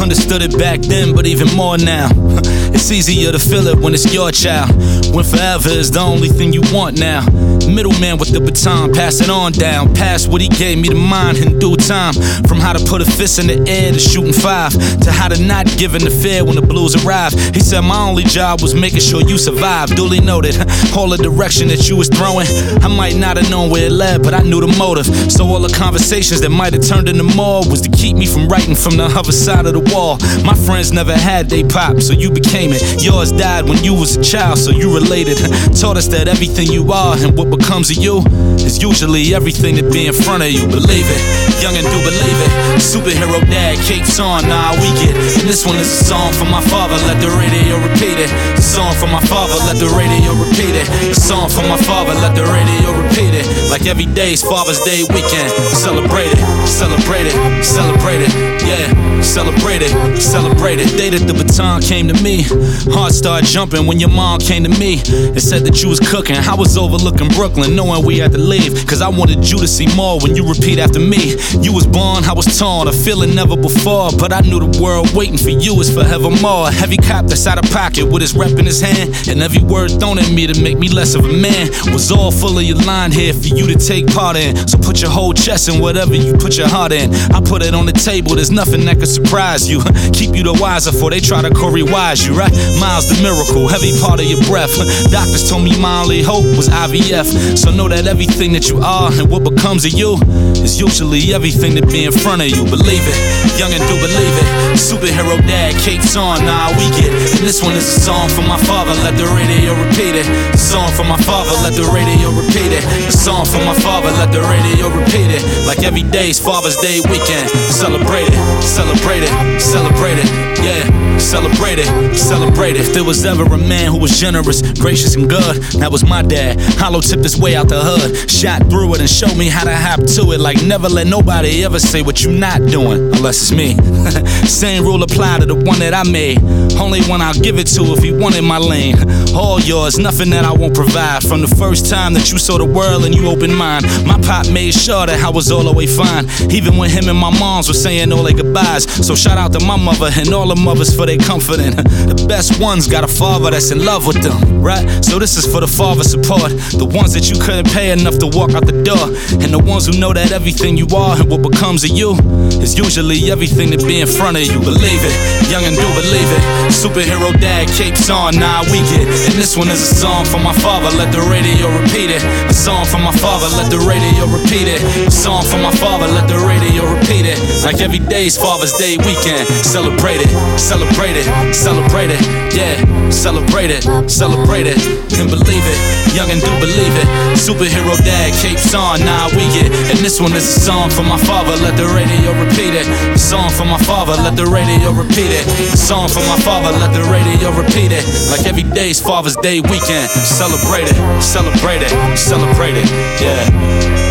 Understood 0.02 0.42
it 0.42 0.56
back 0.56 0.80
then, 0.86 1.12
but 1.12 1.26
even 1.26 1.54
more 1.54 1.78
now. 1.84 2.38
It's 2.78 2.92
easier 2.92 3.32
to 3.32 3.40
feel 3.40 3.66
it 3.66 3.76
when 3.76 3.92
it's 3.92 4.14
your 4.14 4.30
child. 4.30 4.70
When 5.12 5.24
forever 5.24 5.68
is 5.68 5.90
the 5.90 5.98
only 5.98 6.28
thing 6.28 6.52
you 6.52 6.62
want 6.72 6.96
now. 6.96 7.26
Middleman 7.66 8.18
with 8.18 8.30
the 8.32 8.40
baton, 8.40 8.92
pass 8.94 9.20
it 9.20 9.28
on 9.28 9.52
down. 9.52 9.94
Pass 9.94 10.26
what 10.26 10.40
he 10.40 10.48
gave 10.48 10.78
me 10.78 10.88
to 10.88 10.94
mind 10.94 11.38
in 11.38 11.58
due 11.58 11.76
time. 11.76 12.14
From 12.46 12.60
how 12.60 12.72
to 12.72 12.82
put 12.86 13.02
a 13.02 13.04
fist 13.04 13.40
in 13.40 13.48
the 13.48 13.58
air 13.68 13.92
to 13.92 13.98
shooting 13.98 14.32
five. 14.32 14.72
To 15.02 15.10
how 15.10 15.28
to 15.28 15.42
not 15.42 15.66
giving 15.76 16.04
the 16.04 16.10
fear 16.10 16.44
when 16.44 16.54
the 16.54 16.62
blues 16.62 16.94
arrive. 17.04 17.32
He 17.52 17.60
said 17.60 17.82
my 17.82 17.98
only 17.98 18.22
job 18.22 18.62
was 18.62 18.74
making 18.74 19.00
sure 19.00 19.20
you 19.22 19.38
survive. 19.38 19.88
Duly 19.94 20.20
noted, 20.20 20.54
all 20.96 21.08
the 21.10 21.18
direction 21.18 21.68
that 21.68 21.88
you 21.88 21.96
was 21.96 22.08
throwing. 22.08 22.46
I 22.80 22.88
might 22.88 23.16
not 23.16 23.36
have 23.36 23.50
known 23.50 23.70
where 23.70 23.86
it 23.86 23.92
led, 23.92 24.22
but 24.22 24.34
I 24.34 24.42
knew 24.42 24.60
the 24.60 24.72
motive. 24.78 25.06
So 25.30 25.44
all 25.44 25.60
the 25.60 25.74
conversations 25.74 26.40
that 26.42 26.50
might 26.50 26.72
have 26.72 26.86
turned 26.86 27.08
into 27.08 27.24
more 27.24 27.68
was 27.68 27.82
to 27.82 27.90
keep 27.90 28.16
me 28.16 28.26
from 28.26 28.48
writing 28.48 28.76
from 28.76 28.96
the 28.96 29.04
other 29.04 29.32
side 29.32 29.66
of 29.66 29.74
the 29.74 29.84
wall. 29.92 30.16
My 30.44 30.54
friends 30.54 30.92
never 30.92 31.14
had 31.16 31.50
they 31.50 31.64
pop, 31.64 32.00
so 32.00 32.12
you 32.12 32.30
became 32.30 32.67
Yours 32.98 33.32
died 33.32 33.68
when 33.68 33.82
you 33.82 33.94
was 33.94 34.16
a 34.16 34.22
child, 34.22 34.58
so 34.58 34.70
you 34.70 34.92
related. 34.94 35.38
Taught 35.80 35.96
us 35.96 36.08
that 36.08 36.28
everything 36.28 36.68
you 36.68 36.92
are 36.92 37.16
and 37.16 37.36
what 37.36 37.50
becomes 37.50 37.90
of 37.90 37.96
you 37.96 38.20
is 38.60 38.82
usually 38.82 39.34
everything 39.34 39.76
that 39.76 39.92
be 39.92 40.06
in 40.06 40.14
front 40.14 40.42
of 40.42 40.50
you. 40.50 40.66
Believe 40.66 41.08
it, 41.08 41.20
young 41.62 41.74
and 41.76 41.86
do 41.86 41.98
believe 42.04 42.38
it. 42.44 42.50
Superhero 42.78 43.40
dad, 43.48 43.78
capes 43.84 44.20
on, 44.20 44.44
nah, 44.48 44.72
we 44.76 44.88
get. 45.00 45.16
And 45.40 45.46
this 45.48 45.64
one 45.64 45.76
is 45.76 45.88
a 45.88 46.04
song 46.04 46.32
for 46.32 46.44
my 46.44 46.60
father, 46.68 46.96
let 47.08 47.20
the 47.20 47.30
radio 47.40 47.80
repeat 47.80 48.18
it. 48.20 48.30
A 48.58 48.62
song 48.62 48.94
for 49.00 49.08
my 49.08 49.22
father, 49.26 49.56
let 49.64 49.80
the 49.80 49.88
radio 49.96 50.34
repeat 50.36 50.74
it. 50.76 50.86
A 51.10 51.14
song 51.14 51.48
for 51.48 51.64
my 51.64 51.78
father, 51.88 52.14
let 52.20 52.34
the 52.34 52.44
radio 52.44 52.92
repeat 52.96 53.32
it. 53.32 53.46
Like 53.70 53.86
every 53.86 54.06
day's 54.06 54.42
Father's 54.42 54.80
Day 54.84 55.04
weekend. 55.08 55.50
Celebrate 55.72 56.32
it, 56.32 56.40
celebrate 56.66 57.26
it, 57.26 57.36
celebrate 57.64 58.22
it. 58.22 58.32
Yeah, 58.64 59.20
celebrate 59.22 59.82
it, 59.82 59.92
celebrate 60.20 60.78
it. 60.80 60.88
Day 60.96 61.10
that 61.10 61.26
the 61.26 61.34
baton 61.34 61.80
came 61.82 62.08
to 62.08 62.16
me. 62.22 62.44
Heart 62.92 63.12
started 63.12 63.46
jumping 63.46 63.86
when 63.86 63.98
your 64.00 64.10
mom 64.10 64.40
came 64.40 64.64
to 64.64 64.70
me 64.70 65.00
and 65.08 65.42
said 65.42 65.64
that 65.64 65.82
you 65.82 65.88
was 65.88 66.00
cooking. 66.00 66.36
I 66.36 66.54
was 66.54 66.76
overlooking 66.76 67.28
Brooklyn, 67.28 67.74
knowing 67.76 68.04
we 68.04 68.18
had 68.18 68.32
to 68.32 68.38
leave. 68.38 68.86
Cause 68.86 69.00
I 69.02 69.08
wanted 69.08 69.48
you 69.48 69.58
to 69.58 69.68
see 69.68 69.86
more 69.94 70.18
when 70.20 70.34
you 70.34 70.48
repeat 70.48 70.78
after 70.78 71.00
me. 71.00 71.36
You 71.60 71.72
was 71.72 71.86
born, 71.86 72.24
I 72.24 72.32
was 72.32 72.58
torn, 72.58 72.88
a 72.88 72.92
feeling 72.92 73.34
never 73.34 73.56
before. 73.56 74.10
But 74.18 74.32
I 74.32 74.40
knew 74.40 74.60
the 74.60 74.80
world 74.80 75.14
waiting 75.14 75.38
for 75.38 75.50
you 75.50 75.78
is 75.80 75.92
forevermore. 75.92 76.68
A 76.68 76.72
heavy 76.72 76.96
cop 76.96 77.26
that's 77.26 77.46
out 77.46 77.62
of 77.62 77.70
pocket 77.70 78.06
with 78.06 78.22
his 78.22 78.34
rep 78.34 78.58
in 78.58 78.66
his 78.66 78.80
hand. 78.80 79.28
And 79.28 79.42
every 79.42 79.62
word 79.62 79.90
thrown 79.98 80.18
at 80.18 80.30
me 80.30 80.46
to 80.46 80.60
make 80.62 80.78
me 80.78 80.88
less 80.88 81.14
of 81.14 81.24
a 81.24 81.32
man 81.32 81.68
was 81.92 82.10
all 82.10 82.30
full 82.30 82.58
of 82.58 82.64
your 82.64 82.78
line 82.78 83.12
here 83.12 83.32
for 83.32 83.48
you 83.48 83.66
to 83.66 83.76
take 83.76 84.06
part 84.08 84.36
in. 84.36 84.56
So 84.68 84.78
put 84.78 85.00
your 85.00 85.10
whole 85.10 85.32
chest 85.32 85.68
in 85.68 85.80
whatever 85.80 86.14
you 86.14 86.34
put 86.34 86.56
your 86.56 86.68
heart 86.68 86.92
in. 86.92 87.14
I 87.32 87.40
put 87.40 87.62
it 87.62 87.74
on 87.74 87.86
the 87.86 87.92
table, 87.92 88.34
there's 88.34 88.50
nothing 88.50 88.84
that 88.86 88.98
could 88.98 89.08
surprise 89.08 89.68
you. 89.68 89.80
Keep 90.12 90.34
you 90.34 90.42
the 90.42 90.56
wiser 90.60 90.92
for 90.92 91.10
they 91.10 91.20
try 91.20 91.42
to 91.42 91.50
Korey 91.50 91.82
Wise 91.82 92.26
you, 92.26 92.34
right? 92.34 92.47
Miles 92.78 93.08
the 93.08 93.18
miracle, 93.22 93.68
heavy 93.68 93.92
part 94.00 94.20
of 94.20 94.26
your 94.26 94.40
breath. 94.46 94.72
Doctors 95.10 95.48
told 95.48 95.64
me 95.64 95.74
my 95.78 96.02
only 96.02 96.22
hope 96.22 96.46
was 96.56 96.68
IVF. 96.68 97.58
So 97.58 97.70
know 97.70 97.88
that 97.88 98.06
everything 98.06 98.52
that 98.52 98.68
you 98.68 98.78
are 98.78 99.10
and 99.12 99.30
what 99.30 99.44
becomes 99.44 99.84
of 99.84 99.92
you 99.92 100.16
is 100.62 100.80
usually 100.80 101.34
everything 101.34 101.74
that 101.76 101.86
be 101.88 102.04
in 102.04 102.12
front 102.12 102.42
of 102.42 102.48
you. 102.48 102.64
Believe 102.68 103.04
it, 103.04 103.18
young 103.58 103.72
and 103.72 103.82
do 103.86 103.96
believe 103.98 104.34
it. 104.38 104.48
Superhero 104.78 105.36
dad, 105.46 105.74
capes 105.82 106.16
on, 106.16 106.44
nah, 106.44 106.70
we 106.78 106.86
get. 106.96 107.10
And 107.10 107.44
this 107.44 107.62
one 107.62 107.74
is 107.74 107.84
a 107.84 108.00
song 108.00 108.28
for 108.28 108.42
my 108.42 108.58
father, 108.64 108.94
let 109.02 109.18
the 109.18 109.26
radio 109.34 109.74
repeat 109.74 110.14
it. 110.14 110.26
A 110.54 110.58
song 110.58 110.90
for 110.94 111.04
my 111.04 111.18
father, 111.26 111.52
let 111.62 111.74
the 111.74 111.86
radio 111.90 112.30
repeat 112.30 112.72
it. 112.72 112.84
A 113.08 113.12
song 113.12 113.44
for 113.44 113.60
my 113.64 113.74
father, 113.74 114.10
let 114.18 114.30
the 114.30 114.42
radio 114.46 114.88
repeat 114.88 115.30
it. 115.34 115.42
Like 115.66 115.82
every 115.82 116.02
day's 116.02 116.38
Father's 116.38 116.76
Day 116.78 117.00
weekend. 117.10 117.50
Celebrate 117.70 118.28
it, 118.30 118.40
celebrate 118.62 119.22
it, 119.22 119.32
celebrate 119.60 120.18
it. 120.18 120.28
Yeah, 120.62 121.18
celebrate 121.18 121.78
it, 121.78 121.88
celebrate 122.16 122.36
it. 122.36 122.37
If 122.78 122.92
there 122.92 123.02
was 123.02 123.24
ever 123.24 123.44
a 123.44 123.56
man 123.58 123.90
who 123.90 123.98
was 123.98 124.20
generous, 124.20 124.60
gracious, 124.78 125.16
and 125.16 125.28
good, 125.28 125.56
that 125.80 125.90
was 125.90 126.04
my 126.04 126.22
dad. 126.22 126.60
Hollow 126.78 127.00
tipped 127.00 127.22
his 127.22 127.36
way 127.36 127.56
out 127.56 127.68
the 127.68 127.80
hood, 127.82 128.30
shot 128.30 128.68
through 128.70 128.94
it, 128.94 129.00
and 129.00 129.08
showed 129.08 129.36
me 129.36 129.48
how 129.48 129.64
to 129.64 129.74
hop 129.74 130.00
to 130.00 130.32
it. 130.32 130.40
Like 130.40 130.62
never 130.62 130.88
let 130.88 131.06
nobody 131.06 131.64
ever 131.64 131.78
say 131.78 132.02
what 132.02 132.22
you 132.22 132.30
not 132.30 132.60
doing, 132.66 133.10
unless 133.14 133.40
it's 133.40 133.52
me. 133.52 133.74
Same 134.46 134.84
rule 134.84 135.02
apply 135.02 135.40
to 135.40 135.46
the 135.46 135.54
one 135.54 135.78
that 135.80 135.94
I 135.94 136.04
made. 136.04 136.42
Only 136.78 137.02
one 137.02 137.20
I'll 137.20 137.34
give 137.34 137.58
it 137.58 137.66
to 137.74 137.82
if 137.96 138.02
he 138.02 138.12
wanted 138.12 138.42
my 138.42 138.58
lane. 138.58 138.96
All 139.34 139.60
yours, 139.60 139.98
nothing 139.98 140.30
that 140.30 140.44
I 140.44 140.52
won't 140.52 140.74
provide. 140.74 141.22
From 141.22 141.40
the 141.40 141.48
first 141.48 141.90
time 141.90 142.12
that 142.14 142.30
you 142.30 142.38
saw 142.38 142.58
the 142.58 142.64
world 142.64 143.04
and 143.04 143.14
you 143.14 143.28
opened 143.28 143.56
mine, 143.56 143.82
my 144.06 144.20
pop 144.20 144.48
made 144.50 144.74
sure 144.74 145.06
that 145.06 145.24
I 145.24 145.30
was 145.30 145.50
all 145.50 145.64
the 145.64 145.72
way 145.72 145.86
fine. 145.86 146.28
Even 146.52 146.76
when 146.76 146.90
him 146.90 147.08
and 147.08 147.18
my 147.18 147.36
moms 147.38 147.66
were 147.66 147.74
saying 147.74 148.12
all 148.12 148.22
their 148.22 148.34
goodbyes. 148.34 148.84
So 149.06 149.16
shout 149.16 149.38
out 149.38 149.52
to 149.54 149.64
my 149.64 149.76
mother 149.76 150.10
and 150.14 150.32
all 150.32 150.46
the 150.46 150.56
mothers 150.56 150.94
for 150.94 151.06
their 151.06 151.18
comforting. 151.18 151.74
best 152.28 152.60
ones 152.60 152.86
got 152.86 153.02
a 153.02 153.08
father 153.08 153.50
that's 153.50 153.70
in 153.70 153.84
love 153.84 154.06
with 154.06 154.22
them, 154.22 154.62
right? 154.62 154.84
So 155.02 155.18
this 155.18 155.36
is 155.36 155.48
for 155.48 155.60
the 155.60 155.66
father 155.66 156.04
support. 156.04 156.52
The 156.76 156.84
ones 156.84 157.14
that 157.14 157.32
you 157.32 157.40
couldn't 157.40 157.72
pay 157.72 157.90
enough 157.90 158.18
to 158.20 158.28
walk 158.28 158.52
out 158.52 158.66
the 158.68 158.76
door. 158.84 159.08
And 159.40 159.48
the 159.48 159.58
ones 159.58 159.86
who 159.88 159.98
know 159.98 160.12
that 160.12 160.30
everything 160.30 160.76
you 160.76 160.86
are 160.94 161.16
and 161.16 161.26
what 161.30 161.40
becomes 161.40 161.82
of 161.88 161.90
you 161.96 162.12
is 162.60 162.76
usually 162.76 163.32
everything 163.32 163.72
that 163.72 163.80
be 163.80 164.04
in 164.04 164.06
front 164.06 164.36
of 164.36 164.44
you. 164.44 164.60
Believe 164.60 165.00
it, 165.00 165.14
young 165.48 165.64
and 165.64 165.74
do 165.74 165.88
believe 165.96 166.28
it. 166.28 166.42
Superhero 166.68 167.32
dad, 167.40 167.66
capes 167.72 168.12
on, 168.12 168.36
nah, 168.36 168.62
we 168.68 168.84
get. 168.92 169.08
And 169.08 169.34
this 169.40 169.56
one 169.56 169.72
is 169.72 169.80
a 169.80 169.94
song 169.96 170.28
for 170.28 170.38
my 170.38 170.52
father, 170.52 170.92
let 171.00 171.08
the 171.10 171.24
radio 171.32 171.66
repeat 171.80 172.12
it. 172.12 172.22
A 172.44 172.54
song 172.54 172.84
for 172.84 173.00
my 173.00 173.14
father, 173.16 173.48
let 173.56 173.72
the 173.72 173.80
radio 173.88 174.28
repeat 174.28 174.68
it. 174.68 174.84
A 175.08 175.10
song 175.10 175.42
for 175.48 175.58
my 175.58 175.72
father, 175.80 176.06
let 176.12 176.28
the 176.28 176.38
radio 176.44 176.84
repeat 176.84 177.24
it. 177.24 177.40
Like 177.64 177.80
every 177.80 177.98
day's 177.98 178.36
Father's 178.36 178.76
Day 178.76 179.00
weekend. 179.00 179.48
Celebrate 179.64 180.20
it, 180.20 180.30
celebrate 180.60 181.16
it, 181.16 181.26
celebrate 181.54 182.10
it. 182.12 182.17
Yeah, 182.54 182.74
celebrate 183.10 183.70
it, 183.70 183.84
celebrate 184.10 184.66
it. 184.66 184.78
Can 185.14 185.28
believe 185.30 185.62
it, 185.62 185.78
young 186.14 186.30
and 186.30 186.40
do 186.40 186.50
believe 186.58 186.94
it. 186.98 187.06
Superhero 187.38 187.94
dad, 188.02 188.34
capes 188.42 188.74
on, 188.74 189.00
nah, 189.06 189.28
we 189.30 189.46
get. 189.54 189.70
And 189.90 189.98
this 190.02 190.20
one 190.20 190.32
is 190.32 190.42
a 190.42 190.60
song 190.60 190.90
for 190.90 191.02
my 191.02 191.18
father, 191.18 191.54
let 191.62 191.76
the 191.76 191.86
radio 191.86 192.34
repeat 192.38 192.74
it. 192.74 192.86
A 193.14 193.18
song 193.18 193.50
for 193.50 193.64
my 193.64 193.78
father, 193.78 194.14
let 194.22 194.36
the 194.36 194.46
radio 194.46 194.90
repeat 194.92 195.30
it. 195.30 195.46
A 195.72 195.76
song 195.76 196.08
for 196.08 196.20
my 196.26 196.38
father, 196.42 196.72
let 196.78 196.92
the 196.92 197.04
radio 197.10 197.50
repeat 197.54 197.92
it. 197.92 198.04
Like 198.30 198.46
every 198.46 198.64
day's 198.64 199.00
Father's 199.00 199.36
Day 199.36 199.60
weekend. 199.60 200.10
Celebrate 200.26 200.90
it, 200.90 200.96
celebrate 201.22 201.82
it, 201.82 201.92
celebrate 202.18 202.74
it. 202.74 202.88
Yeah. 203.22 204.08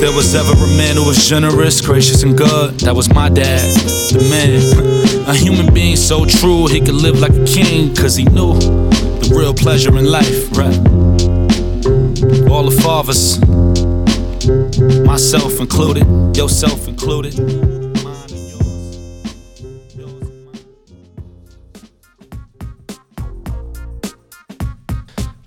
There 0.00 0.12
was 0.12 0.34
ever 0.34 0.52
a 0.52 0.76
man 0.76 0.96
who 0.96 1.06
was 1.06 1.26
generous, 1.26 1.80
gracious, 1.80 2.22
and 2.22 2.36
good, 2.36 2.80
that 2.80 2.94
was 2.94 3.12
my 3.12 3.28
dad, 3.28 3.64
the 4.12 4.20
man. 4.30 4.93
A 5.26 5.32
human 5.32 5.72
being 5.72 5.96
so 5.96 6.26
true, 6.26 6.66
he 6.66 6.80
could 6.80 6.96
live 6.96 7.18
like 7.18 7.32
a 7.32 7.44
king, 7.46 7.94
cause 7.94 8.14
he 8.14 8.24
knew 8.24 8.52
the 9.20 9.34
real 9.34 9.54
pleasure 9.54 9.96
in 9.96 10.04
life, 10.04 10.52
right? 10.52 10.76
All 12.50 12.68
the 12.68 12.76
fathers, 12.82 13.40
myself 15.06 15.60
included, 15.60 16.06
yourself 16.36 16.88
included. 16.88 17.34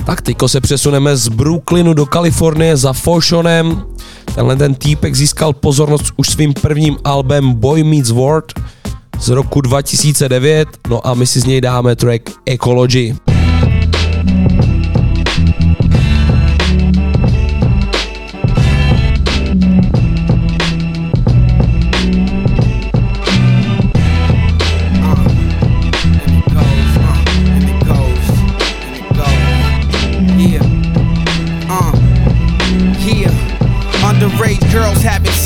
Tak 0.06 0.22
teďko 0.22 0.48
se 0.48 0.62
přesuneme 0.62 1.18
z 1.18 1.28
Brooklynu 1.28 1.94
do 1.94 2.06
Kalifornie 2.06 2.78
za 2.78 2.94
Foshonem. 2.94 3.86
Tenhle 4.36 4.56
ten 4.56 4.76
týpek 4.76 5.16
získal 5.16 5.54
pozornost 5.54 6.14
už 6.18 6.30
svým 6.30 6.54
prvním 6.54 6.98
albem 7.04 7.54
Boy 7.54 7.84
Meets 7.84 8.10
World 8.12 8.54
z 9.20 9.30
roku 9.30 9.62
2009, 9.62 10.68
no 10.90 11.08
a 11.08 11.14
my 11.14 11.28
si 11.28 11.40
z 11.40 11.46
něj 11.46 11.62
dáme 11.62 11.96
track 11.96 12.32
Ecology. 12.46 13.16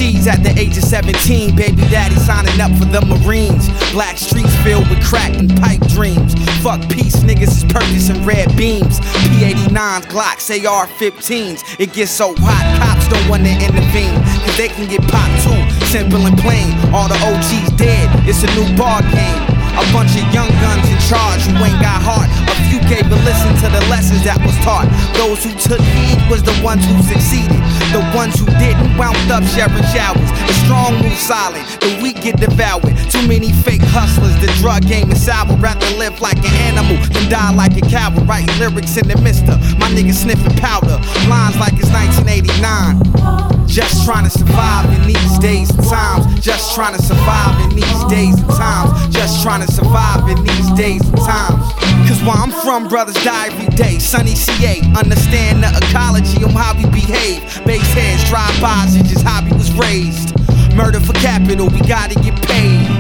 Seeds 0.02 0.26
at 0.26 0.42
the 0.42 0.50
age 0.58 0.76
of 0.78 0.84
17. 0.84 1.56
Baby 1.56 1.84
daddy 1.94 2.16
signing 2.16 2.60
up 2.60 2.74
for 2.80 2.86
the 2.86 3.02
Marines. 3.06 3.70
Black 3.94 4.18
streets 4.18 4.56
filled 4.64 4.90
with 4.90 5.04
crack 5.04 5.38
and 5.38 5.50
pipe 5.62 5.82
dreams. 5.94 6.34
Fuck 6.66 6.82
peace, 6.90 7.18
niggas 7.18 7.54
is 7.62 7.66
purchasing 7.66 8.26
red 8.26 8.50
beams. 8.58 9.00
P89s, 9.30 10.06
Glocks, 10.10 10.50
AR 10.50 10.88
15s. 10.88 11.80
It 11.80 11.94
gets 11.94 12.10
so 12.10 12.34
hot, 12.40 12.66
cops 12.82 13.08
don't 13.14 13.28
wanna 13.30 13.54
intervene. 13.62 14.18
Cause 14.44 14.58
they 14.58 14.70
can 14.70 14.90
get 14.90 15.02
popped 15.14 15.38
too. 15.46 15.62
Simple 15.94 16.26
and 16.26 16.38
plain. 16.40 16.74
All 16.94 17.08
the 17.08 17.20
OGs 17.22 17.70
dead. 17.78 18.10
It's 18.28 18.42
a 18.42 18.50
new 18.58 18.66
ball 18.76 19.02
game. 19.14 19.61
A 19.80 19.86
bunch 19.96 20.20
of 20.20 20.26
young 20.36 20.52
guns 20.60 20.84
in 20.90 21.00
charge 21.08 21.48
who 21.48 21.56
ain't 21.64 21.80
got 21.80 22.04
heart. 22.04 22.28
A 22.52 22.56
few 22.68 22.80
gave 22.92 23.08
a 23.08 23.20
listen 23.24 23.56
to 23.64 23.68
the 23.72 23.80
lessons 23.88 24.24
that 24.28 24.36
was 24.44 24.56
taught. 24.60 24.88
Those 25.16 25.44
who 25.48 25.56
took 25.56 25.80
heed 25.96 26.20
was 26.28 26.44
the 26.44 26.56
ones 26.60 26.84
who 26.84 27.00
succeeded. 27.08 27.56
The 27.96 28.04
ones 28.12 28.36
who 28.36 28.46
didn't 28.60 28.98
wound 29.00 29.32
up 29.32 29.44
sharing 29.56 29.88
showers. 29.96 30.30
The 30.48 30.56
strong 30.68 31.00
move 31.00 31.16
silent, 31.16 31.64
the 31.80 32.00
weak 32.04 32.20
get 32.22 32.36
devoured. 32.36 32.96
Too 33.08 33.24
many 33.28 33.52
fake 33.64 33.84
hustlers, 33.96 34.36
the 34.44 34.52
drug 34.60 34.84
game 34.88 35.12
is 35.12 35.24
sour. 35.24 35.56
Rather 35.58 35.88
live 35.96 36.20
like 36.20 36.40
an 36.44 36.56
animal 36.68 37.00
than 37.08 37.30
die 37.32 37.54
like 37.56 37.76
a 37.80 37.86
coward. 37.88 38.28
Writing 38.28 38.52
lyrics 38.60 38.98
in 38.98 39.08
the 39.08 39.16
mister. 39.22 39.56
My 39.80 39.88
niggas 39.96 40.28
sniffing 40.28 40.56
powder. 40.60 41.00
Lines 41.32 41.56
like 41.56 41.80
it's 41.80 41.92
1989. 41.96 43.61
Just 43.72 44.04
trying 44.04 44.26
to 44.26 44.30
survive 44.30 44.92
in 44.92 45.08
these 45.08 45.40
days 45.40 45.70
and 45.70 45.82
times. 45.88 46.26
Just 46.44 46.76
trying 46.76 46.94
to 46.94 47.02
survive 47.02 47.58
in 47.64 47.70
these 47.74 48.04
days 48.12 48.38
and 48.38 48.50
times. 48.50 49.16
Just 49.16 49.42
trying 49.42 49.66
to 49.66 49.72
survive 49.72 50.28
in 50.28 50.44
these 50.44 50.72
days 50.74 51.02
and 51.08 51.18
times. 51.20 51.72
Cause 52.06 52.22
where 52.22 52.36
I'm 52.36 52.52
from, 52.52 52.90
brothers 52.90 53.16
die 53.24 53.48
every 53.48 53.74
day. 53.78 53.98
Sunny 53.98 54.36
CA, 54.36 54.82
understand 55.00 55.64
the 55.64 55.70
ecology 55.88 56.44
on 56.44 56.52
how 56.52 56.76
we 56.76 56.84
behave. 56.92 57.42
Base 57.66 57.94
heads, 57.94 58.28
drive-bys, 58.30 58.96
just 59.10 59.24
how 59.24 59.42
we 59.42 59.54
was 59.54 59.72
raised. 59.72 60.36
Murder 60.76 61.00
for 61.00 61.14
capital, 61.14 61.70
we 61.70 61.80
gotta 61.88 62.16
get 62.16 62.36
paid. 62.44 62.91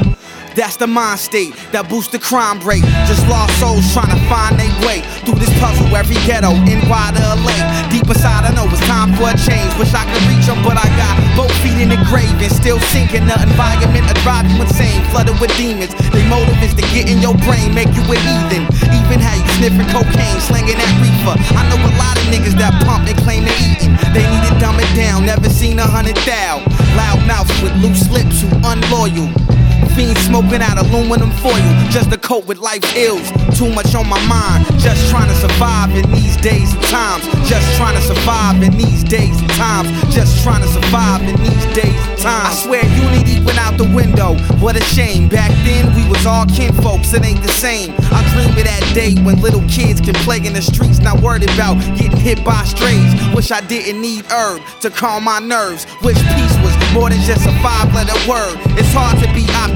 That's 0.62 0.78
the 0.78 0.86
mind 0.86 1.18
state 1.18 1.57
that 1.74 1.89
boosts 1.89 2.14
the 2.14 2.22
crime 2.22 2.62
rate. 2.62 2.86
Just 3.09 3.26
lost 3.26 3.49
souls 3.57 3.82
trying 3.97 4.14
to 4.14 4.22
find 4.30 4.53
their 4.62 4.70
way 4.86 5.01
through 5.26 5.41
this 5.41 5.49
puzzle. 5.57 5.89
Every 5.89 6.22
ghetto 6.22 6.53
in 6.70 6.78
wider 6.86 7.18
LA. 7.18 7.57
Deep 7.89 8.05
inside, 8.05 8.45
I 8.45 8.53
know 8.53 8.70
it's 8.70 8.78
time 8.86 9.09
for 9.18 9.34
a 9.34 9.36
change. 9.41 9.74
Wish 9.82 9.89
I 9.97 10.05
could 10.05 10.22
reach 10.30 10.45
them, 10.45 10.62
but 10.62 10.78
I 10.78 10.86
got 11.01 11.18
both 11.34 11.49
feet 11.66 11.82
in 11.82 11.89
the 11.89 11.97
grave 12.05 12.30
and 12.38 12.53
still 12.53 12.78
sinking. 12.93 13.26
The 13.26 13.41
environment 13.41 14.05
drive 14.22 14.45
you 14.53 14.62
insane, 14.62 15.01
flooded 15.09 15.34
with 15.41 15.49
demons. 15.57 15.97
They 16.14 16.22
motive 16.30 16.62
is 16.62 16.78
to 16.78 16.86
get 16.93 17.09
in 17.09 17.26
your 17.26 17.34
brain, 17.41 17.74
make 17.74 17.89
you 17.97 18.05
a 18.05 18.18
heathen. 18.22 18.70
Even 18.93 19.18
how 19.18 19.34
you 19.34 19.49
sniffing 19.57 19.89
cocaine, 19.89 20.38
slanging 20.45 20.78
that 20.78 20.93
reefer. 21.01 21.41
I 21.57 21.66
know 21.74 21.82
a 21.82 21.91
lot 21.97 22.22
of 22.22 22.30
niggas 22.30 22.53
that 22.62 22.78
pump 22.86 23.09
and 23.09 23.18
claim 23.26 23.49
they 23.49 23.57
eating. 23.66 23.97
They 24.14 24.30
need 24.30 24.45
to 24.45 24.53
dumb 24.62 24.78
it 24.78 24.93
down, 24.93 25.26
never 25.26 25.49
seen 25.49 25.82
a 25.82 25.89
hundred 25.89 26.22
thou. 26.22 26.62
Loud 26.93 27.26
mouths 27.26 27.49
with 27.66 27.74
loose 27.82 28.05
lips 28.14 28.45
who 28.45 28.53
unloyal. 28.62 29.51
Fiends 29.96 30.22
smoking 30.22 30.62
out 30.62 30.78
aluminum 30.78 31.32
foil 31.44 31.54
just 31.90 32.12
to 32.12 32.18
cope 32.18 32.46
with 32.46 32.60
life's 32.60 32.96
ills. 32.96 33.32
Too 33.58 33.70
much 33.70 33.94
on 33.96 34.08
my 34.08 34.20
mind, 34.28 34.66
just 34.80 35.10
trying 35.10 35.28
to 35.28 35.36
survive 35.36 35.92
in 35.96 36.10
these 36.12 36.38
days 36.38 36.74
and 36.74 36.84
times. 36.84 37.26
Just 37.50 37.68
trying 37.76 37.96
to 37.96 38.02
survive 38.02 38.62
in 38.64 38.72
these 38.78 39.04
days 39.04 39.40
and 39.40 39.50
times. 39.52 39.90
Just 40.14 40.44
trying 40.44 40.62
to 40.62 40.68
survive 40.68 41.22
in 41.28 41.36
these 41.44 41.66
days 41.76 42.00
and 42.08 42.18
times. 42.20 42.48
I 42.48 42.54
swear 42.54 42.86
unity 42.86 43.44
went 43.44 43.60
out 43.60 43.78
the 43.78 43.90
window. 43.94 44.36
What 44.64 44.76
a 44.76 44.84
shame. 44.96 45.28
Back 45.28 45.52
then 45.66 45.94
we 45.96 46.08
was 46.08 46.26
all 46.26 46.46
kinfolks. 46.46 47.14
It 47.14 47.26
ain't 47.26 47.42
the 47.42 47.52
same. 47.52 47.94
I 48.12 48.24
dream 48.32 48.56
of 48.58 48.64
that 48.64 48.92
day 48.94 49.16
when 49.24 49.42
little 49.42 49.64
kids 49.68 50.00
can 50.00 50.14
play 50.24 50.38
in 50.38 50.54
the 50.54 50.62
streets, 50.62 51.00
not 51.00 51.20
worried 51.22 51.44
about 51.44 51.76
getting 51.98 52.18
hit 52.18 52.44
by 52.46 52.64
strays. 52.64 53.12
Wish 53.36 53.52
I 53.52 53.62
didn't 53.62 54.02
need 54.02 54.26
herb 54.32 54.62
to 54.82 54.90
calm 54.90 55.26
my 55.26 55.40
nerves. 55.40 55.86
Wish 56.02 56.18
peace 56.36 56.56
was 56.64 56.76
more 56.94 57.10
than 57.10 57.20
just 57.22 57.46
a 57.46 57.54
five-letter 57.60 58.18
word. 58.30 58.56
It's 58.80 58.94
hard 58.94 59.18
to 59.20 59.28
be 59.34 59.44
optimistic 59.52 59.70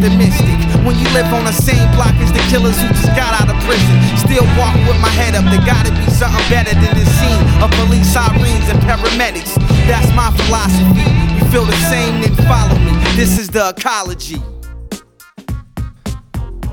when 0.86 1.00
you 1.00 1.08
live 1.14 1.32
on 1.34 1.46
the 1.46 1.54
same 1.54 1.90
block 1.96 2.14
as 2.20 2.32
the 2.32 2.44
killers 2.52 2.76
who 2.82 2.88
just 2.90 3.16
got 3.16 3.32
out 3.40 3.48
of 3.48 3.58
prison. 3.64 3.96
Still 4.18 4.46
walking 4.58 4.86
with 4.88 5.00
my 5.00 5.10
head 5.10 5.36
up. 5.36 5.46
There 5.48 5.64
gotta 5.64 5.92
be 5.92 6.06
something 6.12 6.46
better 6.50 6.74
than 6.76 6.92
this 6.96 7.10
scene 7.20 7.44
of 7.64 7.72
police 7.80 8.08
sirens 8.12 8.68
and 8.70 8.80
paramedics. 8.84 9.56
That's 9.88 10.12
my 10.14 10.30
philosophy. 10.38 11.06
You 11.38 11.44
feel 11.52 11.66
the 11.66 11.80
same, 11.90 12.22
then 12.22 12.36
follow 12.48 12.78
me. 12.80 12.92
This 13.16 13.40
is 13.40 13.50
the 13.50 13.70
ecology. 13.70 14.42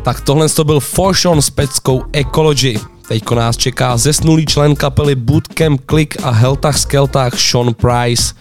Tak 0.02 0.20
tohle 0.20 0.48
to 0.48 0.64
byl 0.64 0.80
Forshon 0.80 1.42
s 1.42 1.50
peckou 1.50 2.04
Ecology. 2.12 2.78
Teďko 3.08 3.34
nás 3.34 3.56
čeká 3.56 3.96
zesnulý 3.96 4.46
člen 4.46 4.76
kapely 4.76 5.14
Bootcamp 5.14 5.80
Click 5.86 6.16
a 6.22 6.30
Heltach 6.30 6.78
Skeltach 6.78 7.38
Sean 7.38 7.74
Price. 7.74 8.34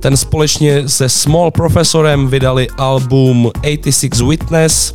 Ten 0.00 0.16
společně 0.16 0.88
se 0.88 1.08
Small 1.08 1.50
Professorem 1.50 2.28
vydali 2.28 2.68
album 2.78 3.50
86 3.64 4.20
Witness. 4.20 4.94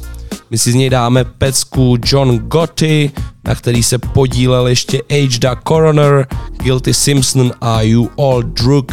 My 0.50 0.58
si 0.58 0.72
z 0.72 0.76
něj 0.76 0.90
dáme 0.90 1.24
pecku 1.24 1.98
John 2.06 2.38
Gotti, 2.38 3.12
na 3.48 3.56
který 3.56 3.84
se 3.84 3.98
podílel 3.98 4.68
ještě 4.68 5.02
H. 5.12 5.40
Da 5.40 5.56
Coroner, 5.68 6.28
Guilty 6.58 6.94
Simpson 6.94 7.52
a 7.62 7.82
You 7.82 8.10
All 8.18 8.44
Drug. 8.44 8.92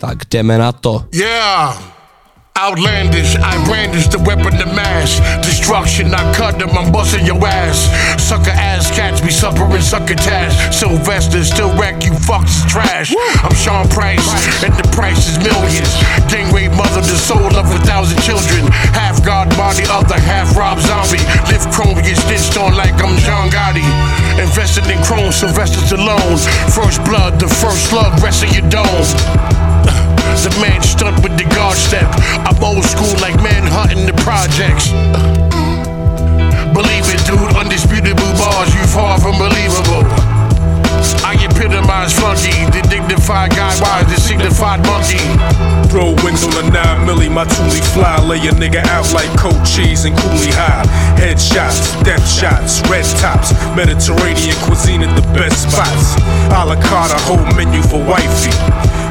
Tak 0.00 0.18
jdeme 0.30 0.58
na 0.58 0.72
to. 0.72 1.04
Yeah. 1.14 1.99
Outlandish, 2.60 3.40
I 3.40 3.56
brandish 3.64 4.12
the 4.12 4.18
weapon 4.20 4.52
to 4.60 4.68
mass 4.76 5.16
destruction. 5.40 6.12
I 6.12 6.20
cut 6.36 6.58
them, 6.58 6.68
I'm 6.76 6.92
busting 6.92 7.24
your 7.24 7.40
ass. 7.40 7.88
Sucker 8.20 8.52
ass 8.52 8.92
cats 8.92 9.24
be 9.24 9.32
suffering 9.32 9.80
sucker 9.80 10.12
tash. 10.12 10.52
Sylvester 10.68 11.42
still 11.42 11.72
wreck 11.80 12.04
you, 12.04 12.12
fucks 12.12 12.60
trash. 12.68 13.16
I'm 13.40 13.56
Sean 13.56 13.88
Price, 13.88 14.28
and 14.60 14.76
the 14.76 14.84
price 14.92 15.24
is 15.24 15.40
millions. 15.40 15.88
Gang 16.28 16.52
rape 16.52 16.76
mother, 16.76 17.00
the 17.00 17.16
soul 17.16 17.48
of 17.56 17.64
a 17.64 17.80
thousand 17.88 18.20
children. 18.20 18.68
Half 18.92 19.24
God 19.24 19.48
body, 19.56 19.88
other 19.88 20.20
half 20.20 20.52
Rob 20.52 20.84
Zombie. 20.84 21.24
Lift 21.48 21.72
chrome, 21.72 21.96
get 22.04 22.20
stitched 22.20 22.60
on 22.60 22.76
like 22.76 22.92
I'm 23.00 23.16
John 23.24 23.48
Gotti. 23.48 23.88
Invested 24.36 24.84
in 24.92 25.00
chrome, 25.00 25.32
Sylvester 25.32 25.80
Stallone. 25.80 26.36
First 26.68 27.00
blood, 27.08 27.40
the 27.40 27.48
first 27.48 27.88
slug, 27.88 28.20
rest 28.20 28.44
of 28.44 28.52
your 28.52 28.68
dome. 28.68 29.79
The 30.30 30.56
man 30.60 30.80
stunt 30.80 31.22
with 31.22 31.36
the 31.36 31.44
guard 31.54 31.76
step. 31.76 32.08
I'm 32.46 32.56
old 32.62 32.84
school 32.84 33.12
like 33.20 33.36
man 33.42 33.66
hunting 33.66 34.06
the 34.06 34.16
projects. 34.24 34.88
Believe 36.72 37.04
it, 37.12 37.20
dude, 37.26 37.52
undisputable 37.58 38.32
bars, 38.38 38.72
you 38.72 38.86
far 38.86 39.20
from 39.20 39.36
believable. 39.36 40.06
I 41.26 41.36
epitomize 41.36 42.12
funky, 42.16 42.54
the 42.72 42.80
dignified 42.88 43.50
guy, 43.52 43.74
wise, 43.80 44.06
the 44.08 44.20
signified 44.20 44.80
monkey. 44.86 45.20
Throw 45.90 46.14
wings 46.24 46.44
on 46.46 46.54
a 46.56 46.70
9 46.70 47.06
milli, 47.06 47.28
my 47.28 47.44
toolie 47.44 47.84
fly, 47.92 48.16
lay 48.24 48.38
a 48.48 48.52
nigga 48.52 48.86
out 48.88 49.12
like 49.12 49.28
cold 49.36 49.60
cheese 49.66 50.04
and 50.04 50.16
Cooley 50.16 50.52
High. 50.54 50.86
Headshots, 51.20 52.02
death 52.04 52.24
shots, 52.24 52.80
red 52.88 53.04
tops, 53.18 53.52
Mediterranean 53.76 54.56
cuisine 54.64 55.02
at 55.02 55.12
the 55.16 55.26
best 55.34 55.68
spots. 55.68 56.16
A 56.54 56.64
la 56.64 56.80
carte, 56.80 57.12
a 57.12 57.20
whole 57.26 57.44
menu 57.56 57.82
for 57.82 57.98
wifey. 57.98 58.54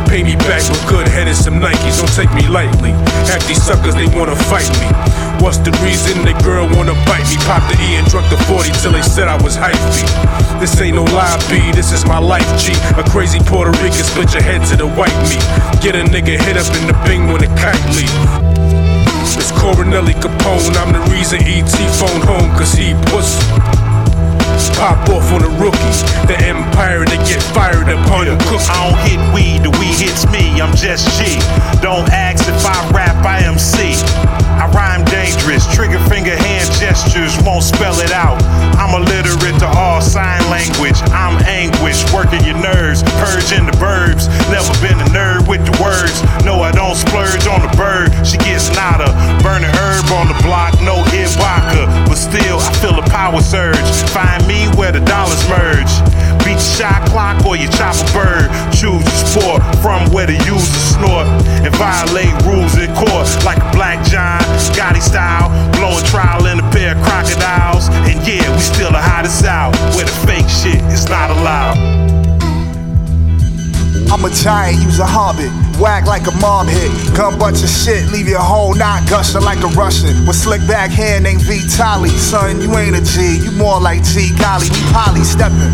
Pay 0.10 0.24
me 0.26 0.34
back 0.49 0.66
with 0.66 0.82
good 0.89 1.07
head 1.07 1.28
and 1.30 1.38
some 1.38 1.62
Nikes, 1.62 2.01
don't 2.01 2.10
take 2.18 2.34
me 2.34 2.49
lightly. 2.49 2.89
Half 3.30 3.45
these 3.45 3.62
suckers, 3.62 3.93
they 3.93 4.10
wanna 4.18 4.36
fight 4.49 4.66
me. 4.82 4.89
What's 5.38 5.62
the 5.62 5.70
reason 5.86 6.26
the 6.26 6.34
girl 6.41 6.66
wanna 6.74 6.97
bite 7.05 7.30
me? 7.30 7.38
Pop 7.45 7.62
the 7.70 7.78
E 7.78 8.01
and 8.01 8.10
drunk 8.10 8.26
the 8.34 8.38
40 8.49 8.74
till 8.82 8.91
they 8.91 9.05
said 9.05 9.28
I 9.28 9.38
was 9.45 9.55
hyphy. 9.55 10.01
This 10.60 10.74
ain't 10.82 10.95
no 10.97 11.05
lie, 11.14 11.38
B, 11.45 11.62
this 11.78 11.93
is 11.93 12.05
my 12.10 12.18
life, 12.18 12.49
G. 12.57 12.74
A 12.97 13.05
crazy 13.14 13.38
Puerto 13.38 13.70
Rican 13.86 14.01
split 14.01 14.34
your 14.34 14.41
head 14.41 14.66
to 14.74 14.76
the 14.76 14.89
white 14.97 15.14
meat. 15.30 15.45
Get 15.78 15.93
a 15.93 16.01
nigga 16.01 16.41
hit 16.41 16.57
up 16.57 16.66
in 16.82 16.89
the 16.89 16.97
bing 17.05 17.30
when 17.30 17.45
the 17.45 17.51
kite 17.62 17.78
leave. 17.93 18.10
It's 19.38 19.53
Coronelli 19.53 20.18
Capone, 20.18 20.74
I'm 20.82 20.91
the 20.91 21.05
reason 21.14 21.38
ET 21.45 21.70
phone 22.01 22.22
home, 22.26 22.49
cause 22.57 22.74
he 22.74 22.97
pussy. 23.14 23.45
Pop 24.74 24.99
off 25.10 25.32
on 25.34 25.41
the 25.41 25.51
rookies. 25.57 26.03
the 26.30 26.38
empire 26.45 27.05
they 27.05 27.18
get 27.26 27.41
fired 27.53 27.89
upon 27.89 28.28
yeah. 28.28 28.38
cook. 28.49 28.62
I 28.70 28.78
don't 28.89 28.99
hit 29.05 29.20
weed, 29.34 29.64
the 29.66 29.72
weed 29.78 29.97
hits 29.97 30.30
me, 30.30 30.62
I'm 30.62 30.76
just 30.76 31.10
G. 31.18 31.38
Don't 31.82 32.07
ask 32.10 32.47
if 32.47 32.66
I 32.66 32.78
rap, 32.91 33.26
I 33.26 33.43
am 33.43 33.57
C. 33.57 33.97
I 34.60 34.68
rhyme 34.76 35.05
dangerous, 35.05 35.64
trigger 35.74 35.99
finger 36.12 36.36
hand 36.36 36.68
gestures 36.76 37.32
won't 37.43 37.64
spell 37.64 37.95
it 37.99 38.12
out. 38.12 38.36
I'm 38.76 38.91
illiterate 38.91 39.60
to 39.60 39.68
all 39.80 40.01
sign 40.01 40.39
language. 40.51 40.99
I'm 41.16 41.39
anguish, 41.47 42.03
working 42.12 42.43
your 42.43 42.60
nerves, 42.60 43.03
purging 43.24 43.66
the 43.68 43.76
verbs. 43.80 44.28
Never 44.51 44.72
been 44.84 44.99
a 44.99 45.10
nerd 45.16 45.47
with 45.47 45.64
the 45.64 45.76
words. 45.80 46.20
No, 46.43 46.60
I 46.60 46.72
don't 46.72 46.95
splurge 46.95 47.47
on 47.47 47.64
the 47.64 47.72
bird. 47.80 48.12
She 48.28 48.36
gets 48.39 48.68
nada, 48.76 49.12
burning 49.43 49.72
herb 49.80 50.12
on 50.12 50.28
the 50.28 50.39
block, 50.43 50.76
no 50.84 51.03
hit 51.07 51.32
vodka. 51.39 51.88
But 52.07 52.20
still, 52.20 52.60
I 52.60 52.72
feel 52.84 52.99
a 52.99 53.05
power 53.07 53.39
surge. 53.39 53.80
Find 54.12 54.43
me 54.47 54.68
where 54.76 54.91
the 54.91 54.99
dollars 55.06 55.41
merge. 55.50 55.91
Beat 56.45 56.60
shot 56.60 57.08
clock 57.10 57.45
or 57.45 57.56
you 57.56 57.68
chop 57.70 57.95
a 57.95 58.08
bird. 58.14 58.47
Choose 58.72 59.04
your 59.04 59.26
sport 59.28 59.62
from 59.82 60.10
where 60.12 60.26
the 60.26 60.38
users 60.45 60.95
snort 60.95 61.28
and 61.64 61.74
violate 61.76 62.34
rules 62.45 62.76
in 62.78 62.89
court 62.95 63.28
like 63.45 63.58
a 63.58 63.70
black 63.72 64.04
John 64.06 64.41
Scotty 64.60 65.02
style. 65.02 65.50
Blowing 65.74 66.04
trial 66.06 66.45
in 66.47 66.60
a 66.60 66.68
pair 66.72 66.95
of 66.95 67.04
crocodiles. 67.04 67.89
And 68.10 68.18
yeah, 68.28 68.50
we 68.52 68.60
still 68.60 68.91
the 68.91 69.02
hottest 69.02 69.45
out 69.45 69.76
where 69.95 70.06
the 70.06 70.18
fake 70.26 70.50
shit 70.50 70.82
is 70.91 71.08
not 71.10 71.30
allowed. 71.30 71.78
I'm 74.12 74.26
a 74.26 74.30
giant, 74.30 74.82
use 74.82 75.00
a 75.00 75.06
hobbit. 75.06 75.68
Whack 75.80 76.05
like 76.05 76.27
a 76.27 76.36
mom 76.43 76.67
hit. 76.67 76.91
Gun 77.15 77.39
bunch 77.39 77.63
of 77.63 77.69
shit, 77.69 78.11
leave 78.11 78.27
your 78.27 78.43
whole 78.43 78.75
knot 78.75 79.07
gushing 79.09 79.41
like 79.41 79.63
a 79.63 79.71
Russian. 79.80 80.27
With 80.27 80.36
slick 80.36 80.59
back 80.67 80.91
hair 80.91 81.21
named 81.21 81.41
Vitali. 81.41 82.09
Son, 82.09 82.59
you 82.61 82.75
ain't 82.75 82.97
a 82.97 83.01
G, 83.01 83.39
you 83.39 83.51
more 83.51 83.80
like 83.80 84.03
G. 84.03 84.36
Golly, 84.36 84.67
we 84.67 84.82
poly 84.91 85.23
stepping. 85.23 85.71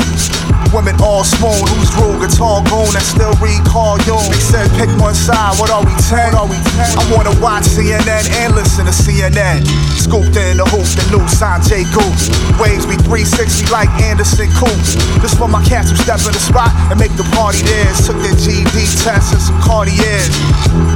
Women 0.74 1.00
all 1.02 1.24
swoon, 1.24 1.58
who's 1.74 1.90
rule 1.98 2.20
guitar 2.20 2.62
goon 2.70 2.90
and 2.94 3.06
still 3.06 3.34
recall 3.42 3.98
you. 4.06 4.18
They 4.30 4.42
said 4.42 4.70
pick 4.78 4.90
one 5.02 5.16
side, 5.16 5.58
what 5.58 5.72
are 5.72 5.82
we 5.82 5.94
10? 6.06 6.34
What 6.34 6.36
are 6.36 6.50
we 6.50 6.58
10? 6.58 7.00
I 7.00 7.04
wanna 7.10 7.34
watch 7.42 7.66
CNN 7.66 8.30
and 8.46 8.54
listen 8.54 8.86
to 8.86 8.94
CNN. 8.94 9.66
Scooped 9.98 10.38
in 10.38 10.58
the 10.62 10.68
hoop, 10.70 10.86
the 10.86 11.18
new 11.18 11.24
Sanjay 11.32 11.82
Goop. 11.90 12.14
Waves 12.62 12.86
be 12.86 12.94
360 13.10 13.74
like 13.74 13.90
Anderson 14.04 14.52
Coop. 14.54 14.78
This 15.24 15.34
for 15.34 15.48
my 15.48 15.64
cats 15.66 15.90
who 15.90 15.98
step 15.98 16.22
in 16.28 16.34
the 16.36 16.44
spot 16.44 16.70
and 16.92 17.00
make 17.00 17.14
the 17.18 17.26
party 17.34 17.64
theirs. 17.66 18.06
Took 18.06 18.20
their 18.22 18.38
GD 18.38 18.76
test 19.02 19.34
and 19.34 19.42
some 19.42 19.58
Cartiers. 19.96 20.36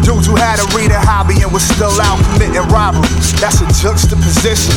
Dudes 0.03 0.27
who 0.27 0.35
had 0.35 0.59
a 0.59 0.65
reading 0.75 0.97
hobby 0.97 1.41
and 1.41 1.51
was 1.51 1.63
still 1.63 1.93
out 2.01 2.19
committing 2.33 2.65
robbery. 2.71 3.07
That's 3.39 3.61
a 3.61 3.67
juxtaposition. 3.79 4.75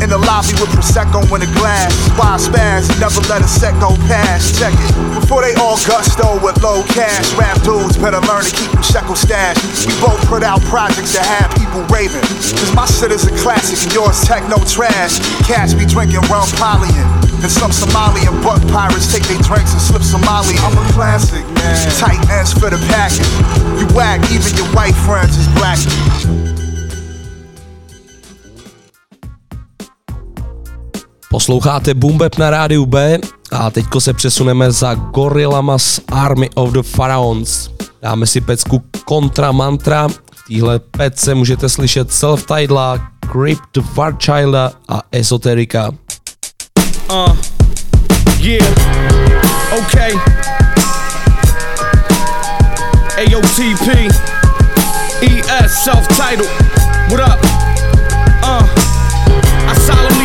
In 0.00 0.08
the 0.08 0.18
lobby 0.18 0.54
with 0.56 0.72
Prosecco 0.72 1.22
in 1.34 1.42
a 1.42 1.50
glass. 1.58 1.92
Why 2.16 2.36
spaz, 2.38 2.88
never 3.00 3.20
let 3.28 3.42
a 3.42 3.48
set 3.48 3.74
go 3.80 3.96
past. 4.08 4.58
Check 4.58 4.72
it. 4.72 4.92
Before 5.20 5.42
they 5.42 5.54
all 5.60 5.76
gusto 5.84 6.40
with 6.42 6.62
low 6.62 6.82
cash, 6.94 7.32
rap 7.34 7.60
dudes 7.62 7.96
better 7.98 8.20
learn 8.24 8.44
to 8.44 8.52
keep 8.54 8.70
them 8.72 8.82
shekel 8.82 9.16
stash. 9.16 9.58
We 9.86 9.92
both 10.00 10.20
put 10.28 10.42
out 10.42 10.60
projects 10.68 11.12
that 11.14 11.26
have 11.26 11.50
people 11.56 11.84
raving. 11.92 12.24
Cause 12.24 12.72
my 12.74 12.86
shit 12.86 13.12
is 13.12 13.26
a 13.26 13.34
classic 13.42 13.82
and 13.84 13.92
yours 13.92 14.20
techno 14.24 14.58
trash. 14.64 15.18
Cash 15.44 15.74
be 15.74 15.84
drinking 15.84 16.24
rum 16.32 16.48
polying. 16.56 17.32
And 17.42 17.50
some 17.50 17.74
Somalian 17.74 18.38
buck 18.38 18.62
pirates 18.70 19.10
take 19.10 19.26
their 19.26 19.42
drinks 19.42 19.74
and 19.74 19.82
slip 19.82 20.02
Somali. 20.02 20.54
I'm 20.62 20.78
a 20.78 20.84
classic, 20.94 21.42
man. 21.58 21.74
Tight 21.98 22.22
ends 22.30 22.54
for 22.54 22.70
the 22.70 22.78
package. 22.86 23.26
You 23.80 23.86
whack, 23.94 24.20
even 24.30 24.56
your 24.56 24.68
white 24.74 24.96
friends 24.96 25.36
is 25.36 25.46
black. 25.48 25.78
Posloucháte 31.30 31.94
Boombap 31.94 32.38
na 32.38 32.50
rádiu 32.50 32.86
B 32.86 33.18
a 33.52 33.70
teďko 33.70 34.00
se 34.00 34.12
přesuneme 34.12 34.72
za 34.72 34.94
Gorillama 34.94 35.78
z 35.78 36.00
Army 36.12 36.50
of 36.54 36.72
the 36.72 36.82
Pharaons. 36.82 37.70
Dáme 38.02 38.26
si 38.26 38.40
pecku 38.40 38.82
Contra 39.08 39.52
Mantra, 39.52 40.08
v 40.08 40.48
téhle 40.48 40.78
pece 40.78 41.34
můžete 41.34 41.68
slyšet 41.68 42.12
self-tidla, 42.12 43.00
Crypt 43.32 43.76
Warchilda 43.94 44.72
a 44.88 45.02
Esoterika. 45.12 45.90
Uh, 47.10 47.36
yeah, 48.40 48.62
okay. 49.78 50.12
AOTP, 53.22 54.10
ES, 55.22 55.84
Celph 55.84 56.08
Titled. 56.16 56.48
What 57.08 57.20
up? 57.20 57.51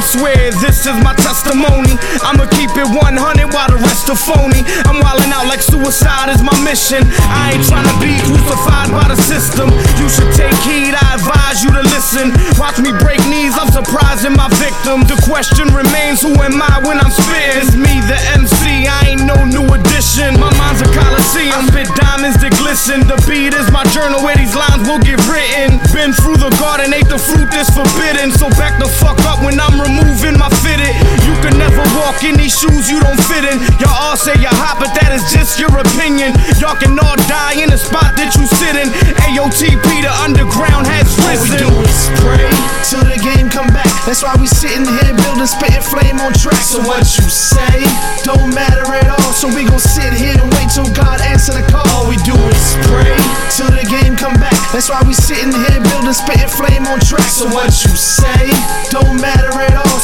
I 0.07 0.09
swear 0.23 0.51
this 0.63 0.87
is 0.87 0.95
my 1.03 1.11
testimony. 1.19 1.99
I'ma 2.23 2.47
keep 2.55 2.71
it 2.79 2.87
100 2.87 3.51
while 3.51 3.67
the 3.67 3.75
rest 3.83 4.07
are 4.07 4.15
phony. 4.15 4.63
I'm 4.87 5.03
wildin' 5.03 5.35
out 5.35 5.51
like 5.51 5.59
suicide 5.59 6.31
is 6.31 6.39
my 6.39 6.55
mission. 6.63 7.03
I 7.27 7.51
ain't 7.51 7.67
tryna 7.67 7.91
be 7.99 8.15
crucified 8.23 8.87
by 8.95 9.11
the 9.11 9.19
system. 9.19 9.67
You 9.99 10.07
should 10.07 10.31
take 10.31 10.55
heed, 10.63 10.95
I 10.95 11.19
advise 11.19 11.59
you 11.59 11.75
to 11.75 11.83
listen. 11.91 12.31
Watch 12.55 12.79
me 12.79 12.95
break 13.03 13.19
knees, 13.27 13.59
I'm 13.59 13.67
surprising 13.67 14.31
my 14.31 14.47
victim. 14.55 15.03
The 15.11 15.19
question 15.27 15.67
remains 15.75 16.23
who 16.23 16.31
am 16.39 16.55
I 16.55 16.79
when 16.87 17.03
I'm 17.03 17.11
spitting? 17.11 17.67
It's 17.67 17.75
me, 17.75 17.99
the 18.07 18.15
MC, 18.31 18.87
I 18.87 19.11
ain't 19.11 19.27
no 19.27 19.35
new 19.43 19.67
addition. 19.75 20.39
My 20.39 20.47
mind's 20.55 20.87
a 20.87 20.89
coliseum, 20.95 21.51
I 21.51 21.67
spit 21.67 21.91
diamonds 21.99 22.39
that 22.39 22.55
glisten. 22.55 23.03
The 23.11 23.19
beat 23.27 23.51
is 23.51 23.67
my 23.75 23.83
journal 23.91 24.23
where 24.23 24.39
these 24.39 24.55
lines 24.55 24.87
will 24.87 25.03
get 25.03 25.19
written. 25.27 25.83
Been 25.91 26.15
through 26.15 26.39
the 26.39 26.53
garden, 26.55 26.95
ate 26.95 27.11
the 27.11 27.19
fruit 27.19 27.51
that's 27.51 27.75
forbidden. 27.75 28.31
So 28.31 28.47
back 28.55 28.79
the 28.79 28.87
fuck 28.87 29.19
up 29.27 29.43
when 29.43 29.59
I'm 29.59 29.75
removing 29.97 30.37
my 30.37 30.49
fitted. 30.61 30.93
You 31.25 31.33
can 31.41 31.57
never 31.57 31.81
walk 31.97 32.23
in 32.23 32.37
these 32.37 32.53
shoes 32.53 32.89
you 32.89 33.01
don't 33.01 33.19
fit 33.25 33.45
in. 33.45 33.57
Y'all 33.81 33.93
all 33.93 34.17
say 34.17 34.33
you're 34.37 34.53
hot, 34.53 34.77
but 34.77 34.93
that 35.01 35.13
is 35.13 35.25
just 35.33 35.59
your 35.59 35.73
opinion. 35.73 36.33
Y'all 36.61 36.77
can 36.77 36.97
all 36.97 37.17
die 37.25 37.57
in 37.57 37.69
the 37.69 37.77
spot 37.77 38.13
that 38.17 38.33
you 38.37 38.45
sit 38.45 38.77
in. 38.77 38.89
AOTP, 39.25 39.85
the 40.05 40.13
underground 40.21 40.85
has 40.87 41.09
risen. 41.25 41.65
All 41.65 41.81
we 41.81 41.81
do 41.81 41.89
is 41.89 42.01
pray 42.21 42.49
till 42.85 43.05
the 43.05 43.19
game 43.19 43.49
come 43.49 43.69
back. 43.73 43.89
That's 44.05 44.21
why 44.21 44.33
we 44.37 44.47
sitting 44.47 44.85
here 44.85 45.13
building, 45.25 45.49
spitting 45.49 45.83
flame 45.83 46.21
on 46.21 46.33
track. 46.37 46.61
So 46.61 46.81
what 46.85 47.03
you 47.17 47.27
say 47.27 47.83
don't 48.23 48.53
matter 48.53 48.85
at 48.93 49.09
all. 49.09 49.31
So 49.33 49.49
we 49.49 49.65
gon' 49.65 49.81
sit 49.81 50.13
here 50.13 50.37
and 50.37 50.49
wait 50.57 50.69
till 50.73 50.87
God 50.93 51.21
answer 51.21 51.53
the 51.53 51.65
call. 51.69 51.85
All 51.97 52.07
we 52.09 52.17
do 52.23 52.35
is 52.35 52.65
pray 52.87 53.17
till 53.53 53.71
the 53.73 53.85
game 53.87 54.15
come 54.15 54.35
back. 54.37 54.55
That's 54.71 54.89
why 54.89 55.01
we 55.05 55.13
sitting 55.13 55.51
here 55.53 55.81
building, 55.91 56.13
spitting 56.13 56.49
flame 56.49 56.85
on 56.87 56.99
track. 57.01 57.27
So 57.29 57.45
what 57.49 57.71
you 57.85 57.93
say 57.95 58.49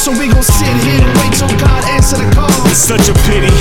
So 0.04 0.12
we 0.12 0.28
gon' 0.28 0.42
sit 0.42 0.68
here 0.84 1.00
and 1.00 1.18
wait 1.18 1.32
till 1.32 1.48
God 1.56 1.82
answer 1.86 2.18
the 2.18 2.30
call. 2.34 2.53
It's 2.74 2.90
such 2.90 3.06
a 3.06 3.14
pity. 3.30 3.54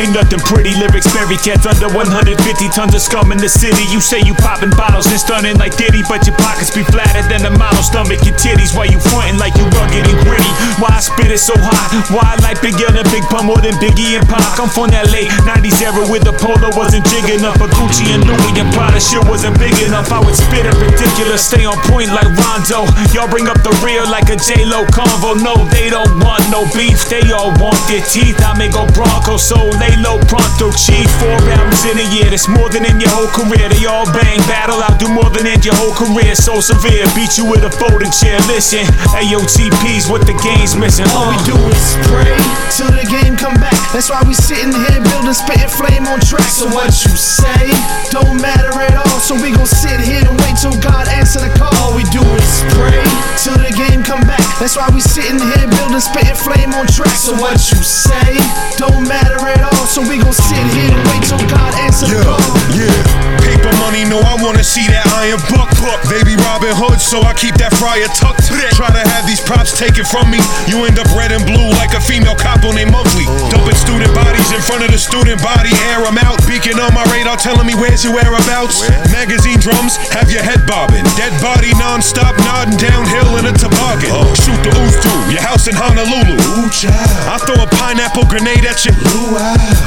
Ain't 0.00 0.16
nothing 0.16 0.40
pretty. 0.40 0.72
Lyrics 0.80 1.04
bury 1.12 1.36
cats 1.36 1.68
under 1.68 1.92
150 1.92 2.32
tons 2.72 2.96
of 2.96 3.02
scum 3.04 3.28
in 3.28 3.36
the 3.36 3.52
city. 3.52 3.84
You 3.92 4.00
say 4.00 4.24
you 4.24 4.32
popping 4.40 4.72
bottles 4.72 5.04
and 5.04 5.20
stunning 5.20 5.60
like 5.60 5.76
Diddy, 5.76 6.00
but 6.08 6.24
your 6.24 6.32
pockets 6.40 6.72
be 6.72 6.80
flatter 6.88 7.20
than 7.28 7.44
a 7.44 7.52
model. 7.60 7.84
Stomach 7.84 8.24
your 8.24 8.32
titties 8.40 8.72
while 8.72 8.88
you 8.88 8.96
frontin' 9.12 9.36
like 9.36 9.52
you 9.60 9.68
rugged 9.76 10.08
and 10.08 10.16
gritty. 10.24 10.48
Why 10.80 10.96
I 10.96 11.04
spit 11.04 11.28
it 11.28 11.44
so 11.44 11.52
hot? 11.60 11.92
Why 12.08 12.24
I 12.24 12.40
like 12.40 12.64
Big 12.64 12.80
and 12.80 12.96
Big 13.12 13.28
Pun 13.28 13.44
more 13.52 13.60
than 13.60 13.76
Biggie 13.76 14.16
and 14.16 14.24
Pac? 14.32 14.56
I'm 14.56 14.72
from 14.72 14.88
late 15.12 15.28
90s 15.44 15.84
era 15.84 16.00
where 16.08 16.24
the 16.24 16.32
polo 16.32 16.72
wasn't 16.72 17.04
jig 17.12 17.36
enough. 17.36 17.60
But 17.60 17.68
Gucci 17.76 18.16
and 18.16 18.24
Louis 18.24 18.56
and 18.56 18.72
Prada 18.72 18.96
shit 18.96 19.20
wasn't 19.28 19.60
big 19.60 19.76
enough. 19.84 20.08
I 20.08 20.24
would 20.24 20.34
spit 20.40 20.64
it 20.64 20.72
ridiculous, 20.80 21.44
stay 21.44 21.68
on 21.68 21.76
point 21.92 22.16
like 22.16 22.32
Rondo. 22.40 22.88
Y'all 23.12 23.28
bring 23.28 23.44
up 23.44 23.60
the 23.60 23.76
real 23.84 24.08
like 24.08 24.32
a 24.32 24.40
J-Lo 24.40 24.88
convo. 24.88 25.36
No, 25.44 25.52
they 25.68 25.92
don't 25.92 26.16
want 26.24 26.40
no 26.48 26.64
beef, 26.72 27.04
they 27.12 27.28
all 27.28 27.52
want 27.60 27.76
their 27.92 28.00
teeth. 28.08 28.40
I 28.40 28.53
go 28.70 28.86
Bronco, 28.94 29.36
so 29.36 29.56
lay 29.82 29.94
low 29.98 30.18
pronto. 30.30 30.70
Chief, 30.72 31.06
four 31.18 31.38
albums 31.50 31.84
in 31.84 31.98
a 31.98 32.06
year, 32.14 32.30
that's 32.30 32.46
more 32.46 32.70
than 32.70 32.86
in 32.86 33.00
your 33.00 33.10
whole 33.10 33.30
career. 33.30 33.68
They 33.68 33.86
all 33.86 34.06
bang, 34.14 34.38
battle, 34.46 34.78
I'll 34.82 34.96
do 34.98 35.08
more 35.10 35.30
than 35.30 35.46
in 35.46 35.60
your 35.62 35.74
whole 35.74 35.94
career. 35.94 36.34
So 36.34 36.60
severe, 36.60 37.06
beat 37.14 37.36
you 37.38 37.44
with 37.46 37.66
a 37.66 37.70
folding 37.70 38.10
chair. 38.14 38.38
Listen, 38.46 38.86
AOTP's 39.18 40.06
what 40.10 40.26
the 40.26 40.36
game's 40.42 40.76
missing. 40.76 41.06
All 41.14 41.30
we 41.30 41.38
uh. 41.38 41.50
do 41.50 41.56
is 41.70 41.86
pray 42.06 42.36
till 42.70 42.90
the 42.94 43.06
game 43.06 43.34
come 43.36 43.58
back. 43.58 43.76
That's 43.90 44.10
why 44.10 44.22
we 44.26 44.34
sitting 44.34 44.70
here 44.70 45.00
building, 45.02 45.34
spitting 45.34 45.70
flame 45.70 46.06
on 46.06 46.20
track. 46.22 46.46
So 46.46 46.70
what 46.70 46.94
you 47.02 47.14
say 47.14 47.74
don't 48.14 48.38
matter 48.38 48.70
at 48.78 48.94
all. 48.94 49.18
So 49.18 49.34
we 49.34 49.50
gon' 49.50 49.66
sit 49.66 49.98
here 50.00 50.22
and 50.22 50.36
wait 50.46 50.54
till 50.60 50.76
God 50.78 51.08
answer 51.08 51.40
the 51.40 51.50
call. 51.58 51.74
All 51.82 51.94
we 51.96 52.04
do 52.14 52.22
is 52.22 52.54
pray 52.76 53.02
till 53.42 53.58
the 53.58 53.72
game 53.74 54.02
come 54.06 54.22
back. 54.28 54.42
That's 54.60 54.76
why 54.76 54.86
we 54.94 55.00
sitting 55.00 55.40
here 55.40 55.66
building, 55.80 56.00
spitting 56.00 56.38
flame 56.38 56.70
on 56.74 56.86
track. 56.86 57.16
So 57.16 57.34
what 57.34 57.58
you 57.72 57.82
say 57.82 58.43
don't 58.76 59.06
matter 59.06 59.38
at 59.38 59.62
all. 59.62 59.86
So 59.86 60.02
we 60.02 60.18
gon' 60.18 60.32
sit 60.32 60.64
here 60.74 60.90
and 60.90 61.02
wait 61.08 61.22
till 61.24 61.40
God 61.48 61.72
answer 61.78 62.06
the 62.08 62.18
call. 62.24 62.40
Yeah, 62.74 62.90
paper 63.40 63.70
money, 63.84 64.04
no, 64.04 64.18
I 64.18 64.34
wanna 64.42 64.64
see 64.64 64.86
that 64.88 65.06
iron 65.14 65.40
buck. 65.52 65.70
buck. 65.84 66.00
They 66.08 66.24
be 66.24 66.36
Robin 66.48 66.74
Hood, 66.74 67.00
so 67.00 67.22
I 67.22 67.32
keep 67.34 67.54
that 67.62 67.72
fryer 67.76 68.08
tucked. 68.16 68.48
Try 68.74 68.90
to 68.90 69.04
have 69.14 69.24
these 69.26 69.40
props 69.40 69.76
taken 69.78 70.04
from 70.04 70.30
me, 70.30 70.40
you 70.66 70.82
end 70.84 70.98
up 70.98 71.06
red 71.14 71.30
and 71.30 71.44
blue 71.46 71.70
like 71.78 71.94
a 71.94 72.00
female 72.00 72.34
cop 72.34 72.64
on 72.64 72.76
a 72.76 72.84
monthly. 72.90 73.28
Uh-huh. 73.28 73.50
Dumping 73.54 73.78
student 73.78 74.12
bodies 74.14 74.50
in 74.50 74.60
front 74.60 74.82
of 74.82 74.90
the 74.90 74.98
student 74.98 75.38
body, 75.42 75.70
air 75.92 76.02
'em 76.02 76.18
out. 76.18 76.40
Beacon 76.48 76.80
on 76.80 76.92
my 76.92 77.04
radar, 77.12 77.36
telling 77.36 77.66
me 77.66 77.74
where's 77.74 78.02
your 78.02 78.14
whereabouts. 78.14 78.82
Magazine 79.12 79.60
drums 79.60 79.96
have 80.10 80.30
your 80.32 80.42
head 80.42 80.66
bobbing. 80.66 81.04
Dead 81.14 81.32
body 81.40 81.70
non-stop, 81.78 82.34
nodding 82.42 82.76
downhill 82.76 83.36
in 83.38 83.46
a 83.46 83.54
toboggan. 83.54 84.10
Uh-huh. 84.10 84.42
Shoot 84.42 84.60
the 84.64 84.72
ooze 84.82 84.96
through 84.98 85.22
your 85.30 85.44
house 85.44 85.68
in 85.68 85.76
Honolulu. 85.76 86.36
I 87.30 87.38
throw 87.46 87.62
a 87.62 87.68
pineapple 87.78 88.26
grenade 88.34 88.66
at 88.66 88.82
you. 88.82 88.90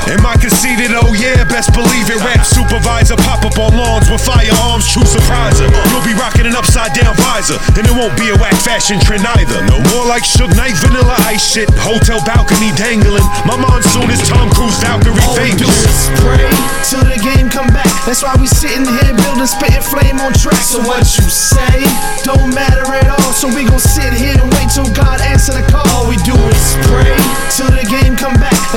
Am 0.08 0.24
I 0.24 0.40
conceited? 0.40 0.96
Oh 0.96 1.12
yeah, 1.12 1.44
best 1.52 1.76
believe 1.76 2.08
it. 2.08 2.16
Rap 2.24 2.48
supervisor 2.48 3.20
pop 3.28 3.44
up 3.44 3.60
on 3.60 3.76
lawns 3.76 4.08
with 4.08 4.24
firearms, 4.24 4.88
true 4.88 5.04
surpriser. 5.04 5.68
You'll 5.92 6.08
be 6.08 6.16
rocking 6.16 6.48
an 6.48 6.56
upside 6.56 6.96
down 6.96 7.12
visor, 7.20 7.60
and 7.76 7.84
it 7.84 7.92
won't 7.92 8.16
be 8.16 8.32
a 8.32 8.38
whack 8.40 8.56
fashion 8.56 9.04
trend 9.04 9.28
either. 9.36 9.60
No 9.68 9.84
more 9.92 10.08
like 10.08 10.24
Suge 10.24 10.56
Knight, 10.56 10.80
Vanilla 10.80 11.20
Ice 11.28 11.44
shit. 11.44 11.68
Hotel 11.84 12.24
balcony 12.24 12.72
dangling. 12.80 13.26
My 13.44 13.60
monsoon 13.60 14.08
is 14.08 14.24
Tom 14.24 14.48
Cruise 14.56 14.80
Valkyrie 14.80 15.20
All 15.28 15.36
famous. 15.36 16.08
pray 16.24 16.48
till 16.88 17.04
the 17.04 17.20
game 17.20 17.52
come 17.52 17.68
back. 17.76 17.92
That's 18.08 18.24
why 18.24 18.32
we 18.40 18.48
sitting 18.48 18.88
here 18.88 19.12
building, 19.28 19.44
spitting 19.44 19.84
flame 19.84 20.24
on 20.24 20.32
track. 20.32 20.64
So 20.64 20.80
what 20.88 21.04
you 21.20 21.28
say 21.28 21.84
don't 22.24 22.56
matter 22.56 22.88
at 22.96 23.12
all. 23.12 23.36
So 23.36 23.52
we 23.52 23.68
gon' 23.68 23.84
sit 23.84 24.16
here 24.16 24.40
and 24.40 24.48
wait 24.56 24.72
till 24.72 24.88
God 24.96 25.20
answer 25.20 25.52
the 25.52 25.68
call. 25.68 25.84
All 25.92 26.08
we 26.08 26.16
do 26.24 26.32
is 26.32 26.80
pray 26.88 27.17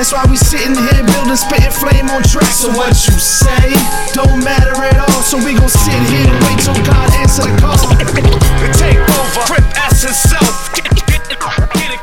That's 0.01 0.15
why 0.15 0.25
we 0.31 0.37
sitting 0.39 0.73
here 0.73 1.05
building, 1.13 1.37
spitting 1.37 1.71
flame 1.71 2.09
on 2.09 2.23
track. 2.23 2.49
So 2.49 2.73
what 2.73 2.97
you 3.05 3.21
say 3.21 3.69
don't 4.17 4.43
matter 4.43 4.73
at 4.73 4.97
all. 4.97 5.21
So 5.21 5.37
we 5.37 5.53
gon' 5.53 5.69
sit 5.69 5.93
here 6.09 6.25
and 6.25 6.41
wait 6.49 6.57
till 6.65 6.73
God 6.89 7.13
answer 7.21 7.45
the 7.45 7.53
call. 7.61 7.77
The 7.77 8.69
takeover, 8.81 9.45
Crip 9.45 9.67
S 9.77 10.05
and 10.09 10.17
self. 10.17 10.73
Get, 10.73 10.89
get, 10.89 11.05
get, 11.05 11.29
get 11.29 11.33
it 11.33 11.39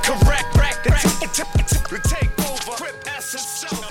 correct. 0.05 0.53
The, 0.83 0.91
t- 1.33 1.49
the 1.89 1.97
takeover, 2.05 2.77
Crip 2.77 2.95
S 3.17 3.33
and 3.33 3.41
self. 3.41 3.81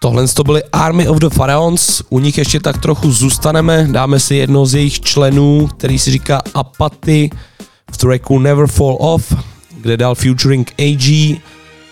Tohle 0.00 0.28
to 0.28 0.44
byly 0.44 0.62
Army 0.72 1.08
of 1.08 1.18
the 1.18 1.30
Pharaons, 1.30 2.02
u 2.10 2.18
nich 2.18 2.38
ještě 2.38 2.60
tak 2.60 2.78
trochu 2.78 3.12
zůstaneme, 3.12 3.86
dáme 3.90 4.20
si 4.20 4.34
jedno 4.34 4.66
z 4.66 4.74
jejich 4.74 5.00
členů, 5.00 5.66
který 5.66 5.98
si 5.98 6.10
říká 6.10 6.42
Apathy 6.54 7.30
v 7.92 7.96
tracku 7.96 8.38
Never 8.38 8.66
Fall 8.66 8.96
Off, 9.00 9.32
kde 9.82 9.98
dal 9.98 10.14
featuring 10.14 10.62
AG, 10.78 11.36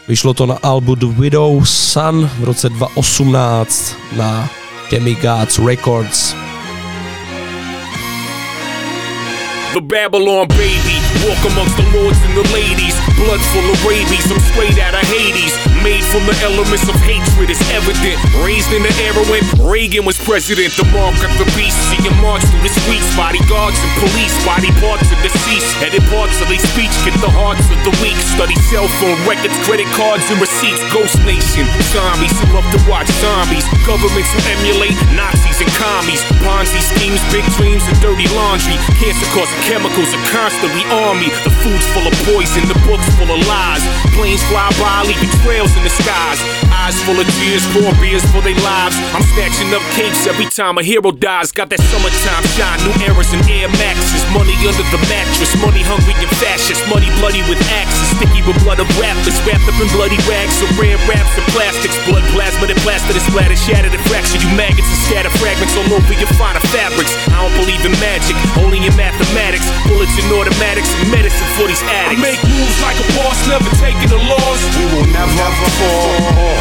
vyšlo 0.06 0.30
to 0.34 0.46
na 0.46 0.56
albu 0.62 0.94
The 0.94 1.10
Widow 1.18 1.66
Sun 1.66 2.30
v 2.38 2.40
roce 2.46 2.70
2018 2.70 4.14
na 4.14 4.46
Demigods 4.90 5.58
Records. 5.58 6.34
The 9.74 9.82
Babylon 9.82 10.46
baby, 10.48 10.98
walk 11.26 11.40
amongst 11.48 11.76
the 11.80 11.86
lords 11.96 12.20
and 12.22 12.36
the 12.36 12.46
ladies. 12.52 12.94
Blood 13.16 13.40
full 13.52 13.66
of 13.66 13.78
rabies, 13.88 14.28
I'm 14.30 14.40
straight 14.52 14.76
out 14.78 14.94
of 14.94 15.04
Hades. 15.08 15.56
Made 15.80 16.04
from 16.12 16.28
the 16.28 16.36
elements 16.44 16.84
of 16.84 16.96
hatred, 17.00 17.48
it's 17.48 17.64
evident. 17.72 18.20
Raised 18.44 18.68
in 18.72 18.84
the 18.84 18.92
era 19.00 19.24
when 19.32 19.40
Reagan 19.64 20.04
was 20.04 20.20
president. 20.20 20.76
The 20.76 20.84
mark 20.92 21.16
of 21.24 21.32
the 21.40 21.48
beast, 21.56 21.76
seeing 21.88 22.12
march 22.20 22.44
through 22.48 22.64
the 22.64 22.72
streets. 22.72 23.08
Bodyguards 23.16 23.80
and 23.80 23.92
police, 24.04 24.36
body 24.44 24.72
parts 24.80 25.08
of 25.08 25.18
the 25.24 25.30
deceased. 25.30 25.70
Edit 25.80 26.04
parts 26.10 26.36
of 26.42 26.48
their 26.50 26.60
speech, 26.60 26.92
get 27.06 27.16
the 27.20 27.30
hearts 27.30 27.64
of 27.70 27.78
the 27.86 27.94
weak. 28.04 28.16
Study 28.36 28.56
cell 28.68 28.88
phone 29.00 29.16
records, 29.24 29.56
credit 29.64 29.88
cards, 29.96 30.26
and 30.28 30.38
receipts. 30.40 30.82
Ghost 30.92 31.16
Nation, 31.24 31.64
zombies 31.94 32.34
who 32.40 32.46
love 32.52 32.66
to 32.74 32.80
watch 32.90 33.08
zombies. 33.22 33.64
Governments 33.86 34.30
who 34.34 34.40
emulate 34.58 34.96
Nazis 35.14 35.60
and 35.62 35.72
commies. 35.78 36.22
Ponzi 36.44 36.80
schemes, 36.80 37.22
big 37.32 37.46
dreams, 37.56 37.84
and 37.88 37.96
dirty 38.02 38.28
laundry. 38.36 38.76
Cancer 39.00 39.28
causing 39.32 39.60
chemicals 39.64 40.10
are 40.12 40.26
constantly 40.28 40.84
on 40.90 41.09
The 41.10 41.50
food's 41.66 41.82
full 41.90 42.06
of 42.06 42.14
poison, 42.22 42.62
the 42.70 42.78
book's 42.86 43.02
full 43.18 43.26
of 43.26 43.42
lies. 43.50 43.82
Planes 44.14 44.46
fly 44.46 44.70
by, 44.78 45.02
leaving 45.10 45.26
trails 45.42 45.74
in 45.74 45.82
the 45.82 45.90
skies. 45.90 46.38
Eyes 46.70 46.94
full 47.02 47.18
of 47.18 47.26
tears, 47.42 47.66
pour 47.74 47.90
beers 47.98 48.22
for 48.30 48.38
their 48.46 48.54
lives. 48.62 48.94
I'm 49.10 49.26
snatching 49.34 49.74
up 49.74 49.82
cakes 49.98 50.30
every 50.30 50.46
time 50.46 50.78
a 50.78 50.86
hero 50.86 51.10
dies. 51.10 51.50
Got 51.50 51.74
that 51.74 51.82
summertime 51.90 52.46
shine, 52.54 52.78
new 52.86 52.94
eras 53.10 53.26
and 53.34 53.42
Air 53.50 53.66
Maxes. 53.82 54.22
Money 54.30 54.54
under 54.62 54.86
the 54.94 55.02
mattress. 55.10 55.50
Money 55.58 55.82
hungry 55.82 56.14
and 56.14 56.30
fascist. 56.38 56.78
Money 56.86 57.10
bloody 57.18 57.42
with 57.50 57.58
axes. 57.74 58.14
Sticky 58.14 58.46
with 58.46 58.62
blood 58.62 58.78
of 58.78 58.86
rappers. 58.94 59.34
Wrapped 59.42 59.66
up 59.66 59.74
in 59.82 59.90
bloody 59.90 60.20
rags. 60.30 60.54
So 60.62 60.70
ran 60.78 60.94
wraps 61.10 61.34
and 61.34 61.46
plastics. 61.50 61.98
Blood 62.06 62.22
plasma 62.30 62.70
that 62.70 62.78
blasted 62.86 63.18
and 63.18 63.26
splattered. 63.26 63.58
Shattered 63.58 63.90
and 63.90 64.04
fractured. 64.06 64.46
You 64.46 64.50
maggots 64.54 64.86
and 64.86 65.00
scatter 65.10 65.32
fragments 65.42 65.74
all 65.74 65.90
over 65.90 66.14
your 66.14 66.30
finer 66.38 66.62
fabrics. 66.70 67.10
I 67.34 67.42
don't 67.42 67.56
believe 67.58 67.82
in 67.82 67.98
magic. 67.98 68.38
Only 68.62 68.78
in 68.86 68.94
mathematics. 68.94 69.66
Bullets 69.90 70.14
and 70.14 70.30
automatics. 70.38 70.99
And 71.00 71.08
medicine 71.08 71.48
for 71.56 71.64
these 71.64 71.80
addicts. 71.88 72.20
I 72.20 72.20
make 72.20 72.40
moves 72.44 72.76
like 72.84 72.98
a 73.00 73.06
boss, 73.16 73.40
never 73.48 73.72
taking 73.80 74.12
a 74.12 74.20
loss. 74.20 74.60
We 74.76 74.84
will 74.92 75.08
never, 75.08 75.32
never 75.32 75.68
fall. 75.80 76.60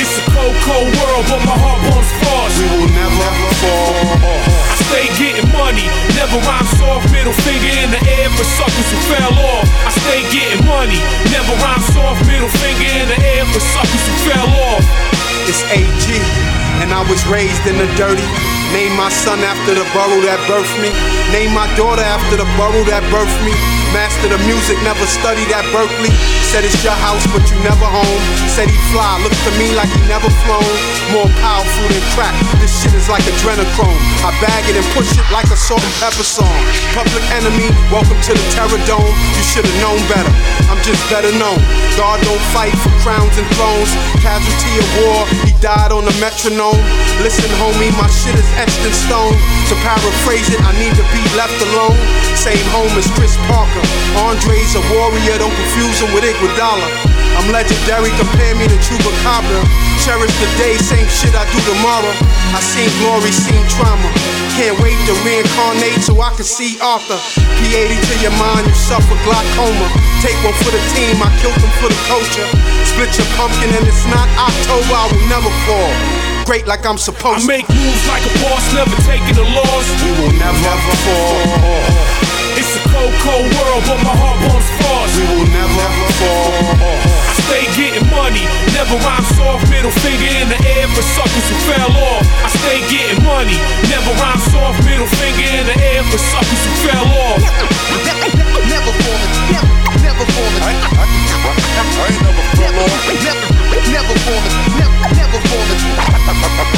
It's 0.00 0.16
a 0.16 0.24
cold, 0.32 0.56
cold 0.64 0.88
world, 0.96 1.24
but 1.28 1.44
my 1.44 1.52
heart 1.52 1.76
burns 1.84 2.08
fast. 2.24 2.56
We 2.56 2.66
will 2.72 2.88
never, 2.88 3.12
never 3.12 3.50
fall. 3.60 3.92
I 4.72 4.76
stay 4.88 5.06
getting 5.20 5.52
money, 5.52 5.84
never 6.16 6.40
rhyme 6.48 6.64
soft, 6.80 7.12
middle 7.12 7.36
finger 7.44 7.68
in 7.84 7.92
the 7.92 8.00
air 8.08 8.32
for 8.32 8.46
suckers 8.56 8.88
who 8.88 8.98
fell 9.04 9.36
off. 9.36 9.68
I 9.84 9.92
stay 9.92 10.24
getting 10.32 10.64
money, 10.64 11.00
never 11.28 11.52
rhyme 11.60 11.84
soft, 11.92 12.24
middle 12.24 12.48
finger 12.48 12.88
in 12.88 13.06
the 13.12 13.20
air 13.20 13.44
for 13.52 13.60
suckers 13.60 14.04
who 14.08 14.14
fell 14.32 14.48
off. 14.72 14.84
It's 15.44 15.60
AG, 15.68 16.08
and 16.80 16.88
I 16.88 17.04
was 17.04 17.20
raised 17.28 17.68
in 17.68 17.76
the 17.76 17.88
dirty. 18.00 18.24
Name 18.72 18.94
my 18.96 19.08
son 19.08 19.40
after 19.40 19.74
the 19.74 19.86
borough 19.96 20.20
that 20.28 20.40
birthed 20.48 20.76
me. 20.82 20.90
Name 21.32 21.54
my 21.54 21.66
daughter 21.76 22.02
after 22.02 22.36
the 22.36 22.48
borough 22.56 22.84
that 22.84 23.02
birthed 23.12 23.40
me. 23.44 23.77
Master 23.92 24.28
the 24.28 24.38
music, 24.44 24.76
never 24.84 25.04
studied 25.08 25.48
at 25.48 25.64
Berklee. 25.72 26.12
Said 26.44 26.64
it's 26.64 26.80
your 26.84 26.96
house, 27.04 27.24
but 27.32 27.40
you 27.48 27.56
never 27.64 27.88
home. 27.88 28.20
Said 28.52 28.68
he 28.68 28.76
fly, 28.92 29.16
looked 29.24 29.40
to 29.48 29.52
me 29.56 29.72
like 29.72 29.88
he 29.88 30.02
never 30.08 30.28
flown. 30.44 30.72
More 31.12 31.28
powerful 31.40 31.86
than 31.88 32.04
crack. 32.12 32.36
This 32.60 32.72
shit 32.80 32.92
is 32.92 33.08
like 33.08 33.24
adrenochrome. 33.24 33.96
I 34.24 34.32
bag 34.44 34.68
it 34.68 34.76
and 34.76 34.84
push 34.92 35.08
it 35.16 35.24
like 35.32 35.48
a 35.48 35.56
Salt-N-Pepa 35.56 36.24
song. 36.24 36.60
Public 36.92 37.24
enemy, 37.32 37.68
welcome 37.88 38.20
to 38.28 38.32
the 38.36 38.44
Terror 38.52 38.80
Dome. 38.84 39.12
You 39.36 39.44
should've 39.44 39.78
known 39.80 40.00
better. 40.08 40.32
I'm 40.68 40.80
just 40.84 41.00
better 41.08 41.32
known. 41.40 41.60
God 41.96 42.20
don't 42.28 42.44
fight 42.52 42.76
for 42.84 42.92
crowns 43.00 43.36
and 43.40 43.48
thrones. 43.56 43.92
Casualty 44.20 44.72
of 44.78 44.88
war, 45.00 45.24
he 45.48 45.52
died 45.64 45.92
on 45.96 46.04
the 46.04 46.14
metronome. 46.20 46.80
Listen, 47.24 47.48
homie, 47.56 47.92
my 47.96 48.08
shit 48.12 48.36
is 48.36 48.48
etched 48.60 48.84
in 48.84 48.92
stone. 48.92 49.32
To 49.72 49.74
paraphrase 49.80 50.48
it, 50.52 50.60
I 50.60 50.72
need 50.76 50.92
to 50.96 51.06
be 51.12 51.22
left 51.36 51.56
alone. 51.72 51.96
Same 52.36 52.64
home 52.72 52.92
as 52.96 53.08
Chris 53.16 53.36
Parker. 53.48 53.77
Andre's 54.28 54.74
a 54.74 54.82
warrior, 54.92 55.36
don't 55.38 55.54
confuse 55.54 56.00
him 56.00 56.10
with 56.14 56.24
Iguodala. 56.24 56.88
I'm 57.38 57.46
legendary, 57.54 58.10
compare 58.18 58.54
me 58.58 58.66
to 58.66 58.78
Chupacabra. 58.82 59.62
Cherish 60.02 60.34
the 60.42 60.48
day, 60.58 60.74
same 60.78 61.06
shit 61.06 61.34
I 61.38 61.46
do 61.54 61.58
tomorrow. 61.62 62.10
I 62.50 62.58
seen 62.58 62.90
glory, 62.98 63.30
seen 63.30 63.62
trauma. 63.70 64.10
Can't 64.58 64.74
wait 64.82 64.98
to 65.06 65.14
reincarnate 65.22 66.02
so 66.02 66.18
I 66.18 66.34
can 66.34 66.42
see 66.42 66.74
Arthur. 66.82 67.14
P80 67.62 67.94
to 67.94 68.14
your 68.18 68.34
mind, 68.42 68.66
you 68.66 68.74
suffer 68.74 69.14
glaucoma. 69.22 69.86
Take 70.18 70.34
one 70.42 70.56
for 70.58 70.74
the 70.74 70.82
team, 70.98 71.14
I 71.22 71.30
killed 71.38 71.54
them 71.62 71.70
for 71.78 71.86
the 71.86 72.00
culture. 72.10 72.48
Split 72.82 73.14
your 73.14 73.28
pumpkin 73.38 73.70
and 73.70 73.86
it's 73.86 74.02
not 74.10 74.26
October, 74.34 74.94
I 74.98 75.06
will 75.14 75.26
never 75.30 75.52
fall. 75.62 75.94
Great 76.42 76.66
like 76.66 76.82
I'm 76.86 76.98
supposed 76.98 77.46
to. 77.46 77.52
I 77.54 77.60
make 77.60 77.68
moves 77.68 78.04
like 78.10 78.24
a 78.26 78.32
boss, 78.42 78.64
never 78.74 78.98
taking 79.06 79.38
a 79.38 79.46
loss. 79.46 79.86
We 80.02 80.10
will 80.18 80.34
never, 80.42 80.58
never 80.58 80.94
fall. 81.06 82.37
It's 82.58 82.74
a 82.74 82.82
cold, 82.90 83.14
cold 83.22 83.46
world, 83.54 83.82
but 83.86 84.02
my 84.02 84.10
heart 84.18 84.34
burns 84.42 84.66
fast. 84.82 85.14
We 85.14 85.22
will 85.30 85.46
never, 85.46 85.78
never 85.78 86.10
fall. 86.18 86.50
I 87.30 87.34
stay 87.46 87.70
getting 87.78 88.02
money, 88.10 88.50
never 88.74 88.98
rhyme 88.98 89.22
soft, 89.38 89.70
middle 89.70 89.94
finger 90.02 90.26
in 90.26 90.50
the 90.50 90.58
air 90.66 90.90
for 90.90 91.06
suckers 91.06 91.46
who 91.46 91.54
fell 91.70 91.94
off. 91.94 92.26
I 92.42 92.50
stay 92.50 92.82
getting 92.90 93.22
money, 93.22 93.54
never 93.86 94.10
rhyme 94.18 94.42
soft, 94.50 94.82
middle 94.82 95.06
finger 95.06 95.46
in 95.54 95.70
the 95.70 95.78
air 95.78 96.02
for 96.10 96.18
suckers 96.18 96.62
who 96.66 96.72
fell 96.82 97.06
off. 97.30 97.38
Never 98.66 98.90
falling, 99.06 99.32
never, 99.54 99.70
never 100.02 100.24
falling. 100.26 100.62
I, 100.66 100.74
I, 100.82 101.06
I 101.06 102.10
ain't 102.10 102.18
never 102.26 102.42
fell 102.58 102.74
off. 102.74 102.90
Never, 103.22 103.46
never 103.86 104.14
falling, 104.26 104.54
never, 104.82 104.98
never 105.14 105.38
falling. 105.46 106.77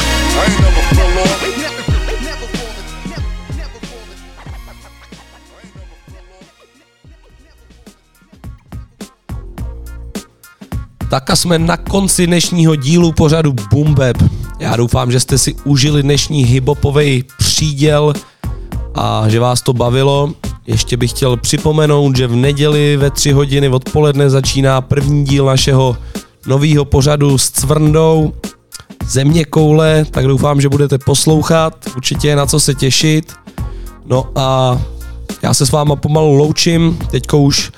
Tak 11.10 11.30
a 11.30 11.36
jsme 11.36 11.58
na 11.58 11.76
konci 11.76 12.26
dnešního 12.26 12.76
dílu 12.76 13.12
pořadu 13.12 13.54
Bumbeb. 13.70 14.16
Já 14.58 14.76
doufám, 14.76 15.12
že 15.12 15.20
jste 15.20 15.38
si 15.38 15.54
užili 15.64 16.02
dnešní 16.02 16.44
hiphopový 16.44 17.24
příděl 17.38 18.12
a 18.94 19.28
že 19.28 19.40
vás 19.40 19.60
to 19.62 19.72
bavilo. 19.72 20.32
Ještě 20.66 20.96
bych 20.96 21.10
chtěl 21.10 21.36
připomenout, 21.36 22.16
že 22.16 22.26
v 22.26 22.36
neděli 22.36 22.96
ve 22.96 23.10
3 23.10 23.32
hodiny 23.32 23.68
odpoledne 23.68 24.30
začíná 24.30 24.80
první 24.80 25.24
díl 25.24 25.44
našeho 25.44 25.96
nového 26.46 26.84
pořadu 26.84 27.38
s 27.38 27.50
Cvrndou 27.50 28.32
Země 29.06 29.44
koule, 29.44 30.04
tak 30.10 30.26
doufám, 30.26 30.60
že 30.60 30.68
budete 30.68 30.98
poslouchat, 30.98 31.74
určitě 31.96 32.28
je 32.28 32.36
na 32.36 32.46
co 32.46 32.60
se 32.60 32.74
těšit. 32.74 33.32
No 34.06 34.26
a 34.36 34.80
já 35.42 35.54
se 35.54 35.66
s 35.66 35.72
váma 35.72 35.96
pomalu 35.96 36.34
loučím, 36.34 36.98
teďko 37.10 37.38
už 37.38 37.72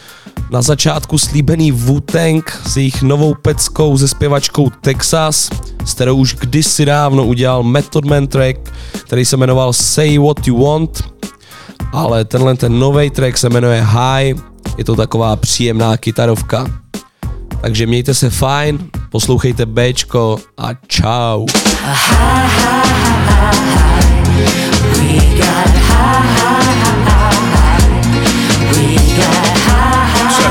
na 0.53 0.63
začátku 0.63 1.19
slíbený 1.19 1.73
Wu-Tang 1.73 2.43
s 2.65 2.77
jejich 2.77 3.03
novou 3.03 3.35
peckou 3.35 3.99
se 3.99 4.09
zpěvačkou 4.09 4.71
Texas, 4.71 5.51
s 5.85 5.95
kterou 5.95 6.17
už 6.17 6.35
kdysi 6.35 6.85
dávno 6.85 7.25
udělal 7.25 7.63
Method 7.63 8.05
Man 8.05 8.27
track, 8.27 8.59
který 9.05 9.25
se 9.25 9.37
jmenoval 9.37 9.73
Say 9.73 10.19
What 10.19 10.47
You 10.47 10.65
Want, 10.65 11.03
ale 11.93 12.25
tenhle 12.25 12.57
ten 12.57 12.79
nový 12.79 13.11
track 13.11 13.39
se 13.39 13.49
jmenuje 13.49 13.83
High, 13.83 14.35
je 14.79 14.85
to 14.85 14.97
taková 14.97 15.37
příjemná 15.37 15.97
kytarovka. 15.97 16.67
Takže 17.61 17.87
mějte 17.87 18.15
se 18.15 18.31
fajn, 18.31 18.79
poslouchejte 19.11 19.67
Bčko 19.67 20.39
a 20.59 20.75
čau. 20.87 21.47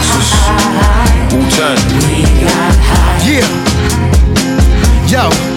Texas, 0.01 0.33
Wu-Tang. 1.31 1.77
Yeah. 3.23 3.45
Yo. 5.07 5.50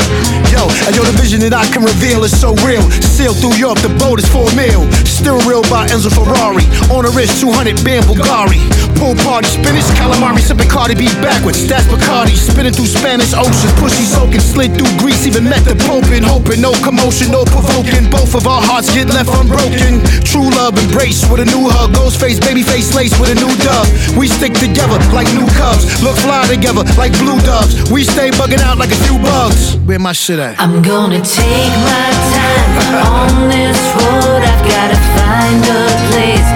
Yo, 0.64 0.70
and 0.88 0.96
yo, 0.96 1.04
the 1.04 1.12
vision 1.20 1.44
that 1.44 1.52
I 1.52 1.68
can 1.68 1.84
reveal 1.84 2.24
is 2.24 2.32
so 2.32 2.56
real. 2.64 2.80
Sail 3.04 3.36
through 3.36 3.60
Europe, 3.60 3.84
the 3.84 3.92
boat 4.00 4.16
is 4.16 4.24
for 4.32 4.48
a 4.48 4.52
meal. 4.56 4.88
Still 5.04 5.36
real 5.44 5.60
by 5.68 5.84
Enzo 5.92 6.08
Ferrari. 6.08 6.64
On 6.88 7.04
the 7.04 7.12
wrist, 7.12 7.36
200 7.44 7.84
band 7.84 8.08
Bulgari. 8.08 8.64
Pool 8.96 9.12
party, 9.28 9.44
spinach, 9.52 9.84
calamari, 10.00 10.40
sipping 10.40 10.68
Cardi 10.72 10.96
B 10.96 11.04
backwards. 11.20 11.68
That's 11.68 11.84
Bacardi, 11.84 12.32
spinning 12.32 12.72
through 12.72 12.88
Spanish 12.88 13.36
oceans. 13.36 13.76
Pushy 13.76 14.08
soaking, 14.08 14.40
slid 14.40 14.72
through 14.72 14.88
Greece, 14.96 15.28
even 15.28 15.44
met 15.44 15.68
the 15.68 15.76
Pope 15.84 16.08
and 16.08 16.24
hoping. 16.24 16.64
No 16.64 16.72
commotion, 16.80 17.28
no 17.28 17.44
provoking. 17.44 18.08
Both 18.08 18.32
of 18.32 18.48
our 18.48 18.64
hearts 18.64 18.88
get 18.88 19.12
left 19.12 19.28
unbroken. 19.36 20.00
True 20.24 20.48
love 20.56 20.80
embrace 20.80 21.28
with 21.28 21.44
a 21.44 21.48
new 21.52 21.68
hug. 21.68 21.92
Ghost 21.92 22.16
face, 22.16 22.40
baby 22.40 22.64
face 22.64 22.96
lace 22.96 23.12
with 23.20 23.28
a 23.28 23.36
new 23.36 23.52
dove. 23.60 23.88
We 24.16 24.32
stick 24.32 24.56
together 24.56 24.96
like 25.12 25.28
new 25.36 25.48
cubs. 25.60 25.84
Look 26.00 26.16
fly 26.24 26.48
together 26.48 26.88
like 26.96 27.12
blue 27.20 27.36
doves. 27.44 27.76
We 27.92 28.00
stay 28.04 28.32
bugging 28.32 28.64
out 28.64 28.78
like 28.78 28.92
a 28.96 29.00
few 29.04 29.20
bugs. 29.20 29.76
Where 29.84 30.00
my 30.00 30.12
shit 30.12 30.40
at? 30.40 30.53
I'm 30.56 30.82
gonna 30.82 31.20
take 31.20 31.74
my 31.82 32.08
time 32.30 32.74
on 33.10 33.48
this 33.48 33.80
road. 33.98 34.42
I've 34.42 34.64
gotta 34.64 34.98
find 35.18 35.60
a 35.66 35.84
place 36.10 36.48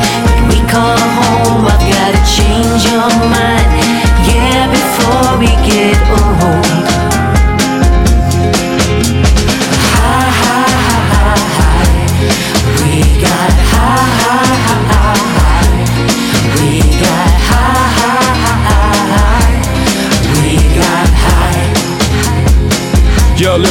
we 0.49 0.59
call 0.71 0.99
home. 1.19 1.67
I've 1.67 1.83
gotta 1.83 2.23
change 2.25 2.85
your 2.87 3.11
mind, 3.27 3.58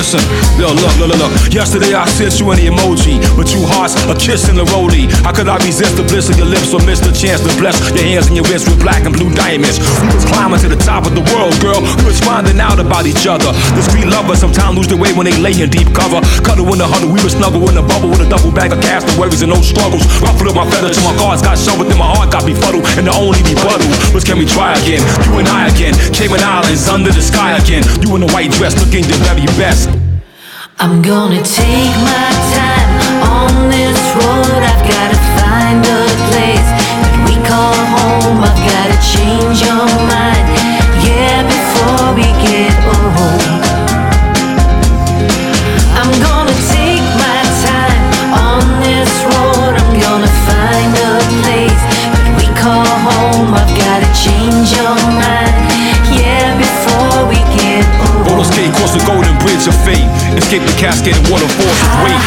listen, 0.08 0.24
yo, 0.55 0.72
look, 0.72 0.95
look, 0.95 1.12
look, 1.12 1.20
look. 1.20 1.34
Yesterday 1.51 1.91
I 1.91 2.08
sent 2.08 2.39
you 2.39 2.47
an 2.55 2.60
emoji 2.64 3.20
with 3.36 3.51
two 3.51 3.60
hearts, 3.68 3.91
a 4.08 4.16
kiss 4.16 4.47
and 4.47 4.55
a 4.55 4.64
rollie. 4.72 5.12
How 5.28 5.36
could 5.36 5.51
I 5.51 5.60
resist 5.68 5.99
the 5.99 6.08
bliss 6.08 6.32
of 6.32 6.39
your 6.39 6.47
lips 6.47 6.72
or 6.72 6.80
miss 6.88 7.03
the 7.03 7.12
chance 7.12 7.43
to 7.43 7.51
bless 7.60 7.76
your 7.91 7.99
hands 7.99 8.32
and 8.32 8.36
your 8.39 8.47
wrists 8.47 8.72
with 8.72 8.80
black 8.80 9.03
and 9.03 9.12
blue 9.12 9.28
diamonds? 9.36 9.84
We 9.99 10.08
was 10.16 10.24
climbing 10.24 10.64
to 10.64 10.72
the 10.72 10.80
top 10.80 11.03
of 11.03 11.12
the 11.12 11.26
world, 11.36 11.60
girl. 11.60 11.84
We 11.99 12.08
was 12.08 12.24
finding 12.24 12.55
out 12.64 12.80
about 12.80 13.03
each 13.03 13.28
other. 13.28 13.51
The 13.51 13.84
street 13.84 14.08
lovers 14.08 14.39
sometimes 14.39 14.80
lose 14.80 14.88
their 14.88 14.95
way 14.95 15.12
when 15.12 15.28
they 15.28 15.36
lay 15.36 15.60
in 15.60 15.68
deep 15.68 15.91
cover. 15.91 16.24
Cuddle 16.39 16.72
in 16.72 16.80
the 16.80 16.88
huddle, 16.88 17.12
we 17.12 17.20
were 17.20 17.34
snuggle 17.34 17.68
in 17.68 17.76
the 17.76 17.84
bubble 17.84 18.08
with 18.08 18.24
a 18.24 18.30
double 18.32 18.55
bag 18.55 18.72
of 18.72 18.80
castaways 18.80 19.43
and 19.43 19.51
no 19.51 19.60
struggles. 19.60 20.08
Ruffled 20.24 20.47
up 20.47 20.55
my 20.55 20.68
feathers 20.72 20.95
till 20.95 21.03
my 21.03 21.20
cards 21.20 21.43
got 21.43 21.60
shoved 21.60 21.84
and 21.84 21.99
my 21.99 22.08
heart 22.16 22.32
got 22.32 22.47
befuddled. 22.47 22.88
And 22.95 23.12
the 23.12 23.16
only 23.20 23.43
rebuttal 23.43 23.91
was 24.16 24.24
can 24.24 24.39
we 24.39 24.47
try 24.47 24.72
again? 24.80 25.03
You 25.28 25.43
and 25.43 25.51
I 25.51 25.68
again, 25.68 25.99
Cayman 26.16 26.39
Islands 26.39 26.88
under 26.88 27.12
the 27.12 27.24
sky 27.24 27.60
again. 27.60 27.84
You 28.08 28.16
in 28.16 28.24
a 28.24 28.30
white 28.32 28.55
dress 28.55 28.72
looking 28.80 29.03
your 29.03 29.20
very 29.28 29.43
best. 29.60 29.97
I'm 30.80 31.01
gonna 31.01 31.41
take 31.41 31.95
my 32.05 32.30
time 32.53 32.93
on 33.25 33.67
this 33.67 33.97
road. 34.13 34.61
I've 34.61 34.86
gotta 34.86 35.17
find 35.41 35.82
a 35.82 36.05
place 36.30 36.69
that 37.01 37.17
we 37.25 37.34
call 37.41 37.73
home. 37.97 38.45
I've 38.45 38.61
gotta 38.61 38.97
change 39.01 39.65
your 39.65 39.89
mind, 40.05 40.45
yeah, 41.01 41.41
before 41.49 42.13
we 42.13 42.30
get 42.45 42.78
old. 42.93 43.41
I'm 45.97 46.13
gonna 46.21 46.57
take 46.69 47.05
my 47.25 47.41
time 47.65 48.38
on 48.38 48.61
this 48.78 49.09
road. 49.34 49.73
I'm 49.82 49.93
gonna 49.97 50.34
find 50.45 50.93
a 50.93 51.13
place 51.41 51.84
that 52.13 52.38
we 52.38 52.45
call 52.53 52.86
home. 52.86 53.49
I've 53.49 53.73
gotta 53.82 54.09
change 54.13 54.78
your 54.78 54.93
mind. 54.93 55.37
Of 59.68 59.76
fame. 59.84 60.10
Escape 60.38 60.64
the 60.64 60.72
cascaded 60.80 61.22
waterfalls 61.30 61.80
of 61.84 61.89
weight. 62.03 62.24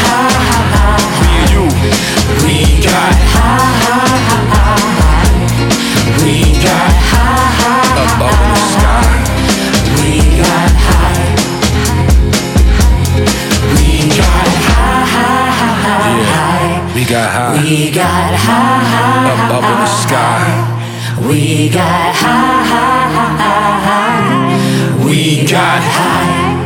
Me 1.21 1.31
and 1.41 1.49
you. 1.49 1.65
We 2.45 2.57
got 2.85 3.15
high. 3.33 3.65
We 6.21 6.53
got 6.61 6.93
high. 7.09 7.97
Up, 8.01 8.21
up 8.21 8.37
in 8.41 8.49
the 8.53 8.61
sky. 8.75 9.09
We 9.97 10.11
got 10.37 10.69
high. 10.85 11.33
We 13.75 13.89
got 14.21 14.53
high. 14.69 15.15
We 16.93 17.01
got 17.05 17.29
high. 17.33 17.57
We 17.63 17.91
got 17.91 18.33
high. 18.45 19.31
Up, 19.31 19.41
up 19.57 19.65
in 19.71 19.77
the 19.79 19.89
sky. 20.03 20.45
We 21.27 21.69
got 21.69 22.15
high 22.15 22.63
high. 22.71 23.00
We 25.11 25.45
got 25.45 25.83
high. 25.83 26.60